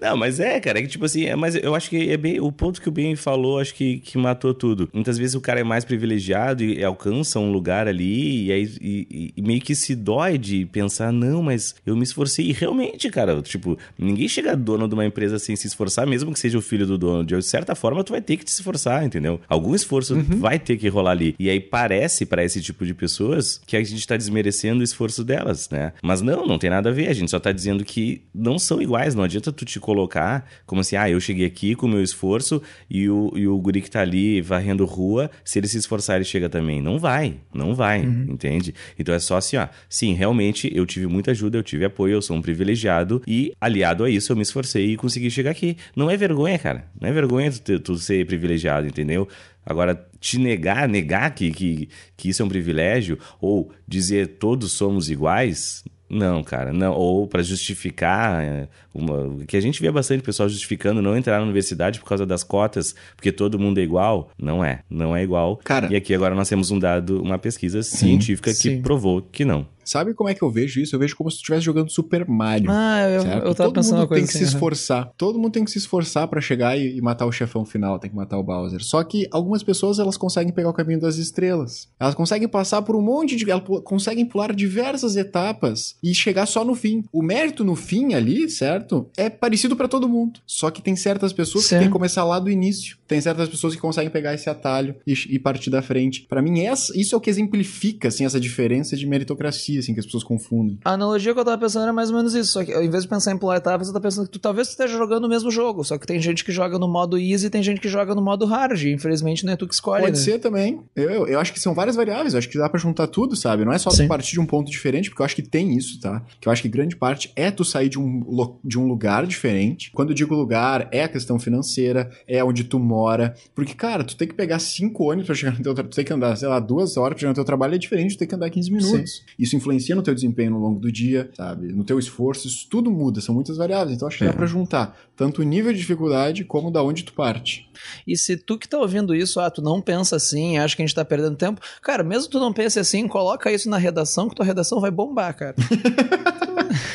Não, 0.00 0.16
mas 0.16 0.40
é, 0.40 0.60
cara, 0.60 0.78
é 0.78 0.82
que 0.82 0.88
tipo 0.88 1.04
assim, 1.04 1.24
é, 1.24 1.36
mas 1.36 1.54
eu 1.54 1.74
acho 1.74 1.90
que 1.90 2.10
é 2.10 2.16
bem, 2.16 2.40
o 2.40 2.50
ponto 2.50 2.80
que 2.80 2.88
o 2.88 2.92
Ben 2.92 3.16
falou, 3.16 3.58
acho 3.58 3.74
que, 3.74 3.98
que 3.98 4.18
matou 4.18 4.54
tudo. 4.54 4.88
Muitas 4.92 5.18
vezes 5.18 5.34
o 5.34 5.40
cara 5.40 5.60
é 5.60 5.64
mais 5.64 5.84
privilegiado 5.84 6.62
e, 6.62 6.78
e 6.78 6.84
alcança 6.84 7.38
um 7.38 7.50
lugar 7.50 7.86
ali 7.88 8.46
e, 8.46 8.52
aí, 8.52 8.70
e, 8.80 9.32
e, 9.36 9.42
meio 9.42 9.60
que 9.60 9.74
se 9.74 9.94
dói 9.94 10.38
de 10.38 10.66
pensar, 10.66 11.12
não, 11.12 11.42
mas 11.42 11.74
eu 11.86 11.96
me 11.96 12.02
esforcei. 12.02 12.46
E 12.46 12.52
realmente, 12.52 13.08
cara, 13.10 13.40
tipo, 13.42 13.78
ninguém 13.98 14.28
chega 14.28 14.56
dono 14.56 14.88
de 14.88 14.94
uma 14.94 15.04
empresa 15.04 15.38
sem 15.38 15.56
se 15.56 15.66
esforçar, 15.66 16.06
mesmo 16.06 16.32
que 16.32 16.38
seja 16.38 16.58
o 16.58 16.62
filho 16.62 16.86
do 16.86 16.98
dono. 16.98 17.24
De 17.24 17.40
certa 17.42 17.74
forma, 17.74 18.02
tu 18.04 18.12
vai 18.12 18.20
ter 18.20 18.36
que 18.36 18.44
te 18.44 18.48
esforçar, 18.48 19.04
entendeu? 19.04 19.40
Algum 19.48 19.74
esforço 19.74 20.14
uhum. 20.14 20.38
vai 20.38 20.58
ter 20.58 20.76
que 20.76 20.88
rolar 20.88 21.12
ali. 21.12 21.34
E 21.38 21.50
aí 21.50 21.60
parece 21.60 22.26
para 22.26 22.44
esse 22.44 22.60
tipo 22.60 22.84
de 22.84 22.94
pessoas 22.94 23.60
que 23.66 23.76
a 23.76 23.82
gente 23.82 24.06
está 24.14 24.16
desmerecendo 24.16 24.80
o 24.80 24.84
esforço 24.84 25.24
delas, 25.24 25.68
né? 25.70 25.92
Mas 26.02 26.20
não, 26.22 26.46
não 26.46 26.58
tem 26.58 26.70
nada 26.70 26.88
a 26.88 26.92
ver. 26.92 27.08
A 27.08 27.12
gente 27.12 27.30
só 27.30 27.40
tá 27.40 27.52
dizendo 27.52 27.84
que 27.84 28.22
não 28.34 28.58
são 28.58 28.80
iguais. 28.80 29.14
Não 29.14 29.24
adianta 29.24 29.52
tu 29.52 29.64
te 29.64 29.80
colocar 29.80 30.48
como 30.66 30.80
assim, 30.80 30.96
ah, 30.96 31.10
eu 31.10 31.20
cheguei 31.20 31.46
aqui 31.46 31.74
com 31.74 31.86
o 31.86 31.88
meu 31.88 32.02
esforço 32.02 32.62
e 32.88 33.08
o, 33.08 33.32
e 33.34 33.46
o 33.46 33.58
guri 33.58 33.82
que 33.82 33.90
tá 33.90 34.00
ali 34.00 34.40
varrendo 34.40 34.84
rua, 34.84 35.30
se 35.44 35.58
ele 35.58 35.68
se 35.68 35.78
esforçar, 35.78 36.16
ele 36.16 36.24
chega 36.24 36.48
também. 36.48 36.80
Não 36.80 36.98
vai, 36.98 37.36
não 37.52 37.74
vai, 37.74 38.04
uhum. 38.04 38.26
entende? 38.30 38.74
Então 38.98 39.14
é 39.14 39.18
só 39.18 39.36
assim, 39.36 39.56
ó. 39.56 39.68
Sim, 39.88 40.14
realmente 40.14 40.70
eu 40.74 40.86
tive 40.86 41.06
muita 41.06 41.32
ajuda, 41.32 41.58
eu 41.58 41.62
tive 41.62 41.84
apoio, 41.84 42.14
eu 42.14 42.22
sou 42.22 42.36
um 42.36 42.42
privilegiado 42.42 43.22
e 43.26 43.52
aliado 43.60 44.04
a 44.04 44.10
isso 44.10 44.32
eu 44.32 44.36
me 44.36 44.42
esforcei 44.42 44.92
e 44.92 44.96
consegui 44.96 45.30
chegar 45.30 45.50
aqui. 45.50 45.76
Não 45.96 46.10
é 46.10 46.16
vergonha, 46.16 46.58
cara. 46.58 46.86
Não 47.00 47.08
é 47.08 47.12
vergonha 47.12 47.50
tu, 47.52 47.78
tu 47.80 47.96
ser 47.96 48.26
privilegiado, 48.26 48.86
entendeu? 48.86 49.28
Agora, 49.64 50.06
te 50.20 50.38
negar, 50.38 50.88
negar 50.88 51.34
que, 51.34 51.50
que, 51.50 51.88
que 52.16 52.28
isso 52.28 52.42
é 52.42 52.44
um 52.44 52.48
privilégio, 52.48 53.18
ou 53.40 53.70
dizer 53.86 54.38
todos 54.38 54.72
somos 54.72 55.10
iguais, 55.10 55.84
não, 56.08 56.44
cara, 56.44 56.72
não. 56.72 56.92
Ou 56.92 57.26
para 57.26 57.42
justificar, 57.42 58.42
é, 58.42 58.68
uma, 58.94 59.44
que 59.46 59.56
a 59.56 59.60
gente 59.60 59.80
vê 59.80 59.90
bastante 59.90 60.22
pessoal 60.22 60.48
justificando 60.48 61.02
não 61.02 61.16
entrar 61.16 61.38
na 61.38 61.44
universidade 61.44 61.98
por 61.98 62.06
causa 62.06 62.24
das 62.24 62.44
cotas, 62.44 62.94
porque 63.16 63.32
todo 63.32 63.58
mundo 63.58 63.78
é 63.78 63.82
igual. 63.82 64.30
Não 64.38 64.64
é, 64.64 64.80
não 64.88 65.16
é 65.16 65.22
igual. 65.22 65.56
Cara, 65.64 65.88
e 65.90 65.96
aqui 65.96 66.14
agora 66.14 66.34
nós 66.34 66.48
temos 66.48 66.70
um 66.70 66.78
dado, 66.78 67.20
uma 67.20 67.38
pesquisa 67.38 67.82
científica 67.82 68.52
sim. 68.52 68.76
que 68.76 68.82
provou 68.82 69.22
que 69.22 69.44
não. 69.44 69.66
Sabe 69.84 70.14
como 70.14 70.28
é 70.28 70.34
que 70.34 70.42
eu 70.42 70.50
vejo 70.50 70.80
isso? 70.80 70.94
Eu 70.94 71.00
vejo 71.00 71.16
como 71.16 71.30
se 71.30 71.36
tu 71.36 71.40
estivesse 71.40 71.64
jogando 71.64 71.90
Super 71.90 72.26
Mario. 72.28 72.70
Ah, 72.70 73.08
eu, 73.08 73.22
certo? 73.22 73.46
eu 73.46 73.54
tava 73.54 73.68
Todo 73.68 73.74
pensando 73.74 73.98
mundo 74.00 74.08
tem 74.08 74.24
que 74.24 74.30
assim, 74.30 74.38
se 74.38 74.44
esforçar. 74.44 75.12
Todo 75.16 75.38
mundo 75.38 75.52
tem 75.52 75.64
que 75.64 75.70
se 75.70 75.78
esforçar 75.78 76.28
para 76.28 76.40
chegar 76.40 76.78
e, 76.78 76.96
e, 76.96 77.00
matar 77.00 77.26
o 77.26 77.32
chefão 77.32 77.64
final, 77.64 77.98
tem 77.98 78.10
que 78.10 78.16
matar 78.16 78.38
o 78.38 78.42
Bowser. 78.42 78.82
Só 78.82 79.02
que 79.02 79.28
algumas 79.30 79.62
pessoas 79.62 79.98
elas 79.98 80.16
conseguem 80.16 80.52
pegar 80.52 80.70
o 80.70 80.74
caminho 80.74 81.00
das 81.00 81.16
estrelas. 81.16 81.88
Elas 81.98 82.14
conseguem 82.14 82.48
passar 82.48 82.82
por 82.82 82.96
um 82.96 83.02
monte 83.02 83.36
de. 83.36 83.50
Elas 83.50 83.64
conseguem 83.84 84.24
pular 84.24 84.54
diversas 84.54 85.16
etapas 85.16 85.96
e 86.02 86.14
chegar 86.14 86.46
só 86.46 86.64
no 86.64 86.74
fim. 86.74 87.04
O 87.12 87.22
mérito 87.22 87.64
no 87.64 87.74
fim 87.74 88.14
ali, 88.14 88.48
certo? 88.48 89.08
É 89.16 89.28
parecido 89.28 89.76
para 89.76 89.88
todo 89.88 90.08
mundo. 90.08 90.40
Só 90.46 90.70
que 90.70 90.82
tem 90.82 90.96
certas 90.96 91.32
pessoas 91.32 91.64
Sim. 91.64 91.76
que 91.76 91.78
têm 91.80 91.88
que 91.88 91.92
começar 91.92 92.24
lá 92.24 92.38
do 92.38 92.50
início. 92.50 92.98
Tem 93.06 93.20
certas 93.20 93.48
pessoas 93.48 93.74
que 93.74 93.80
conseguem 93.80 94.10
pegar 94.10 94.34
esse 94.34 94.48
atalho 94.48 94.96
e, 95.06 95.14
e 95.30 95.38
partir 95.38 95.70
da 95.70 95.82
frente. 95.82 96.26
Para 96.28 96.42
mim, 96.42 96.60
essa, 96.60 96.98
isso 96.98 97.14
é 97.14 97.18
o 97.18 97.20
que 97.20 97.30
exemplifica 97.30 98.08
assim, 98.08 98.24
essa 98.24 98.40
diferença 98.40 98.96
de 98.96 99.06
meritocracia 99.06 99.73
assim, 99.78 99.94
que 99.94 100.00
as 100.00 100.06
pessoas 100.06 100.24
confundem. 100.24 100.78
A 100.84 100.92
analogia 100.92 101.32
que 101.32 101.40
eu 101.40 101.44
tava 101.44 101.58
pensando 101.58 101.82
era 101.82 101.92
mais 101.92 102.10
ou 102.10 102.16
menos 102.16 102.34
isso. 102.34 102.52
Só 102.52 102.64
que 102.64 102.72
ao 102.72 102.82
invés 102.82 103.04
de 103.04 103.08
pensar 103.08 103.32
em 103.32 103.38
pular 103.38 103.56
etapas, 103.56 103.88
eu 103.88 103.92
tava 103.92 104.02
pensando 104.02 104.26
que 104.26 104.32
tu 104.32 104.38
talvez 104.38 104.68
tu 104.68 104.72
esteja 104.72 104.96
jogando 104.96 105.24
o 105.24 105.28
mesmo 105.28 105.50
jogo. 105.50 105.84
Só 105.84 105.98
que 105.98 106.06
tem 106.06 106.20
gente 106.20 106.44
que 106.44 106.52
joga 106.52 106.78
no 106.78 106.88
modo 106.88 107.18
easy 107.18 107.46
e 107.46 107.50
tem 107.50 107.62
gente 107.62 107.80
que 107.80 107.88
joga 107.88 108.14
no 108.14 108.22
modo 108.22 108.44
hard. 108.44 108.82
Infelizmente 108.84 109.44
não 109.44 109.52
é 109.52 109.56
tu 109.56 109.66
que 109.66 109.74
escolhe. 109.74 110.02
Pode 110.02 110.18
né? 110.18 110.22
ser 110.22 110.38
também. 110.38 110.80
Eu, 110.94 111.10
eu, 111.10 111.26
eu 111.26 111.40
acho 111.40 111.52
que 111.52 111.60
são 111.60 111.74
várias 111.74 111.96
variáveis. 111.96 112.34
Eu 112.34 112.38
acho 112.38 112.48
que 112.48 112.58
dá 112.58 112.68
pra 112.68 112.78
juntar 112.78 113.06
tudo, 113.06 113.36
sabe? 113.36 113.64
Não 113.64 113.72
é 113.72 113.78
só 113.78 113.90
tu 113.90 113.96
Sim. 113.96 114.08
partir 114.08 114.32
de 114.32 114.40
um 114.40 114.46
ponto 114.46 114.70
diferente, 114.70 115.10
porque 115.10 115.22
eu 115.22 115.26
acho 115.26 115.36
que 115.36 115.42
tem 115.42 115.76
isso, 115.76 116.00
tá? 116.00 116.22
Que 116.40 116.48
eu 116.48 116.52
acho 116.52 116.62
que 116.62 116.68
grande 116.68 116.96
parte 116.96 117.32
é 117.36 117.50
tu 117.50 117.64
sair 117.64 117.88
de 117.88 117.98
um, 117.98 118.56
de 118.64 118.78
um 118.78 118.86
lugar 118.86 119.26
diferente. 119.26 119.90
Quando 119.92 120.10
eu 120.10 120.14
digo 120.14 120.34
lugar, 120.34 120.88
é 120.90 121.04
a 121.04 121.08
questão 121.08 121.38
financeira, 121.38 122.10
é 122.26 122.42
onde 122.42 122.64
tu 122.64 122.78
mora. 122.78 123.34
Porque, 123.54 123.74
cara, 123.74 124.04
tu 124.04 124.16
tem 124.16 124.28
que 124.28 124.34
pegar 124.34 124.58
cinco 124.58 125.04
ônibus 125.04 125.26
pra 125.26 125.34
chegar 125.34 125.52
no 125.52 125.62
teu 125.62 125.74
trabalho. 125.74 125.90
Tu 125.90 125.96
tem 125.96 126.04
que 126.04 126.12
andar, 126.12 126.36
sei 126.36 126.48
lá, 126.48 126.60
duas 126.60 126.96
horas 126.96 127.14
pra 127.14 127.20
chegar 127.20 127.30
no 127.30 127.34
teu 127.34 127.44
trabalho 127.44 127.74
é 127.74 127.78
diferente 127.78 128.10
de 128.10 128.18
ter 128.18 128.26
que 128.26 128.34
andar 128.34 128.50
15 128.50 128.70
minutos. 128.70 129.22
Isso 129.38 129.56
influencia 129.64 129.94
no 129.94 130.02
teu 130.02 130.14
desempenho 130.14 130.50
no 130.50 130.58
longo 130.58 130.78
do 130.78 130.92
dia, 130.92 131.30
sabe? 131.34 131.72
No 131.72 131.84
teu 131.84 131.98
esforço, 131.98 132.46
isso 132.46 132.68
tudo 132.68 132.90
muda, 132.90 133.20
são 133.20 133.34
muitas 133.34 133.56
variáveis. 133.56 133.96
Então 133.96 134.06
acho 134.06 134.18
que 134.18 134.24
dá 134.24 134.32
pra 134.32 134.46
juntar 134.46 134.96
tanto 135.16 135.40
o 135.40 135.44
nível 135.44 135.72
de 135.72 135.78
dificuldade 135.78 136.44
como 136.44 136.70
da 136.70 136.82
onde 136.82 137.04
tu 137.04 137.12
parte. 137.12 137.68
E 138.06 138.16
se 138.16 138.36
tu 138.36 138.58
que 138.58 138.68
tá 138.68 138.78
ouvindo 138.78 139.14
isso, 139.14 139.40
ah, 139.40 139.50
tu 139.50 139.62
não 139.62 139.80
pensa 139.80 140.16
assim, 140.16 140.58
acha 140.58 140.76
que 140.76 140.82
a 140.82 140.86
gente 140.86 140.94
tá 140.94 141.04
perdendo 141.04 141.36
tempo, 141.36 141.60
cara, 141.82 142.02
mesmo 142.02 142.30
tu 142.30 142.38
não 142.38 142.52
pense 142.52 142.78
assim, 142.78 143.08
coloca 143.08 143.50
isso 143.50 143.68
na 143.68 143.78
redação, 143.78 144.28
que 144.28 144.34
tua 144.34 144.44
redação 144.44 144.80
vai 144.80 144.90
bombar, 144.90 145.34
cara. 145.36 145.54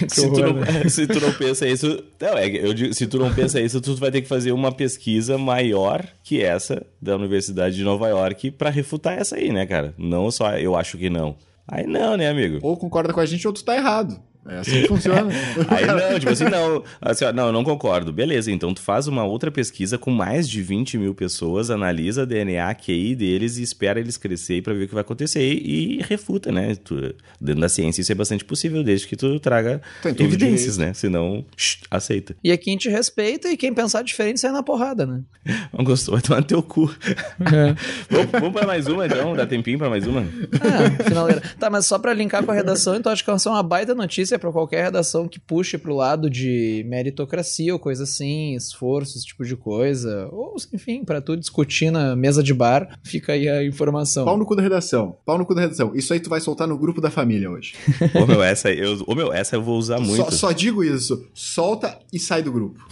Se 0.07 0.29
tu, 0.29 0.41
horror, 0.41 0.53
não, 0.53 0.61
né? 0.61 0.87
se 0.89 1.07
tu 1.07 1.19
não 1.19 1.31
pensa 1.33 1.67
isso. 1.67 2.03
Não, 2.19 2.37
é, 2.37 2.47
eu 2.47 2.73
digo, 2.73 2.93
se 2.93 3.07
tu 3.07 3.17
não 3.17 3.33
pensa 3.33 3.61
isso, 3.61 3.79
tu 3.79 3.95
vai 3.95 4.11
ter 4.11 4.21
que 4.21 4.27
fazer 4.27 4.51
uma 4.51 4.71
pesquisa 4.71 5.37
maior 5.37 6.05
que 6.23 6.41
essa 6.41 6.85
da 7.01 7.15
Universidade 7.15 7.75
de 7.75 7.83
Nova 7.83 8.07
York 8.09 8.51
pra 8.51 8.69
refutar 8.69 9.17
essa 9.17 9.35
aí, 9.35 9.51
né, 9.51 9.65
cara? 9.65 9.93
Não 9.97 10.29
só 10.31 10.57
eu 10.57 10.75
acho 10.75 10.97
que 10.97 11.09
não. 11.09 11.35
Aí 11.71 11.85
não, 11.85 12.17
né, 12.17 12.27
amigo? 12.27 12.59
Ou 12.61 12.75
concorda 12.75 13.13
com 13.13 13.19
a 13.19 13.25
gente 13.25 13.47
ou 13.47 13.53
tu 13.53 13.63
tá 13.63 13.75
errado. 13.75 14.19
É 14.47 14.57
assim 14.59 14.81
que 14.81 14.87
funciona. 14.87 15.29
Aí 15.69 15.85
não, 15.85 16.19
tipo 16.19 16.31
assim, 16.31 16.45
não, 16.45 16.83
assim, 17.01 17.25
ó, 17.25 17.33
não, 17.33 17.47
eu 17.47 17.53
não 17.53 17.63
concordo. 17.63 18.11
Beleza, 18.11 18.51
então 18.51 18.73
tu 18.73 18.81
faz 18.81 19.07
uma 19.07 19.23
outra 19.23 19.51
pesquisa 19.51 19.97
com 19.97 20.11
mais 20.11 20.49
de 20.49 20.61
20 20.61 20.97
mil 20.97 21.13
pessoas, 21.13 21.69
analisa 21.69 22.25
DNA, 22.25 22.73
QI 22.75 23.15
deles 23.15 23.57
e 23.57 23.63
espera 23.63 23.99
eles 23.99 24.17
crescer 24.17 24.61
pra 24.63 24.73
ver 24.73 24.85
o 24.85 24.87
que 24.87 24.93
vai 24.93 25.01
acontecer 25.01 25.41
e, 25.41 25.99
e 25.99 26.01
refuta, 26.01 26.51
né? 26.51 26.75
Tu, 26.75 27.13
dentro 27.39 27.61
da 27.61 27.69
ciência 27.69 28.01
isso 28.01 28.11
é 28.11 28.15
bastante 28.15 28.45
possível, 28.45 28.83
desde 28.83 29.07
que 29.07 29.15
tu 29.15 29.39
traga 29.39 29.81
evidências, 30.05 30.77
né? 30.77 30.93
Senão, 30.93 31.45
shh, 31.55 31.79
aceita. 31.91 32.35
E 32.43 32.51
aqui 32.51 32.69
a 32.69 32.73
gente 32.73 32.89
respeita 32.89 33.49
e 33.49 33.57
quem 33.57 33.73
pensar 33.73 34.03
diferente 34.03 34.39
sai 34.39 34.51
na 34.51 34.63
porrada, 34.63 35.05
né? 35.05 35.21
Não 35.77 35.83
gostou, 35.83 36.13
vai 36.13 36.21
tomar 36.21 36.39
no 36.39 36.47
teu 36.47 36.63
cu. 36.63 36.93
É. 37.41 37.75
vamos, 38.09 38.31
vamos 38.31 38.53
pra 38.53 38.65
mais 38.65 38.87
uma, 38.87 39.05
então? 39.05 39.35
Dá 39.35 39.45
tempinho 39.45 39.77
pra 39.77 39.89
mais 39.89 40.07
uma? 40.07 40.21
Ah, 40.21 41.03
finaleira. 41.03 41.41
Tá, 41.59 41.69
mas 41.69 41.85
só 41.85 41.99
pra 41.99 42.13
linkar 42.13 42.43
com 42.43 42.51
a 42.51 42.55
redação, 42.55 42.95
então 42.95 43.11
acho 43.11 43.23
que 43.23 43.29
essa 43.29 43.49
é 43.49 43.51
uma 43.51 43.63
baita 43.63 43.93
notícia 43.93 44.28
pra 44.37 44.51
qualquer 44.51 44.83
redação 44.83 45.27
que 45.27 45.39
puxe 45.39 45.77
pro 45.77 45.95
lado 45.95 46.29
de 46.29 46.85
meritocracia 46.87 47.73
ou 47.73 47.79
coisa 47.79 48.03
assim, 48.03 48.55
esforço, 48.55 49.17
esse 49.17 49.25
tipo 49.25 49.45
de 49.45 49.55
coisa. 49.55 50.27
Ou, 50.31 50.55
enfim, 50.73 51.03
pra 51.03 51.21
tu 51.21 51.35
discutir 51.37 51.91
na 51.91 52.15
mesa 52.15 52.43
de 52.43 52.53
bar, 52.53 52.99
fica 53.03 53.33
aí 53.33 53.47
a 53.47 53.63
informação. 53.63 54.25
Pau 54.25 54.37
no 54.37 54.45
cu 54.45 54.55
da 54.55 54.61
redação. 54.61 55.17
Pau 55.25 55.37
no 55.37 55.45
cu 55.45 55.55
da 55.55 55.61
redação. 55.61 55.95
Isso 55.95 56.13
aí 56.13 56.19
tu 56.19 56.29
vai 56.29 56.39
soltar 56.41 56.67
no 56.67 56.77
grupo 56.77 57.01
da 57.01 57.09
família 57.09 57.49
hoje. 57.49 57.73
Ô, 58.21 58.25
meu, 58.25 58.43
essa, 58.43 58.71
eu, 58.71 59.03
ô, 59.07 59.15
meu, 59.15 59.33
essa 59.33 59.55
eu 59.55 59.61
vou 59.63 59.77
usar 59.77 59.99
muito. 59.99 60.23
Só, 60.25 60.31
só 60.31 60.51
digo 60.51 60.83
isso. 60.83 61.27
Solta 61.33 61.97
e 62.11 62.19
sai 62.19 62.41
do 62.43 62.51
grupo. 62.51 62.85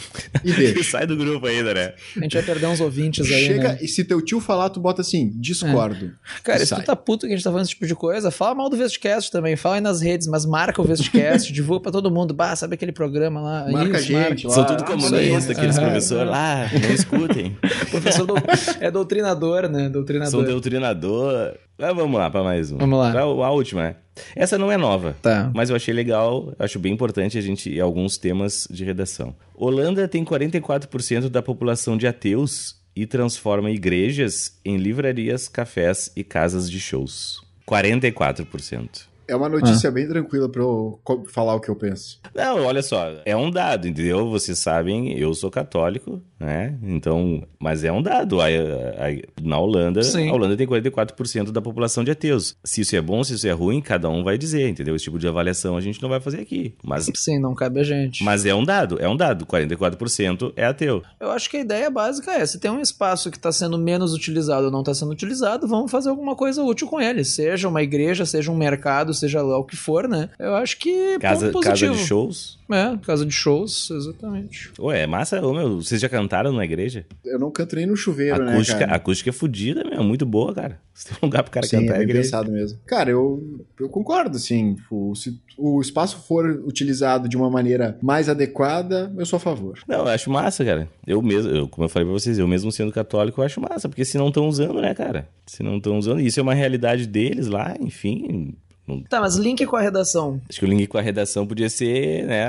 E 0.43 0.51
deixa. 0.53 0.91
Sai 0.91 1.05
do 1.05 1.17
grupo 1.17 1.45
ainda, 1.45 1.73
né? 1.73 1.93
A 2.15 2.21
gente 2.21 2.33
vai 2.33 2.43
perder 2.43 2.67
uns 2.67 2.79
ouvintes 2.79 3.29
aí, 3.31 3.45
Chega 3.45 3.73
né? 3.73 3.79
e 3.81 3.87
se 3.87 4.03
teu 4.03 4.21
tio 4.21 4.39
falar, 4.39 4.69
tu 4.69 4.79
bota 4.79 5.01
assim, 5.01 5.31
discordo. 5.35 6.13
Cara, 6.43 6.63
E 6.63 6.65
se 6.65 6.73
tu 6.75 6.83
tá 6.83 6.95
puto 6.95 7.25
que 7.27 7.33
a 7.33 7.35
gente 7.35 7.43
tá 7.43 7.49
falando 7.49 7.65
esse 7.65 7.73
tipo 7.73 7.85
de 7.85 7.95
coisa, 7.95 8.31
fala 8.31 8.55
mal 8.55 8.69
do 8.69 8.77
Vestcast 8.77 9.31
também, 9.31 9.55
fala 9.55 9.75
aí 9.75 9.81
nas 9.81 10.01
redes, 10.01 10.27
mas 10.27 10.45
marca 10.45 10.81
o 10.81 10.85
Vestcast, 10.85 11.26
divulga 11.53 11.83
pra 11.83 11.91
todo 11.91 12.09
mundo. 12.11 12.33
Bah, 12.33 12.55
sabe 12.55 12.75
aquele 12.75 12.91
programa 12.91 13.41
lá? 13.41 13.67
Marca 13.71 13.97
a 13.97 13.99
Isso, 13.99 14.07
gente 14.11 14.47
lá. 14.47 14.53
São 14.53 14.65
tudo 14.65 14.83
comunistas, 14.85 15.49
aqueles 15.57 15.77
professores 15.79 16.29
lá, 16.31 16.69
não 16.81 16.93
escutem. 16.93 17.57
Professor 17.91 18.25
dou- 18.25 18.37
é 18.79 18.89
doutrinador, 18.91 19.69
né? 19.69 19.89
Doutrinador. 19.89 20.31
São 20.31 20.43
doutrinador. 20.43 21.55
Mas 21.77 21.95
vamos 21.95 22.17
lá 22.19 22.29
pra 22.29 22.43
mais 22.43 22.71
uma. 22.71 22.79
Vamos 22.79 22.97
lá. 22.99 23.11
Pra 23.11 23.21
a 23.21 23.51
última. 23.51 23.83
né? 23.83 23.95
Essa 24.35 24.57
não 24.57 24.71
é 24.71 24.77
nova. 24.77 25.15
Tá. 25.21 25.51
Mas 25.53 25.69
eu 25.69 25.75
achei 25.75 25.93
legal, 25.93 26.53
acho 26.57 26.79
bem 26.79 26.91
importante 26.93 27.37
a 27.37 27.41
gente 27.41 27.79
alguns 27.79 28.17
temas 28.17 28.67
de 28.69 28.83
redação. 28.83 29.35
Holanda 29.55 30.07
tem 30.07 30.23
44% 30.25 31.29
da 31.29 31.41
população 31.41 31.95
de 31.95 32.07
ateus 32.07 32.75
e 32.95 33.05
transforma 33.05 33.69
igrejas 33.69 34.57
em 34.65 34.77
livrarias, 34.77 35.47
cafés 35.47 36.11
e 36.15 36.23
casas 36.23 36.69
de 36.69 36.79
shows. 36.79 37.41
44%. 37.67 39.01
É 39.27 39.35
uma 39.35 39.49
notícia 39.49 39.91
bem 39.91 40.07
tranquila 40.07 40.47
pra 40.49 40.61
eu 40.61 40.99
falar 41.27 41.55
o 41.55 41.59
que 41.59 41.69
eu 41.69 41.75
penso. 41.75 42.19
Não, 42.33 42.63
olha 42.65 42.81
só, 42.81 43.11
é 43.25 43.35
um 43.35 43.51
dado, 43.51 43.87
entendeu? 43.87 44.29
Vocês 44.29 44.57
sabem, 44.59 45.17
eu 45.17 45.33
sou 45.33 45.51
católico, 45.51 46.21
né? 46.39 46.77
Então, 46.81 47.43
mas 47.59 47.83
é 47.83 47.91
um 47.91 48.01
dado. 48.01 48.39
A- 48.41 48.45
a- 48.47 49.41
na 49.41 49.59
Holanda, 49.59 50.01
Sim. 50.03 50.29
a 50.29 50.33
Holanda 50.33 50.55
tem 50.55 50.65
44% 50.67 51.51
da 51.51 51.61
população 51.61 52.03
de 52.03 52.11
ateus. 52.11 52.55
Se 52.63 52.81
isso 52.81 52.95
é 52.95 53.01
bom, 53.01 53.23
se 53.23 53.33
isso 53.33 53.47
é 53.47 53.51
ruim, 53.51 53.81
cada 53.81 54.09
um 54.09 54.23
vai 54.23 54.37
dizer, 54.37 54.67
entendeu? 54.69 54.95
Esse 54.95 55.05
tipo 55.05 55.19
de 55.19 55.27
avaliação 55.27 55.75
a 55.77 55.81
gente 55.81 56.01
não 56.01 56.09
vai 56.09 56.19
fazer 56.19 56.39
aqui. 56.41 56.75
Mas, 56.83 57.09
Sim, 57.15 57.39
não 57.39 57.53
cabe 57.53 57.79
a 57.79 57.83
gente. 57.83 58.23
mas 58.23 58.45
é 58.45 58.53
um 58.55 58.63
dado, 58.63 58.97
é 58.99 59.07
um 59.09 59.15
dado. 59.17 59.45
44% 59.45 60.53
é 60.55 60.65
ateu. 60.65 61.03
Eu 61.19 61.31
acho 61.31 61.49
que 61.49 61.57
a 61.57 61.61
ideia 61.61 61.89
básica 61.89 62.31
é: 62.31 62.45
se 62.45 62.59
tem 62.59 62.71
um 62.71 62.79
espaço 62.81 63.29
que 63.31 63.37
está 63.37 63.51
sendo 63.51 63.77
menos 63.77 64.13
utilizado 64.13 64.65
ou 64.65 64.71
não 64.71 64.79
está 64.81 64.93
sendo 64.93 65.11
utilizado, 65.11 65.67
vamos 65.67 65.91
fazer 65.91 66.09
alguma 66.09 66.35
coisa 66.35 66.63
útil 66.63 66.87
com 66.87 66.99
ele. 66.99 67.23
Seja 67.23 67.67
uma 67.67 67.81
igreja, 67.83 68.25
seja 68.25 68.51
um 68.51 68.57
mercado, 68.57 69.13
seja 69.17 69.41
lá 69.41 69.57
o 69.57 69.63
que 69.63 69.75
for, 69.75 70.07
né? 70.07 70.29
Eu 70.39 70.55
acho 70.55 70.77
que. 70.77 71.17
Casa, 71.19 71.49
ponto 71.51 71.63
casa 71.63 71.89
de 71.89 71.97
shows. 71.97 72.57
É, 72.69 72.97
casa 73.05 73.25
de 73.25 73.31
shows, 73.33 73.89
exatamente. 73.91 74.71
Ué, 74.77 75.03
é 75.03 75.07
massa, 75.07 75.41
ô 75.45 75.53
meu, 75.53 75.77
vocês 75.81 76.01
já 76.01 76.09
cantaram 76.09 76.51
na 76.51 76.65
igreja? 76.65 77.05
Eu 77.23 77.39
não 77.39 77.49
canto 77.49 77.75
nem 77.77 77.85
no 77.85 77.95
chuveiro, 77.95 78.43
né, 78.43 78.53
acústica, 78.53 78.79
cara? 78.79 78.91
a 78.91 78.95
acústica 78.95 79.29
é 79.29 79.33
fodida, 79.33 79.85
meu, 79.85 80.03
muito 80.03 80.25
boa, 80.25 80.53
cara. 80.53 80.79
Você 80.93 81.09
tem 81.09 81.17
um 81.21 81.27
lugar 81.27 81.43
pro 81.43 81.51
cara 81.51 81.65
Sim, 81.65 81.81
cantar 81.81 81.93
é 81.93 81.95
é 81.95 81.99
bem 81.99 82.03
igreja. 82.09 82.23
pensado 82.23 82.51
mesmo. 82.51 82.79
Cara, 82.85 83.09
eu, 83.11 83.61
eu 83.79 83.87
concordo, 83.87 84.35
assim. 84.35 84.73
tipo, 84.75 85.15
se 85.15 85.39
o 85.57 85.79
espaço 85.79 86.17
for 86.27 86.45
utilizado 86.65 87.29
de 87.29 87.37
uma 87.37 87.49
maneira 87.51 87.97
mais 88.01 88.27
adequada, 88.27 89.13
eu 89.15 89.25
sou 89.25 89.37
a 89.37 89.39
favor. 89.39 89.79
Não, 89.87 89.99
eu 89.99 90.07
acho 90.07 90.29
massa, 90.31 90.65
cara. 90.65 90.89
Eu 91.05 91.21
mesmo, 91.21 91.51
eu- 91.51 91.67
como 91.69 91.85
eu 91.85 91.89
falei 91.89 92.05
pra 92.07 92.13
vocês, 92.13 92.37
eu 92.39 92.47
mesmo 92.47 92.71
sendo 92.71 92.91
católico, 92.91 93.39
eu 93.39 93.45
acho 93.45 93.61
massa, 93.61 93.87
porque 93.87 94.03
se 94.03 94.17
não 94.17 94.27
estão 94.29 94.47
usando, 94.47 94.81
né, 94.81 94.93
cara? 94.95 95.29
Se 95.45 95.61
não 95.63 95.77
estão 95.77 95.97
usando, 95.99 96.19
isso 96.19 96.39
é 96.39 96.43
uma 96.43 96.53
realidade 96.55 97.05
deles 97.07 97.47
lá, 97.47 97.75
enfim. 97.79 98.55
Não- 98.87 99.01
Tá, 99.03 99.19
mas 99.21 99.35
link 99.35 99.65
com 99.65 99.75
a 99.75 99.81
redação. 99.81 100.41
Acho 100.49 100.59
que 100.59 100.65
o 100.65 100.67
link 100.69 100.87
com 100.87 100.97
a 100.97 101.01
redação 101.01 101.45
podia 101.45 101.69
ser, 101.69 102.25
né, 102.25 102.47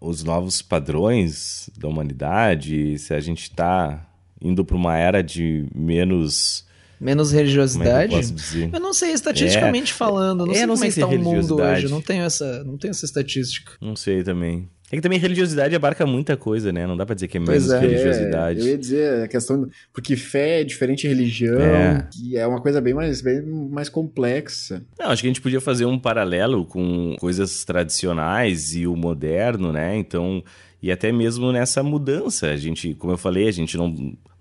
os 0.00 0.22
novos 0.22 0.62
padrões 0.62 1.68
da 1.78 1.88
humanidade, 1.88 2.98
se 2.98 3.12
a 3.12 3.20
gente 3.20 3.50
tá 3.50 4.06
indo 4.40 4.64
pra 4.64 4.76
uma 4.76 4.96
era 4.96 5.22
de 5.22 5.66
menos. 5.74 6.64
Menos 7.00 7.30
é 7.30 7.34
eu 7.34 7.38
religiosidade. 7.40 8.14
posso 8.14 8.32
dizer? 8.32 8.70
Eu 8.72 8.80
não 8.80 8.94
sei, 8.94 9.12
estatisticamente 9.12 9.92
falando, 9.92 10.46
não 10.46 10.52
É, 10.52 10.56
sei 10.56 10.66
não 10.66 10.74
como 10.74 10.78
sei 10.78 10.86
é 10.86 10.88
que 10.88 10.94
se 10.94 11.00
tá 11.00 11.06
é 11.06 11.18
o 11.18 11.22
mundo 11.22 11.56
hoje, 11.56 11.88
não 11.90 12.00
tenho 12.00 12.24
essa, 12.24 12.64
não 12.64 12.78
tenho 12.78 12.90
essa 12.92 13.04
estatística. 13.04 13.72
Não 13.82 13.94
sei 13.94 14.22
também. 14.22 14.68
É 14.90 14.94
que 14.96 15.02
também 15.02 15.18
religiosidade 15.18 15.74
abarca 15.74 16.06
muita 16.06 16.36
coisa, 16.36 16.72
né? 16.72 16.86
Não 16.86 16.96
dá 16.96 17.04
pra 17.04 17.14
dizer 17.14 17.26
que 17.26 17.38
é 17.38 17.40
menos 17.40 17.70
é. 17.70 17.78
religiosidade. 17.80 18.60
É, 18.60 18.62
eu 18.62 18.66
ia 18.68 18.78
dizer 18.78 19.24
a 19.24 19.28
questão. 19.28 19.68
Porque 19.92 20.14
fé 20.14 20.60
é 20.60 20.64
diferente 20.64 21.02
de 21.02 21.08
religião, 21.08 21.60
É. 21.60 22.08
e 22.22 22.36
é 22.36 22.46
uma 22.46 22.60
coisa 22.60 22.80
bem 22.80 22.94
mais, 22.94 23.20
bem 23.20 23.42
mais 23.42 23.88
complexa. 23.88 24.84
Não, 24.98 25.06
acho 25.06 25.22
que 25.22 25.26
a 25.26 25.30
gente 25.30 25.40
podia 25.40 25.60
fazer 25.60 25.86
um 25.86 25.98
paralelo 25.98 26.64
com 26.64 27.16
coisas 27.18 27.64
tradicionais 27.64 28.76
e 28.76 28.86
o 28.86 28.94
moderno, 28.94 29.72
né? 29.72 29.96
Então, 29.96 30.42
e 30.80 30.92
até 30.92 31.10
mesmo 31.10 31.50
nessa 31.50 31.82
mudança. 31.82 32.46
A 32.50 32.56
gente, 32.56 32.94
como 32.94 33.12
eu 33.12 33.18
falei, 33.18 33.48
a 33.48 33.52
gente 33.52 33.76
não 33.76 33.92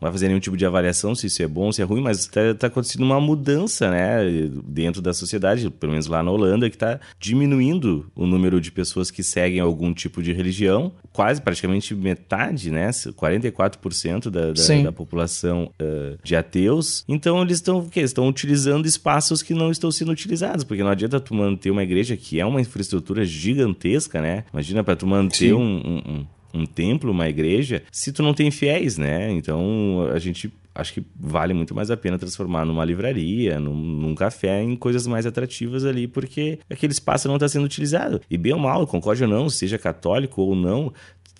vai 0.05 0.11
fazer 0.11 0.27
nenhum 0.27 0.39
tipo 0.39 0.55
de 0.57 0.65
avaliação 0.65 1.13
se 1.15 1.27
isso 1.27 1.41
é 1.41 1.47
bom, 1.47 1.71
se 1.71 1.81
é 1.81 1.85
ruim, 1.85 2.01
mas 2.01 2.27
tá, 2.27 2.53
tá 2.57 2.67
acontecendo 2.67 3.03
uma 3.03 3.19
mudança, 3.19 3.89
né? 3.91 4.19
Dentro 4.65 5.01
da 5.01 5.13
sociedade, 5.13 5.69
pelo 5.69 5.91
menos 5.91 6.07
lá 6.07 6.21
na 6.23 6.31
Holanda, 6.31 6.69
que 6.69 6.77
tá 6.77 6.99
diminuindo 7.19 8.05
o 8.15 8.25
número 8.25 8.59
de 8.61 8.71
pessoas 8.71 9.09
que 9.11 9.23
seguem 9.23 9.59
algum 9.59 9.93
tipo 9.93 10.21
de 10.21 10.31
religião. 10.33 10.91
Quase, 11.11 11.41
praticamente 11.41 11.95
metade, 11.95 12.69
né? 12.71 12.89
44% 12.91 14.29
da, 14.29 14.47
da, 14.47 14.53
da 14.83 14.91
população 14.91 15.71
eh, 15.79 16.17
de 16.23 16.35
ateus. 16.35 17.03
Então 17.07 17.41
eles 17.41 17.57
estão? 17.57 17.87
Estão 17.95 18.27
utilizando 18.27 18.85
espaços 18.85 19.41
que 19.41 19.53
não 19.53 19.71
estão 19.71 19.91
sendo 19.91 20.11
utilizados, 20.11 20.63
porque 20.63 20.83
não 20.83 20.89
adianta 20.91 21.19
tu 21.19 21.33
manter 21.33 21.71
uma 21.71 21.83
igreja 21.83 22.15
que 22.15 22.39
é 22.39 22.45
uma 22.45 22.61
infraestrutura 22.61 23.25
gigantesca, 23.25 24.21
né? 24.21 24.43
Imagina 24.53 24.83
para 24.83 24.95
tu 24.95 25.07
manter 25.07 25.53
um, 25.53 25.61
um, 25.61 25.97
um- 26.11 26.25
um 26.55 26.65
templo, 26.65 27.11
uma 27.11 27.27
igreja, 27.27 27.83
se 27.91 28.11
tu 28.11 28.23
não 28.23 28.33
tem 28.33 28.49
fiéis, 28.49 28.97
né? 28.97 29.31
Então 29.31 30.07
a 30.13 30.19
gente 30.19 30.51
acho 30.73 30.93
que 30.93 31.03
vale 31.17 31.53
muito 31.53 31.73
mais 31.73 31.89
a 31.89 31.95
pena 31.95 32.19
transformar 32.19 32.65
numa 32.65 32.83
livraria, 32.83 33.59
num, 33.59 33.75
num 33.75 34.13
café, 34.13 34.61
em 34.61 34.75
coisas 34.75 35.07
mais 35.07 35.25
atrativas 35.25 35.85
ali, 35.85 36.05
porque 36.07 36.59
aquele 36.69 36.91
espaço 36.91 37.27
não 37.27 37.35
está 37.35 37.47
sendo 37.47 37.65
utilizado. 37.65 38.21
E 38.29 38.37
bem 38.37 38.53
ou 38.53 38.59
mal, 38.59 38.85
concorde 38.85 39.23
ou 39.23 39.29
não, 39.29 39.49
seja 39.49 39.77
católico 39.77 40.41
ou 40.41 40.53
não, 40.53 40.91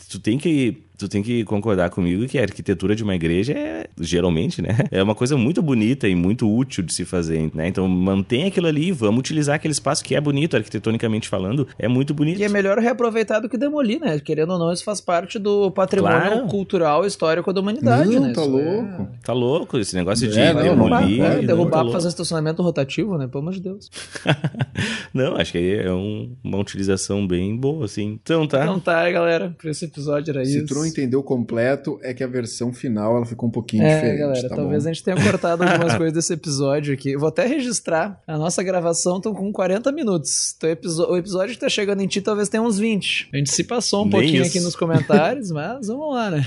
tu 0.09 0.19
tem 0.19 0.37
que 0.37 0.83
tu 0.97 1.07
tem 1.07 1.21
que 1.23 1.43
concordar 1.43 1.89
comigo 1.89 2.25
que 2.27 2.37
a 2.37 2.41
arquitetura 2.41 2.95
de 2.95 3.03
uma 3.03 3.15
igreja 3.15 3.53
é, 3.53 3.87
geralmente, 3.99 4.61
né, 4.61 4.69
é 4.91 5.01
uma 5.01 5.15
coisa 5.15 5.37
muito 5.37 5.61
bonita 5.61 6.07
e 6.07 6.15
muito 6.15 6.49
útil 6.53 6.83
de 6.83 6.93
se 6.93 7.05
fazer, 7.05 7.49
né? 7.53 7.67
Então 7.67 7.87
mantém 7.87 8.45
aquilo 8.45 8.67
ali, 8.67 8.91
vamos 8.91 9.19
utilizar 9.19 9.55
aquele 9.55 9.71
espaço 9.73 10.03
que 10.03 10.15
é 10.15 10.21
bonito, 10.21 10.55
arquitetonicamente 10.55 11.27
falando, 11.27 11.67
é 11.77 11.87
muito 11.87 12.13
bonito. 12.13 12.39
E 12.39 12.43
é 12.43 12.49
melhor 12.49 12.77
reaproveitar 12.79 13.39
do 13.39 13.49
que 13.49 13.57
demolir, 13.57 13.99
né? 13.99 14.19
Querendo 14.19 14.53
ou 14.53 14.59
não, 14.59 14.71
isso 14.71 14.83
faz 14.83 14.99
parte 15.01 15.37
do 15.39 15.71
patrimônio 15.71 16.15
Claro. 16.19 16.47
cultural 16.47 17.03
e 17.03 17.07
histórico 17.07 17.51
da 17.53 17.61
humanidade, 17.61 18.09
Não, 18.15 18.21
né? 18.27 18.33
tá 18.33 18.41
Isso 18.41 18.49
louco. 18.49 19.07
Tá 19.23 19.33
louco 19.33 19.77
esse 19.77 19.95
negócio 19.95 20.27
de 20.27 20.39
É, 20.39 20.53
não, 20.53 20.61
Derrubar, 20.61 20.99
demolir. 21.01 21.21
é, 21.23 21.35
não, 21.37 21.45
derrubar 21.45 21.63
tá 21.65 21.69
pra 21.71 21.81
louco. 21.81 21.93
fazer 21.93 22.07
estacionamento 22.09 22.61
rotativo, 22.61 23.17
né? 23.17 23.27
Pelo 23.27 23.39
amor 23.41 23.53
de 23.53 23.61
Deus. 23.61 23.89
Não, 25.13 25.35
acho 25.37 25.51
que 25.53 25.57
aí 25.57 25.75
é 25.85 25.91
um- 25.93 26.35
uma 26.43 26.57
utilização 26.57 27.25
bem 27.25 27.55
boa, 27.55 27.85
assim. 27.85 28.19
Então 28.21 28.45
tá. 28.47 28.63
Então 28.63 28.79
tá, 28.79 29.09
galera. 29.09 29.55
Pra 29.57 29.71
esse 29.71 29.85
episódio 29.85 30.31
era 30.31 30.41
isso. 30.43 30.59
Não 30.85 30.91
entendeu 30.91 31.23
completo, 31.23 31.99
é 32.01 32.13
que 32.13 32.23
a 32.23 32.27
versão 32.27 32.71
final 32.73 33.15
ela 33.17 33.25
ficou 33.25 33.49
um 33.49 33.51
pouquinho 33.51 33.83
É, 33.83 33.95
diferente. 33.95 34.19
galera, 34.19 34.49
tá 34.49 34.55
talvez 34.55 34.83
bom? 34.83 34.89
a 34.89 34.93
gente 34.93 35.03
tenha 35.03 35.17
cortado 35.21 35.63
algumas 35.67 35.95
coisas 35.95 36.13
desse 36.13 36.33
episódio 36.33 36.93
aqui. 36.93 37.11
Eu 37.11 37.19
vou 37.19 37.29
até 37.29 37.45
registrar. 37.45 38.21
A 38.27 38.37
nossa 38.37 38.61
gravação 38.63 39.19
tá 39.21 39.29
com 39.31 39.51
40 39.51 39.91
minutos. 39.91 40.53
Então, 40.57 40.69
o 41.09 41.17
episódio 41.17 41.53
que 41.55 41.59
tá 41.59 41.69
chegando 41.69 42.01
em 42.01 42.07
ti 42.07 42.21
talvez 42.21 42.47
tenha 42.49 42.63
uns 42.63 42.77
20. 42.77 43.29
A 43.33 43.37
gente 43.37 43.51
se 43.51 43.63
passou 43.63 44.01
um 44.01 44.03
Nem 44.03 44.11
pouquinho 44.11 44.41
isso. 44.43 44.49
aqui 44.51 44.59
nos 44.59 44.75
comentários, 44.75 45.51
mas 45.51 45.87
vamos 45.87 46.13
lá, 46.13 46.31
né? 46.31 46.45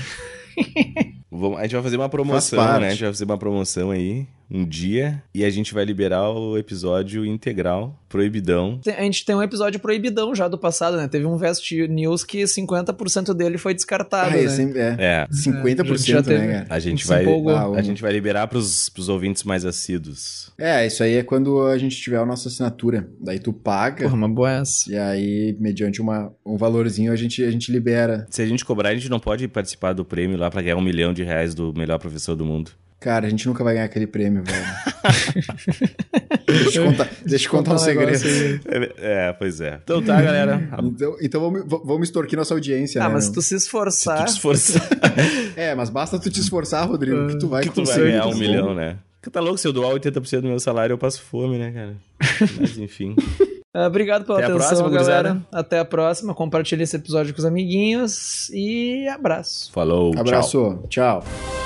Vamos- 1.31 1.59
a 1.59 1.63
gente 1.63 1.73
vai 1.73 1.83
fazer 1.83 1.95
uma 1.97 2.09
promoção, 2.09 2.79
né? 2.79 2.87
A 2.87 2.89
gente 2.91 3.01
vai 3.03 3.11
fazer 3.11 3.25
uma 3.25 3.37
promoção 3.37 3.91
aí, 3.91 4.25
um 4.51 4.65
dia, 4.65 5.21
e 5.33 5.45
a 5.45 5.49
gente 5.49 5.73
vai 5.73 5.85
liberar 5.85 6.29
o 6.31 6.57
episódio 6.57 7.25
integral, 7.25 7.99
proibidão. 8.09 8.79
A 8.97 9.03
gente 9.03 9.23
tem 9.25 9.35
um 9.35 9.43
episódio 9.43 9.79
proibidão 9.79 10.33
já 10.33 10.47
do 10.47 10.57
passado, 10.57 10.97
né? 10.97 11.07
Teve 11.07 11.25
um 11.25 11.37
Vest 11.37 11.71
News 11.87 12.23
que 12.23 12.43
50% 12.43 13.33
dele 13.33 13.57
foi 13.57 13.73
descartado, 13.73 14.29
Ah, 14.29 14.31
né? 14.31 14.43
esse 14.43 14.61
é, 14.77 14.95
É, 14.97 15.27
50%, 15.31 15.97
Já 16.05 16.23
teve. 16.23 16.39
né, 16.47 16.53
cara? 16.63 16.67
a 16.69 16.79
gente 16.79 17.05
vai. 17.05 17.25
Ah, 17.25 17.77
a 17.77 17.81
gente 17.81 18.01
vai 18.01 18.11
liberar 18.11 18.47
pros, 18.47 18.89
pros 18.89 19.07
ouvintes 19.09 19.43
mais 19.43 19.65
assíduos. 19.65 20.51
É, 20.57 20.85
isso 20.87 21.03
aí 21.03 21.15
é 21.15 21.23
quando 21.23 21.61
a 21.67 21.77
gente 21.77 21.95
tiver 21.97 22.17
a 22.17 22.25
nossa 22.25 22.47
assinatura. 22.49 23.07
Daí 23.19 23.39
tu 23.39 23.53
paga, 23.53 24.03
Porra, 24.03 24.15
uma 24.15 24.29
boa 24.29 24.51
essa. 24.51 24.91
e 24.91 24.97
aí, 24.97 25.55
mediante 25.59 26.01
uma, 26.01 26.31
um 26.45 26.57
valorzinho, 26.57 27.11
a 27.11 27.15
gente, 27.15 27.43
a 27.43 27.51
gente 27.51 27.71
libera. 27.71 28.25
Se 28.29 28.41
a 28.41 28.45
gente 28.45 28.65
cobrar, 28.65 28.89
a 28.89 28.95
gente 28.95 29.09
não 29.09 29.19
pode 29.19 29.47
participar 29.47 29.93
do 29.93 30.03
prêmio 30.03 30.37
lá 30.37 30.49
pra 30.49 30.61
ganhar 30.61 30.75
um 30.77 30.81
milhão 30.81 31.13
de 31.13 31.23
reais 31.23 31.53
do 31.53 31.73
melhor 31.73 31.99
professor 31.99 32.35
do 32.35 32.45
mundo. 32.45 32.71
Cara, 32.99 33.27
a 33.27 33.29
gente 33.29 33.47
nunca 33.47 33.63
vai 33.63 33.73
ganhar 33.75 33.85
aquele 33.85 34.05
prêmio, 34.07 34.43
velho. 34.43 34.65
deixa 36.45 36.79
eu 36.81 36.85
contar, 36.85 37.09
deixa 37.25 37.47
eu 37.47 37.51
contar 37.51 37.73
um 37.73 37.77
segredo. 37.77 38.21
aí. 38.25 38.59
É, 38.97 39.33
pois 39.33 39.61
é. 39.61 39.79
Então 39.83 40.01
tá, 40.01 40.21
galera. 40.21 40.67
Então, 40.83 41.15
então 41.21 41.39
vamos, 41.41 41.63
vamos 41.85 42.07
extorquir 42.09 42.37
nossa 42.37 42.53
audiência, 42.53 43.01
Ah, 43.01 43.07
né? 43.07 43.13
mas 43.13 43.25
meu? 43.25 43.29
se 43.29 43.33
tu 43.35 43.41
se 43.41 43.55
esforçar. 43.55 44.19
Tu 44.19 44.25
te 44.25 44.31
esforçar, 44.33 44.81
É, 45.55 45.73
mas 45.75 45.89
basta 45.89 46.19
tu 46.19 46.29
te 46.29 46.41
esforçar, 46.41 46.85
Rodrigo, 46.87 47.27
que 47.27 47.37
tu 47.39 47.47
vai 47.47 47.63
que 47.63 47.69
tu 47.69 47.75
vai 47.75 47.85
conseguir. 47.85 48.07
ganhar 48.11 48.25
um 48.25 48.29
tá 48.31 48.33
bom? 48.35 48.39
milhão, 48.39 48.75
né? 48.75 48.97
Porque 49.21 49.29
tá 49.29 49.39
louco, 49.39 49.57
se 49.57 49.67
eu 49.67 49.71
doar 49.73 49.93
80% 49.93 50.41
do 50.41 50.47
meu 50.47 50.59
salário, 50.59 50.93
eu 50.93 50.97
passo 50.97 51.21
fome, 51.21 51.57
né, 51.57 51.71
cara? 51.71 51.95
Mas 52.59 52.77
enfim. 52.77 53.15
Ah, 53.71 53.85
obrigado 53.85 54.25
pela 54.25 54.39
Até 54.39 54.47
atenção, 54.47 54.67
próxima, 54.67 54.89
galera. 54.89 55.29
gurizada. 55.29 55.47
Até 55.51 55.77
a 55.77 55.85
próxima. 55.85 56.33
Compartilhe 56.33 56.81
esse 56.81 56.95
episódio 56.95 57.35
com 57.35 57.39
os 57.39 57.45
amiguinhos 57.45 58.49
e 58.49 59.07
abraço. 59.09 59.71
Falou, 59.71 60.09
tchau. 60.11 60.21
Abraço, 60.21 60.83
tchau. 60.89 61.58